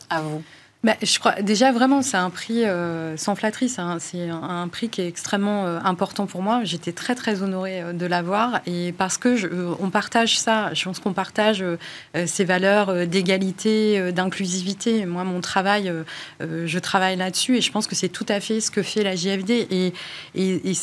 à 0.09 0.21
vous? 0.21 0.41
Bah, 0.83 0.95
je 1.03 1.19
crois 1.19 1.33
déjà 1.43 1.71
vraiment 1.71 2.01
c'est 2.01 2.17
un 2.17 2.31
prix 2.31 2.65
euh, 2.65 3.15
sans 3.15 3.35
flatterie, 3.35 3.69
c'est 3.69 3.81
un, 3.81 4.67
prix 4.67 4.89
qui 4.89 5.01
est 5.01 5.07
extrêmement 5.07 5.67
euh, 5.67 5.79
important 5.83 6.25
pour 6.25 6.41
moi. 6.41 6.61
J'étais 6.63 6.91
très 6.91 7.13
très 7.13 7.43
honorée 7.43 7.83
euh, 7.83 7.93
de 7.93 8.07
l'avoir 8.07 8.61
et 8.65 8.91
parce 8.91 9.19
que 9.19 9.35
je, 9.35 9.47
on 9.79 9.91
partage 9.91 10.39
ça, 10.39 10.73
je 10.73 10.83
pense 10.83 10.97
qu'on 10.99 11.13
partage 11.13 11.63
ces 12.25 12.43
valeurs 12.43 13.05
d'égalité, 13.05 14.11
d'inclusivité. 14.11 15.05
Moi 15.05 15.23
mon 15.23 15.39
travail, 15.39 15.93
je 16.39 16.79
travaille 16.79 17.15
là-dessus 17.15 17.57
et 17.57 17.61
je 17.61 17.71
pense 17.71 17.85
que 17.85 17.95
c'est 17.95 18.09
tout 18.09 18.25
à 18.27 18.39
fait 18.39 18.59
ce 18.59 18.71
que 18.71 18.81
fait 18.81 19.03
la 19.03 19.15
JFD 19.15 19.67
et, 20.33 20.73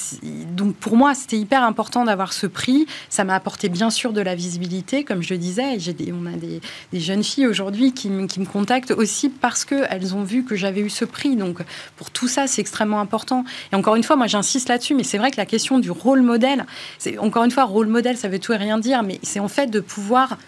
donc 0.52 0.76
pour 0.76 0.96
moi 0.96 1.14
c'était 1.14 1.38
hyper 1.38 1.64
important 1.64 2.04
d'avoir 2.04 2.32
ce 2.32 2.46
prix. 2.46 2.86
Ça 3.08 3.24
m'a 3.24 3.34
apporté 3.34 3.68
bien 3.68 3.90
sûr 3.90 4.12
de 4.12 4.20
la 4.20 4.36
visibilité 4.36 5.02
comme 5.02 5.22
je 5.22 5.34
le 5.34 5.38
disais. 5.38 5.78
J'ai 5.80 5.96
on 6.12 6.26
a 6.26 6.36
des, 6.36 6.60
des 6.92 7.00
jeunes 7.00 7.24
filles 7.24 7.46
aujourd'hui 7.46 7.92
qui 7.92 8.10
me 8.10 8.44
contactent 8.44 8.92
aussi 8.92 9.28
parce 9.28 9.64
que 9.64 9.87
elles 9.88 10.14
ont 10.14 10.22
vu 10.22 10.44
que 10.44 10.56
j'avais 10.56 10.80
eu 10.80 10.90
ce 10.90 11.04
prix. 11.04 11.36
Donc 11.36 11.60
pour 11.96 12.10
tout 12.10 12.28
ça, 12.28 12.46
c'est 12.46 12.60
extrêmement 12.60 13.00
important. 13.00 13.44
Et 13.72 13.76
encore 13.76 13.96
une 13.96 14.02
fois, 14.02 14.16
moi 14.16 14.26
j'insiste 14.26 14.68
là-dessus, 14.68 14.94
mais 14.94 15.04
c'est 15.04 15.18
vrai 15.18 15.30
que 15.30 15.36
la 15.36 15.46
question 15.46 15.78
du 15.78 15.90
rôle 15.90 16.22
modèle, 16.22 16.66
c'est 16.98 17.18
encore 17.18 17.44
une 17.44 17.50
fois 17.50 17.64
rôle 17.64 17.88
modèle, 17.88 18.16
ça 18.16 18.28
veut 18.28 18.38
tout 18.38 18.52
et 18.52 18.56
rien 18.56 18.78
dire, 18.78 19.02
mais 19.02 19.18
c'est 19.22 19.40
en 19.40 19.48
fait 19.48 19.66
de 19.66 19.80
pouvoir 19.80 20.38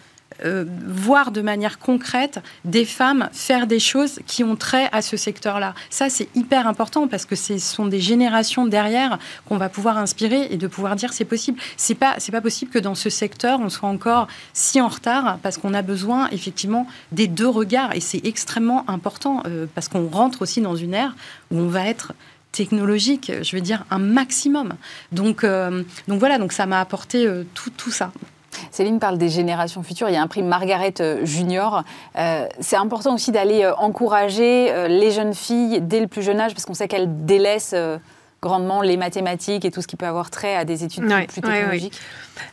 euh, 0.45 0.64
voir 0.86 1.30
de 1.30 1.41
manière 1.41 1.78
concrète 1.78 2.41
des 2.64 2.84
femmes 2.84 3.28
faire 3.32 3.66
des 3.66 3.78
choses 3.78 4.20
qui 4.26 4.45
ont 4.45 4.57
trait 4.57 4.88
à 4.93 5.03
ce 5.03 5.16
secteur-là. 5.16 5.74
Ça, 5.91 6.09
c'est 6.09 6.28
hyper 6.34 6.66
important 6.66 7.09
parce 7.09 7.24
que 7.24 7.36
ce 7.36 7.59
sont 7.59 7.86
des 7.86 8.01
générations 8.01 8.66
derrière 8.66 9.18
qu'on 9.47 9.57
va 9.57 9.68
pouvoir 9.68 9.99
inspirer 9.99 10.49
et 10.51 10.57
de 10.57 10.66
pouvoir 10.66 10.97
dire 10.97 11.12
c'est 11.12 11.24
possible. 11.24 11.61
C'est 11.76 11.95
pas 11.95 12.14
c'est 12.18 12.32
pas 12.32 12.41
possible 12.41 12.70
que 12.70 12.78
dans 12.78 12.95
ce 12.95 13.11
secteur 13.11 13.61
on 13.61 13.68
soit 13.68 13.88
encore 13.88 14.28
si 14.53 14.80
en 14.80 14.88
retard 14.88 15.38
parce 15.43 15.59
qu'on 15.59 15.74
a 15.74 15.82
besoin 15.82 16.28
effectivement 16.30 16.86
des 17.12 17.26
deux 17.26 17.49
regards 17.49 17.95
et 17.95 18.01
c'est 18.01 18.24
extrêmement 18.24 18.88
important 18.88 19.43
euh, 19.47 19.66
parce 19.74 19.88
qu'on 19.88 20.09
rentre 20.09 20.43
aussi 20.43 20.61
dans 20.61 20.76
une 20.76 20.95
ère 20.95 21.14
où 21.51 21.59
on 21.59 21.68
va 21.68 21.86
être 21.86 22.12
technologique, 22.53 23.30
je 23.43 23.57
veux 23.57 23.62
dire 23.62 23.84
un 23.91 24.01
maximum. 24.01 24.74
Donc, 25.12 25.45
euh, 25.45 25.84
donc 26.09 26.18
voilà, 26.18 26.38
donc 26.38 26.53
ça 26.53 26.66
m'a 26.66 26.80
apporté 26.80 27.28
tout, 27.55 27.70
tout 27.70 27.93
ça. 27.93 28.12
Céline 28.70 28.98
parle 28.98 29.18
des 29.18 29.28
générations 29.28 29.82
futures. 29.82 30.09
Il 30.09 30.14
y 30.14 30.16
a 30.16 30.22
un 30.22 30.26
prix 30.26 30.42
Margaret 30.42 30.94
Junior. 31.22 31.84
c'est 32.61 32.76
important 32.76 33.14
aussi 33.14 33.32
d'aller 33.32 33.70
encourager 33.78 34.88
les 34.88 35.11
jeunes 35.11 35.34
filles 35.34 35.80
dès 35.80 36.01
le 36.01 36.07
plus 36.07 36.22
jeune 36.22 36.40
âge 36.40 36.53
parce 36.53 36.64
qu'on 36.64 36.74
sait 36.74 36.88
qu'elles 36.88 37.24
délaissent 37.24 37.74
grandement 38.42 38.80
les 38.80 38.96
mathématiques 38.96 39.64
et 39.64 39.70
tout 39.70 39.82
ce 39.82 39.86
qui 39.86 39.96
peut 39.96 40.07
avoir 40.07 40.30
trait 40.30 40.57
à 40.57 40.64
des 40.64 40.84
études 40.84 41.05
plus 41.05 41.26
technologiques 41.42 42.01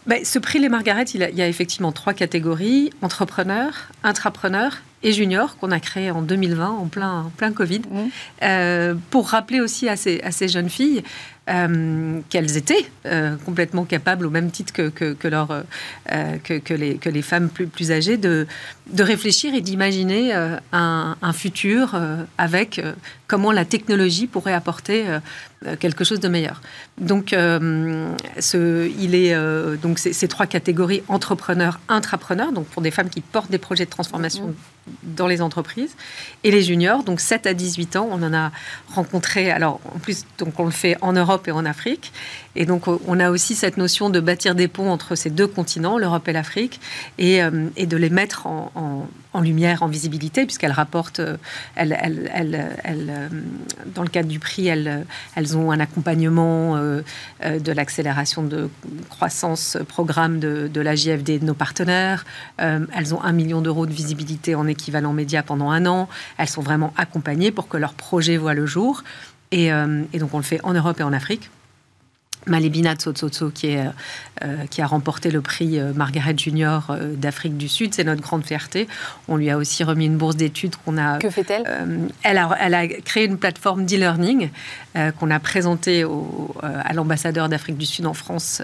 ben, 0.06 0.24
Ce 0.24 0.40
prix 0.40 0.60
Les 0.60 0.70
Margaret, 0.70 1.04
il, 1.04 1.22
y 1.34 1.42
a 1.42 1.48
effectivement 1.48 1.92
trois 1.92 2.14
catégories 2.14 2.92
entrepreneurs, 3.02 3.90
intrapreneurs 4.04 4.82
et 5.04 5.12
juniors 5.12 5.58
qu'on 5.58 5.72
a 5.72 5.80
créé 5.80 6.12
en 6.12 6.22
2020 6.22 6.70
en 6.70 6.86
plein, 6.88 7.32
plein 7.38 7.54
Covid, 7.54 7.80
mmh. 7.80 7.98
euh, 8.44 8.96
pour 9.12 9.30
rappeler 9.30 9.62
aussi 9.62 9.88
à 9.88 9.96
ces, 9.96 10.20
à 10.22 10.32
ces 10.32 10.48
jeunes 10.48 10.70
filles 10.70 11.04
euh, 11.50 12.20
qu'elles 12.30 12.58
étaient 12.58 12.86
euh, 13.06 13.38
complètement 13.46 13.86
capables, 13.86 14.26
au 14.26 14.30
même 14.30 14.52
titre 14.52 14.74
que, 14.74 14.92
euh, 16.12 16.98
les, 17.06 17.22
femmes 17.22 17.50
plus, 17.50 17.92
âgées, 17.92 18.18
de, 18.18 18.46
de 18.92 19.04
réfléchir 19.04 19.54
et 19.56 19.62
d'imaginer 19.62 20.34
un, 20.34 21.16
un, 21.22 21.34
futur 21.34 21.98
avec 22.38 22.82
comment 23.28 23.54
la 23.54 23.64
technologie 23.64 24.28
pourrait 24.28 24.54
apporter 24.54 25.06
quelque 25.80 26.04
chose 26.04 26.20
de 26.20 26.28
meilleur. 26.28 26.62
Donc, 27.00 27.30
ce, 27.30 28.90
il 29.00 29.16
est 29.16 29.36
donc 29.78 30.00
ces, 30.00 30.28
trois 30.28 30.46
catégories 30.46 31.04
entrepreneurs, 31.08 31.80
intrapreneurs, 31.90 32.52
donc 32.52 32.68
pour 32.68 32.82
des 32.82 32.92
femmes 32.92 33.10
qui 33.10 33.22
portent 33.22 33.52
des 33.52 33.58
projets 33.58 33.86
de 33.86 33.90
transformation 33.90 34.54
dans 35.04 35.28
les 35.28 35.42
entreprises, 35.42 35.96
et 36.44 36.52
les 36.52 36.64
juniors, 36.64 37.04
donc 37.04 37.20
7 37.20 37.48
à 37.48 37.54
18 37.54 37.96
ans. 37.96 38.08
On 38.12 38.22
en 38.24 38.34
a 38.34 38.52
rencontré, 38.94 39.52
alors 39.52 39.80
en 39.94 40.00
plus, 40.00 40.26
donc 40.38 40.60
on 40.60 40.66
le 40.66 40.72
fait 40.72 40.98
en 41.02 41.14
Europe 41.14 41.48
et 41.48 41.52
en 41.52 41.66
Afrique. 41.66 42.12
Et 42.58 42.66
donc, 42.66 42.88
on 42.88 43.20
a 43.20 43.30
aussi 43.30 43.54
cette 43.54 43.78
notion 43.78 44.10
de 44.10 44.20
bâtir 44.20 44.56
des 44.56 44.68
ponts 44.68 44.90
entre 44.90 45.14
ces 45.14 45.30
deux 45.30 45.46
continents, 45.46 46.00
l'Europe 46.00 46.28
et 46.28 46.34
l'Afrique, 46.34 46.82
et, 47.20 47.44
euh, 47.44 47.52
de 47.78 47.98
les 47.98 48.10
mettre 48.10 48.48
en, 48.48 49.08
lumière, 49.40 49.84
en 49.84 49.88
visibilité, 49.88 50.46
puisqu'elles 50.46 50.72
rapportent, 50.72 51.20
euh, 51.20 51.38
euh, 51.78 53.28
dans 53.94 54.02
le 54.02 54.08
cadre 54.08 54.28
du 54.28 54.40
prix, 54.40 54.68
elles, 54.68 55.06
ont 55.56 55.72
un 55.72 55.80
accompagnement 55.80 56.76
de 56.78 57.72
l'accélération 57.72 58.42
de 58.42 58.70
croissance 59.10 59.78
programme 59.88 60.40
de, 60.40 60.82
la 60.82 60.96
JFD 60.96 61.38
de 61.38 61.46
nos 61.46 61.54
partenaires. 61.54 62.26
elles 62.58 63.14
ont 63.14 63.22
un 63.22 63.34
million 63.34 63.62
d'euros 63.62 63.86
de 63.86 63.94
visibilité 63.94 64.56
en 64.56 64.66
équivalent 64.66 65.14
média 65.14 65.44
pendant 65.44 65.70
un 65.70 65.86
an. 65.86 66.10
Elles 66.40 66.50
sont 66.50 66.64
vraiment 66.64 66.92
accompagnées 66.98 67.52
pour 67.52 67.68
que 67.68 67.78
leur 67.78 67.94
projet 67.94 68.38
voit 68.38 68.56
le 68.56 68.66
jour. 68.66 69.04
Et 69.52 69.70
donc, 69.70 70.34
on 70.34 70.38
le 70.38 70.44
fait 70.44 70.60
en 70.64 70.74
Europe 70.74 71.00
et 71.00 71.04
en 71.04 71.14
Afrique. 71.14 71.52
Malebina 72.48 72.96
Tsotsotso 72.96 73.50
qui, 73.50 73.68
est, 73.68 73.88
euh, 74.44 74.66
qui 74.70 74.84
a 74.84 74.88
remporté 74.88 75.32
le 75.32 75.42
prix 75.42 75.80
euh, 75.80 75.94
Margaret 75.94 76.36
Junior 76.38 76.88
euh, 76.92 77.16
d'Afrique 77.16 77.58
du 77.58 77.68
Sud. 77.68 77.96
C'est 77.96 78.04
notre 78.04 78.22
grande 78.22 78.46
fierté. 78.46 78.88
On 79.28 79.36
lui 79.36 79.50
a 79.50 79.58
aussi 79.58 79.84
remis 79.84 80.06
une 80.06 80.18
bourse 80.18 80.36
d'études 80.36 80.76
qu'on 80.86 80.98
a. 80.98 81.18
Que 81.18 81.32
fait-elle? 81.32 81.64
elle, 82.22 82.38
a, 82.38 82.56
elle 82.62 82.76
a 82.76 82.88
créé 82.88 83.26
une 83.26 83.38
plateforme 83.38 83.86
d'e-learning 83.86 84.50
qu'on 85.20 85.30
a 85.30 85.40
présentée 85.40 86.04
au, 86.04 86.56
à 86.64 86.92
l'ambassadeur 86.94 87.50
d'Afrique 87.50 87.78
du 87.78 87.86
Sud 87.86 88.08
en 88.08 88.16
France 88.16 88.64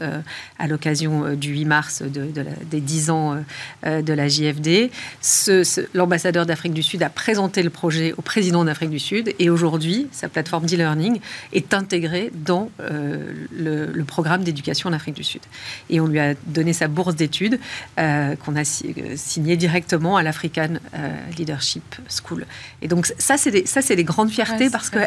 à 0.57 0.67
l'occasion 0.67 1.35
du 1.35 1.51
8 1.51 1.65
mars 1.65 2.01
de, 2.01 2.27
des 2.71 2.81
10 2.81 3.09
ans 3.11 3.37
de 3.85 4.13
la 4.13 4.27
JFD. 4.27 4.89
Ce, 5.21 5.85
L'ambassadeur 5.93 6.47
d'Afrique 6.47 6.73
du 6.73 6.81
Sud 6.81 7.03
a 7.03 7.09
présenté 7.09 7.61
le 7.61 7.69
projet 7.69 8.13
au 8.17 8.23
président 8.23 8.65
d'Afrique 8.65 8.89
du 8.89 8.99
Sud 8.99 9.35
et 9.37 9.51
aujourd'hui, 9.51 10.07
sa 10.11 10.27
plateforme 10.27 10.65
d'e-learning 10.65 11.19
est 11.51 11.73
intégrée 11.75 12.31
dans 12.33 12.71
le 12.79 13.72
le, 13.93 14.03
programme 14.03 14.43
d'éducation 14.43 14.89
en 14.89 14.93
Afrique 14.93 15.15
du 15.15 15.23
Sud. 15.23 15.41
Et 15.89 15.99
on 15.99 16.07
lui 16.07 16.19
a 16.19 16.33
donné 16.47 16.73
sa 16.73 16.87
bourse 16.87 17.15
d'études 17.15 17.59
euh, 17.99 18.35
qu'on 18.35 18.55
a 18.55 18.61
euh, 18.61 19.13
signée 19.15 19.57
directement 19.57 20.17
à 20.17 20.23
l'African 20.23 20.75
euh, 20.93 21.09
Leadership 21.37 21.95
School. 22.09 22.45
Et 22.81 22.87
donc 22.87 23.07
ça, 23.17 23.37
c'est 23.37 23.51
des, 23.51 23.65
ça, 23.65 23.81
c'est 23.81 23.95
des 23.95 24.03
grandes 24.03 24.29
fiertés 24.29 24.69
parce 24.69 24.89
que 24.89 24.99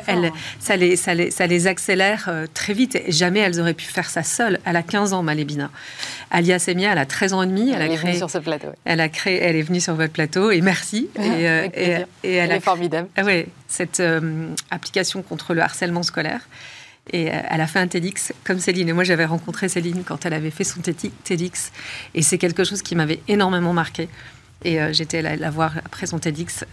ça, 0.59 0.77
les, 0.77 0.97
ça, 0.97 1.15
les, 1.15 1.31
ça 1.31 1.47
les 1.47 1.67
accélère 1.67 2.31
très 2.55 2.73
vite. 2.73 2.97
Et 2.97 3.13
jamais 3.13 3.41
elles 3.41 3.61
auraient 3.61 3.75
pu 3.75 3.85
faire 3.85 4.09
ça 4.09 4.23
seule. 4.23 4.59
Elle 4.65 4.77
a 4.77 4.83
15 4.83 5.13
ans, 5.13 5.23
Malébina. 5.23 5.71
Alia 6.31 6.59
Semia, 6.59 6.93
elle 6.93 6.99
a 6.99 7.07
trois 7.07 7.35
ans 7.35 7.43
et 7.43 7.47
demi. 7.47 7.71
Elle, 7.71 7.83
elle 7.83 7.91
a 7.91 7.95
est 7.95 7.97
créé, 7.97 8.11
venue 8.11 8.19
sur 8.19 8.31
ce 8.31 8.39
plateau. 8.39 8.69
Elle 8.85 9.01
a 9.01 9.09
créé, 9.09 9.41
elle 9.43 9.57
est 9.57 9.63
venue 9.63 9.81
sur 9.81 9.95
votre 9.95 10.13
plateau 10.13 10.51
et 10.51 10.61
merci. 10.61 11.09
et, 11.19 11.45
et, 12.25 12.35
elle, 12.35 12.53
est 12.53 12.61
formidable. 12.61 13.09
Ah 13.17 13.25
ouais, 13.25 13.47
cette 13.69 14.03
application 14.71 15.23
contre 15.23 15.55
le 15.55 15.63
harcèlement 15.63 16.03
scolaire. 16.03 16.41
Et 17.13 17.31
euh, 17.31 17.41
elle 17.51 17.61
a 17.61 17.67
fait 17.67 17.79
un 17.79 17.87
TEDx 17.87 18.33
comme 18.45 18.59
Céline. 18.59 18.89
Et 18.89 18.93
moi, 18.93 19.05
j'avais 19.05 19.25
rencontré 19.25 19.69
Céline 19.69 20.03
quand 20.05 20.27
elle 20.27 20.33
avait 20.33 20.51
fait 20.51 20.65
son 20.65 20.81
TEDx. 20.81 21.73
Et 22.15 22.23
c'est 22.23 22.39
quelque 22.39 22.65
chose 22.65 22.83
qui 22.83 22.97
m'avait 22.97 23.21
énormément 23.29 23.73
marqué. 23.73 24.09
Et 24.65 24.81
euh, 24.81 24.93
j'étais 24.93 25.19
allée 25.19 25.37
la 25.37 25.51
voir 25.51 25.75
après 25.85 26.07
son 26.07 26.19
TEDx. 26.19 26.65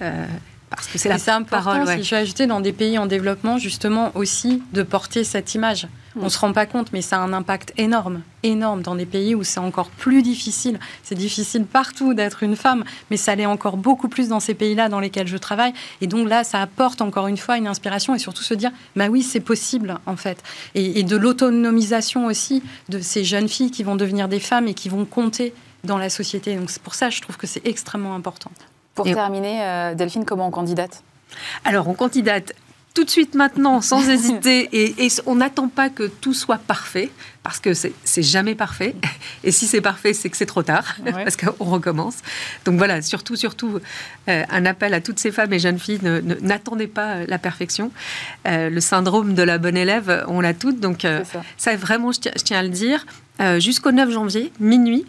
Parce 0.75 0.87
que 0.87 0.97
c'est 0.97 1.09
la 1.09 1.15
important, 1.15 1.45
parole. 1.45 1.83
Ouais. 1.87 1.97
Si 1.97 2.03
je 2.03 2.15
ajouter 2.15 2.47
dans 2.47 2.61
des 2.61 2.73
pays 2.73 2.97
en 2.97 3.05
développement, 3.05 3.57
justement, 3.57 4.11
aussi 4.15 4.61
de 4.73 4.83
porter 4.83 5.23
cette 5.23 5.55
image. 5.55 5.87
On 6.15 6.25
ne 6.25 6.29
se 6.29 6.37
rend 6.37 6.53
pas 6.53 6.67
compte, 6.67 6.93
mais 6.93 7.01
ça 7.01 7.17
a 7.17 7.21
un 7.21 7.33
impact 7.33 7.73
énorme, 7.77 8.21
énorme 8.43 8.83
dans 8.83 8.93
des 8.93 9.07
pays 9.07 9.33
où 9.33 9.43
c'est 9.43 9.59
encore 9.59 9.89
plus 9.89 10.21
difficile. 10.21 10.79
C'est 11.01 11.15
difficile 11.15 11.65
partout 11.65 12.13
d'être 12.13 12.43
une 12.43 12.55
femme, 12.55 12.83
mais 13.09 13.17
ça 13.17 13.33
l'est 13.33 13.47
encore 13.47 13.77
beaucoup 13.77 14.07
plus 14.07 14.27
dans 14.27 14.39
ces 14.39 14.53
pays-là 14.53 14.89
dans 14.89 14.99
lesquels 14.99 15.27
je 15.27 15.37
travaille. 15.37 15.73
Et 16.01 16.07
donc 16.07 16.29
là, 16.29 16.43
ça 16.43 16.61
apporte 16.61 17.01
encore 17.01 17.27
une 17.27 17.37
fois 17.37 17.57
une 17.57 17.65
inspiration 17.65 18.13
et 18.13 18.19
surtout 18.19 18.43
se 18.43 18.53
dire, 18.53 18.71
bah 18.95 19.07
oui, 19.07 19.23
c'est 19.23 19.39
possible 19.39 19.97
en 20.05 20.15
fait. 20.15 20.43
Et, 20.75 20.99
et 20.99 21.03
de 21.03 21.17
l'autonomisation 21.17 22.27
aussi 22.27 22.61
de 22.89 22.99
ces 22.99 23.23
jeunes 23.23 23.49
filles 23.49 23.71
qui 23.71 23.81
vont 23.81 23.95
devenir 23.95 24.27
des 24.27 24.39
femmes 24.39 24.67
et 24.67 24.75
qui 24.75 24.89
vont 24.89 25.05
compter 25.05 25.53
dans 25.83 25.97
la 25.97 26.11
société. 26.11 26.55
Donc 26.55 26.69
c'est 26.69 26.81
pour 26.81 26.93
ça, 26.93 27.09
je 27.09 27.21
trouve 27.21 27.37
que 27.37 27.47
c'est 27.47 27.65
extrêmement 27.65 28.13
important. 28.13 28.51
Pour 28.95 29.05
terminer, 29.05 29.61
euh, 29.61 29.95
Delphine, 29.95 30.25
comment 30.25 30.47
on 30.47 30.51
candidate? 30.51 31.03
Alors, 31.65 31.87
on 31.87 31.93
candidate 31.93 32.53
tout 32.93 33.03
de 33.03 33.09
suite 33.09 33.33
maintenant, 33.33 33.81
sans 33.81 34.07
hésiter. 34.09 34.69
Et, 34.71 35.07
on 35.25 35.35
n'attend 35.35 35.67
pas 35.67 35.89
que 35.89 36.03
tout 36.03 36.33
soit 36.33 36.59
parfait, 36.59 37.09
parce 37.41 37.59
que 37.59 37.73
c'est 37.73 38.21
jamais 38.21 38.53
parfait. 38.53 38.95
Et 39.43 39.51
si 39.51 39.65
c'est 39.65 39.81
parfait, 39.81 40.13
c'est 40.13 40.29
que 40.29 40.37
c'est 40.37 40.45
trop 40.45 40.61
tard, 40.61 40.95
parce 41.05 41.35
qu'on 41.35 41.65
recommence. 41.65 42.17
Donc 42.65 42.77
voilà, 42.77 43.01
surtout, 43.01 43.35
surtout, 43.35 43.79
euh, 44.29 44.43
un 44.49 44.65
appel 44.65 44.93
à 44.93 45.01
toutes 45.01 45.17
ces 45.17 45.31
femmes 45.31 45.53
et 45.53 45.59
jeunes 45.59 45.79
filles, 45.79 45.99
n'attendez 46.41 46.87
pas 46.87 47.25
la 47.25 47.39
perfection. 47.39 47.91
Euh, 48.47 48.69
le 48.69 48.79
syndrome 48.81 49.33
de 49.33 49.43
la 49.43 49.57
bonne 49.57 49.77
élève, 49.77 50.23
on 50.27 50.39
l'a 50.39 50.53
toutes. 50.53 50.79
Donc 50.79 51.07
ça. 51.57 51.75
vraiment, 51.75 52.11
je 52.11 52.19
tiens, 52.19 52.59
à 52.59 52.63
le 52.63 52.69
dire. 52.69 53.05
Jusqu'au 53.57 53.91
9 53.91 54.11
janvier, 54.11 54.53
minuit, 54.59 55.05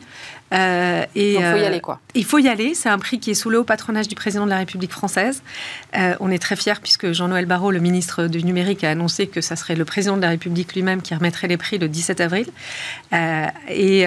euh, 0.55 1.05
et, 1.15 1.35
il 1.35 1.43
faut 1.43 1.57
y 1.57 1.65
aller, 1.65 1.81
quoi. 1.81 2.01
Il 2.15 2.25
faut 2.25 2.39
y 2.39 2.49
aller. 2.49 2.75
C'est 2.75 2.89
un 2.89 2.99
prix 2.99 3.19
qui 3.19 3.33
est 3.33 3.35
sous 3.35 3.51
le 3.51 3.59
haut 3.59 3.65
patronage 3.65 4.09
du 4.09 4.15
président 4.15 4.45
de 4.45 4.51
la 4.51 4.59
République 4.59 4.93
française. 4.93 5.43
Euh, 5.97 6.15
on 6.21 6.31
est 6.31 6.39
très 6.39 6.55
fiers 6.57 6.81
puisque 6.83 7.13
Jean-Noël 7.13 7.47
Barrot, 7.47 7.73
le 7.73 7.81
ministre 7.81 8.27
du 8.27 8.45
numérique, 8.45 8.85
a 8.85 8.91
annoncé 8.91 9.27
que 9.27 9.41
ça 9.41 9.57
serait 9.57 9.75
le 9.75 9.85
président 9.85 10.17
de 10.17 10.23
la 10.23 10.29
République 10.31 10.75
lui-même 10.75 11.03
qui 11.03 11.15
remettrait 11.15 11.49
les 11.49 11.57
prix 11.57 11.79
le 11.79 11.89
17 11.89 12.21
avril. 12.21 12.47
Euh, 13.13 13.47
et, 13.69 14.07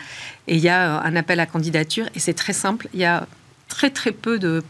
Et 0.48 0.56
il 0.56 0.60
y 0.60 0.68
a 0.68 1.00
un 1.00 1.16
appel 1.16 1.40
à 1.40 1.46
candidature 1.46 2.06
et 2.14 2.18
c'est 2.18 2.34
très 2.34 2.52
simple. 2.52 2.88
Il 2.92 3.00
y 3.00 3.04
a 3.04 3.26
très 3.68 3.90
très 3.90 4.12
peu 4.12 4.38
de 4.38 4.48
euh, 4.48 4.60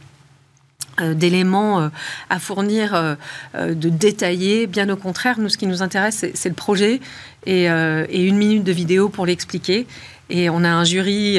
d'éléments 1.14 1.80
euh, 1.80 1.88
à 2.28 2.38
fournir, 2.38 2.94
euh, 2.94 3.14
de 3.54 3.88
détailler. 3.88 4.66
Bien 4.66 4.88
au 4.88 4.96
contraire, 4.96 5.38
nous, 5.38 5.48
ce 5.48 5.56
qui 5.56 5.66
nous 5.66 5.82
intéresse, 5.82 6.24
c'est 6.34 6.48
le 6.48 6.54
projet 6.54 7.00
et, 7.46 7.66
une 7.66 8.36
minute 8.36 8.64
de 8.64 8.72
vidéo 8.72 9.08
pour 9.08 9.26
l'expliquer. 9.26 9.86
Et 10.28 10.48
on 10.50 10.62
a 10.62 10.68
un 10.68 10.84
jury 10.84 11.38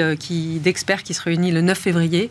d'experts 0.60 1.04
qui 1.04 1.14
se 1.14 1.22
réunit 1.22 1.52
le 1.52 1.62
9 1.62 1.78
février 1.78 2.30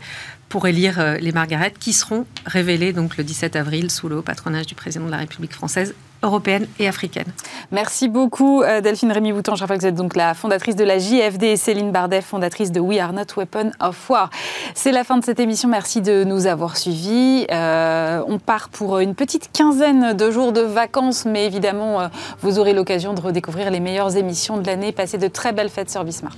pour 0.49 0.67
élire 0.67 1.17
les 1.21 1.33
Margaret, 1.33 1.73
qui 1.79 1.93
seront 1.93 2.27
révélées 2.45 2.93
donc 2.93 3.17
le 3.17 3.25
17 3.25 3.57
avril 3.57 3.91
sous 3.91 4.09
le 4.09 4.21
patronage 4.21 4.67
du 4.67 4.75
président 4.75 5.07
de 5.07 5.11
la 5.11 5.19
République 5.19 5.53
française 5.55 5.95
européenne 6.23 6.67
et 6.79 6.89
africaine. 6.89 7.33
Merci 7.71 8.09
beaucoup 8.09 8.63
euh, 8.63 8.81
Delphine 8.81 9.13
Rémy-Bouton. 9.13 9.55
Je 9.55 9.61
rappelle 9.61 9.79
que 9.79 9.83
vous 9.83 9.89
êtes 9.89 9.95
donc 9.95 10.17
la 10.17 10.35
fondatrice 10.35 10.77
de 10.77 10.85
la 10.85 10.99
JFD 10.99 11.45
et 11.45 11.57
Céline 11.57 11.93
Bardet, 11.93 12.21
fondatrice 12.21 12.73
de 12.73 12.81
We 12.81 12.99
Are 12.99 13.13
Not 13.13 13.35
Weapon 13.37 13.71
of 13.81 14.11
War. 14.11 14.31
C'est 14.75 14.93
la 14.93 15.05
fin 15.05 15.19
de 15.19 15.25
cette 15.25 15.41
émission. 15.41 15.69
Merci 15.69 16.01
de 16.01 16.25
nous 16.25 16.47
avoir 16.47 16.77
suivis. 16.77 17.47
Euh, 17.51 18.23
on 18.27 18.39
part 18.39 18.69
pour 18.69 18.99
une 18.99 19.15
petite 19.15 19.51
quinzaine 19.53 20.15
de 20.15 20.31
jours 20.31 20.53
de 20.53 20.61
vacances, 20.61 21.25
mais 21.25 21.47
évidemment, 21.47 22.01
euh, 22.01 22.09
vous 22.41 22.59
aurez 22.59 22.73
l'occasion 22.73 23.15
de 23.15 23.21
redécouvrir 23.21 23.71
les 23.71 23.81
meilleures 23.81 24.17
émissions 24.17 24.57
de 24.59 24.67
l'année. 24.67 24.93
Passez 24.93 25.19
de 25.19 25.29
très 25.29 25.53
belles 25.53 25.71
fêtes 25.71 25.91
sur 25.91 26.05
Bismart. 26.05 26.37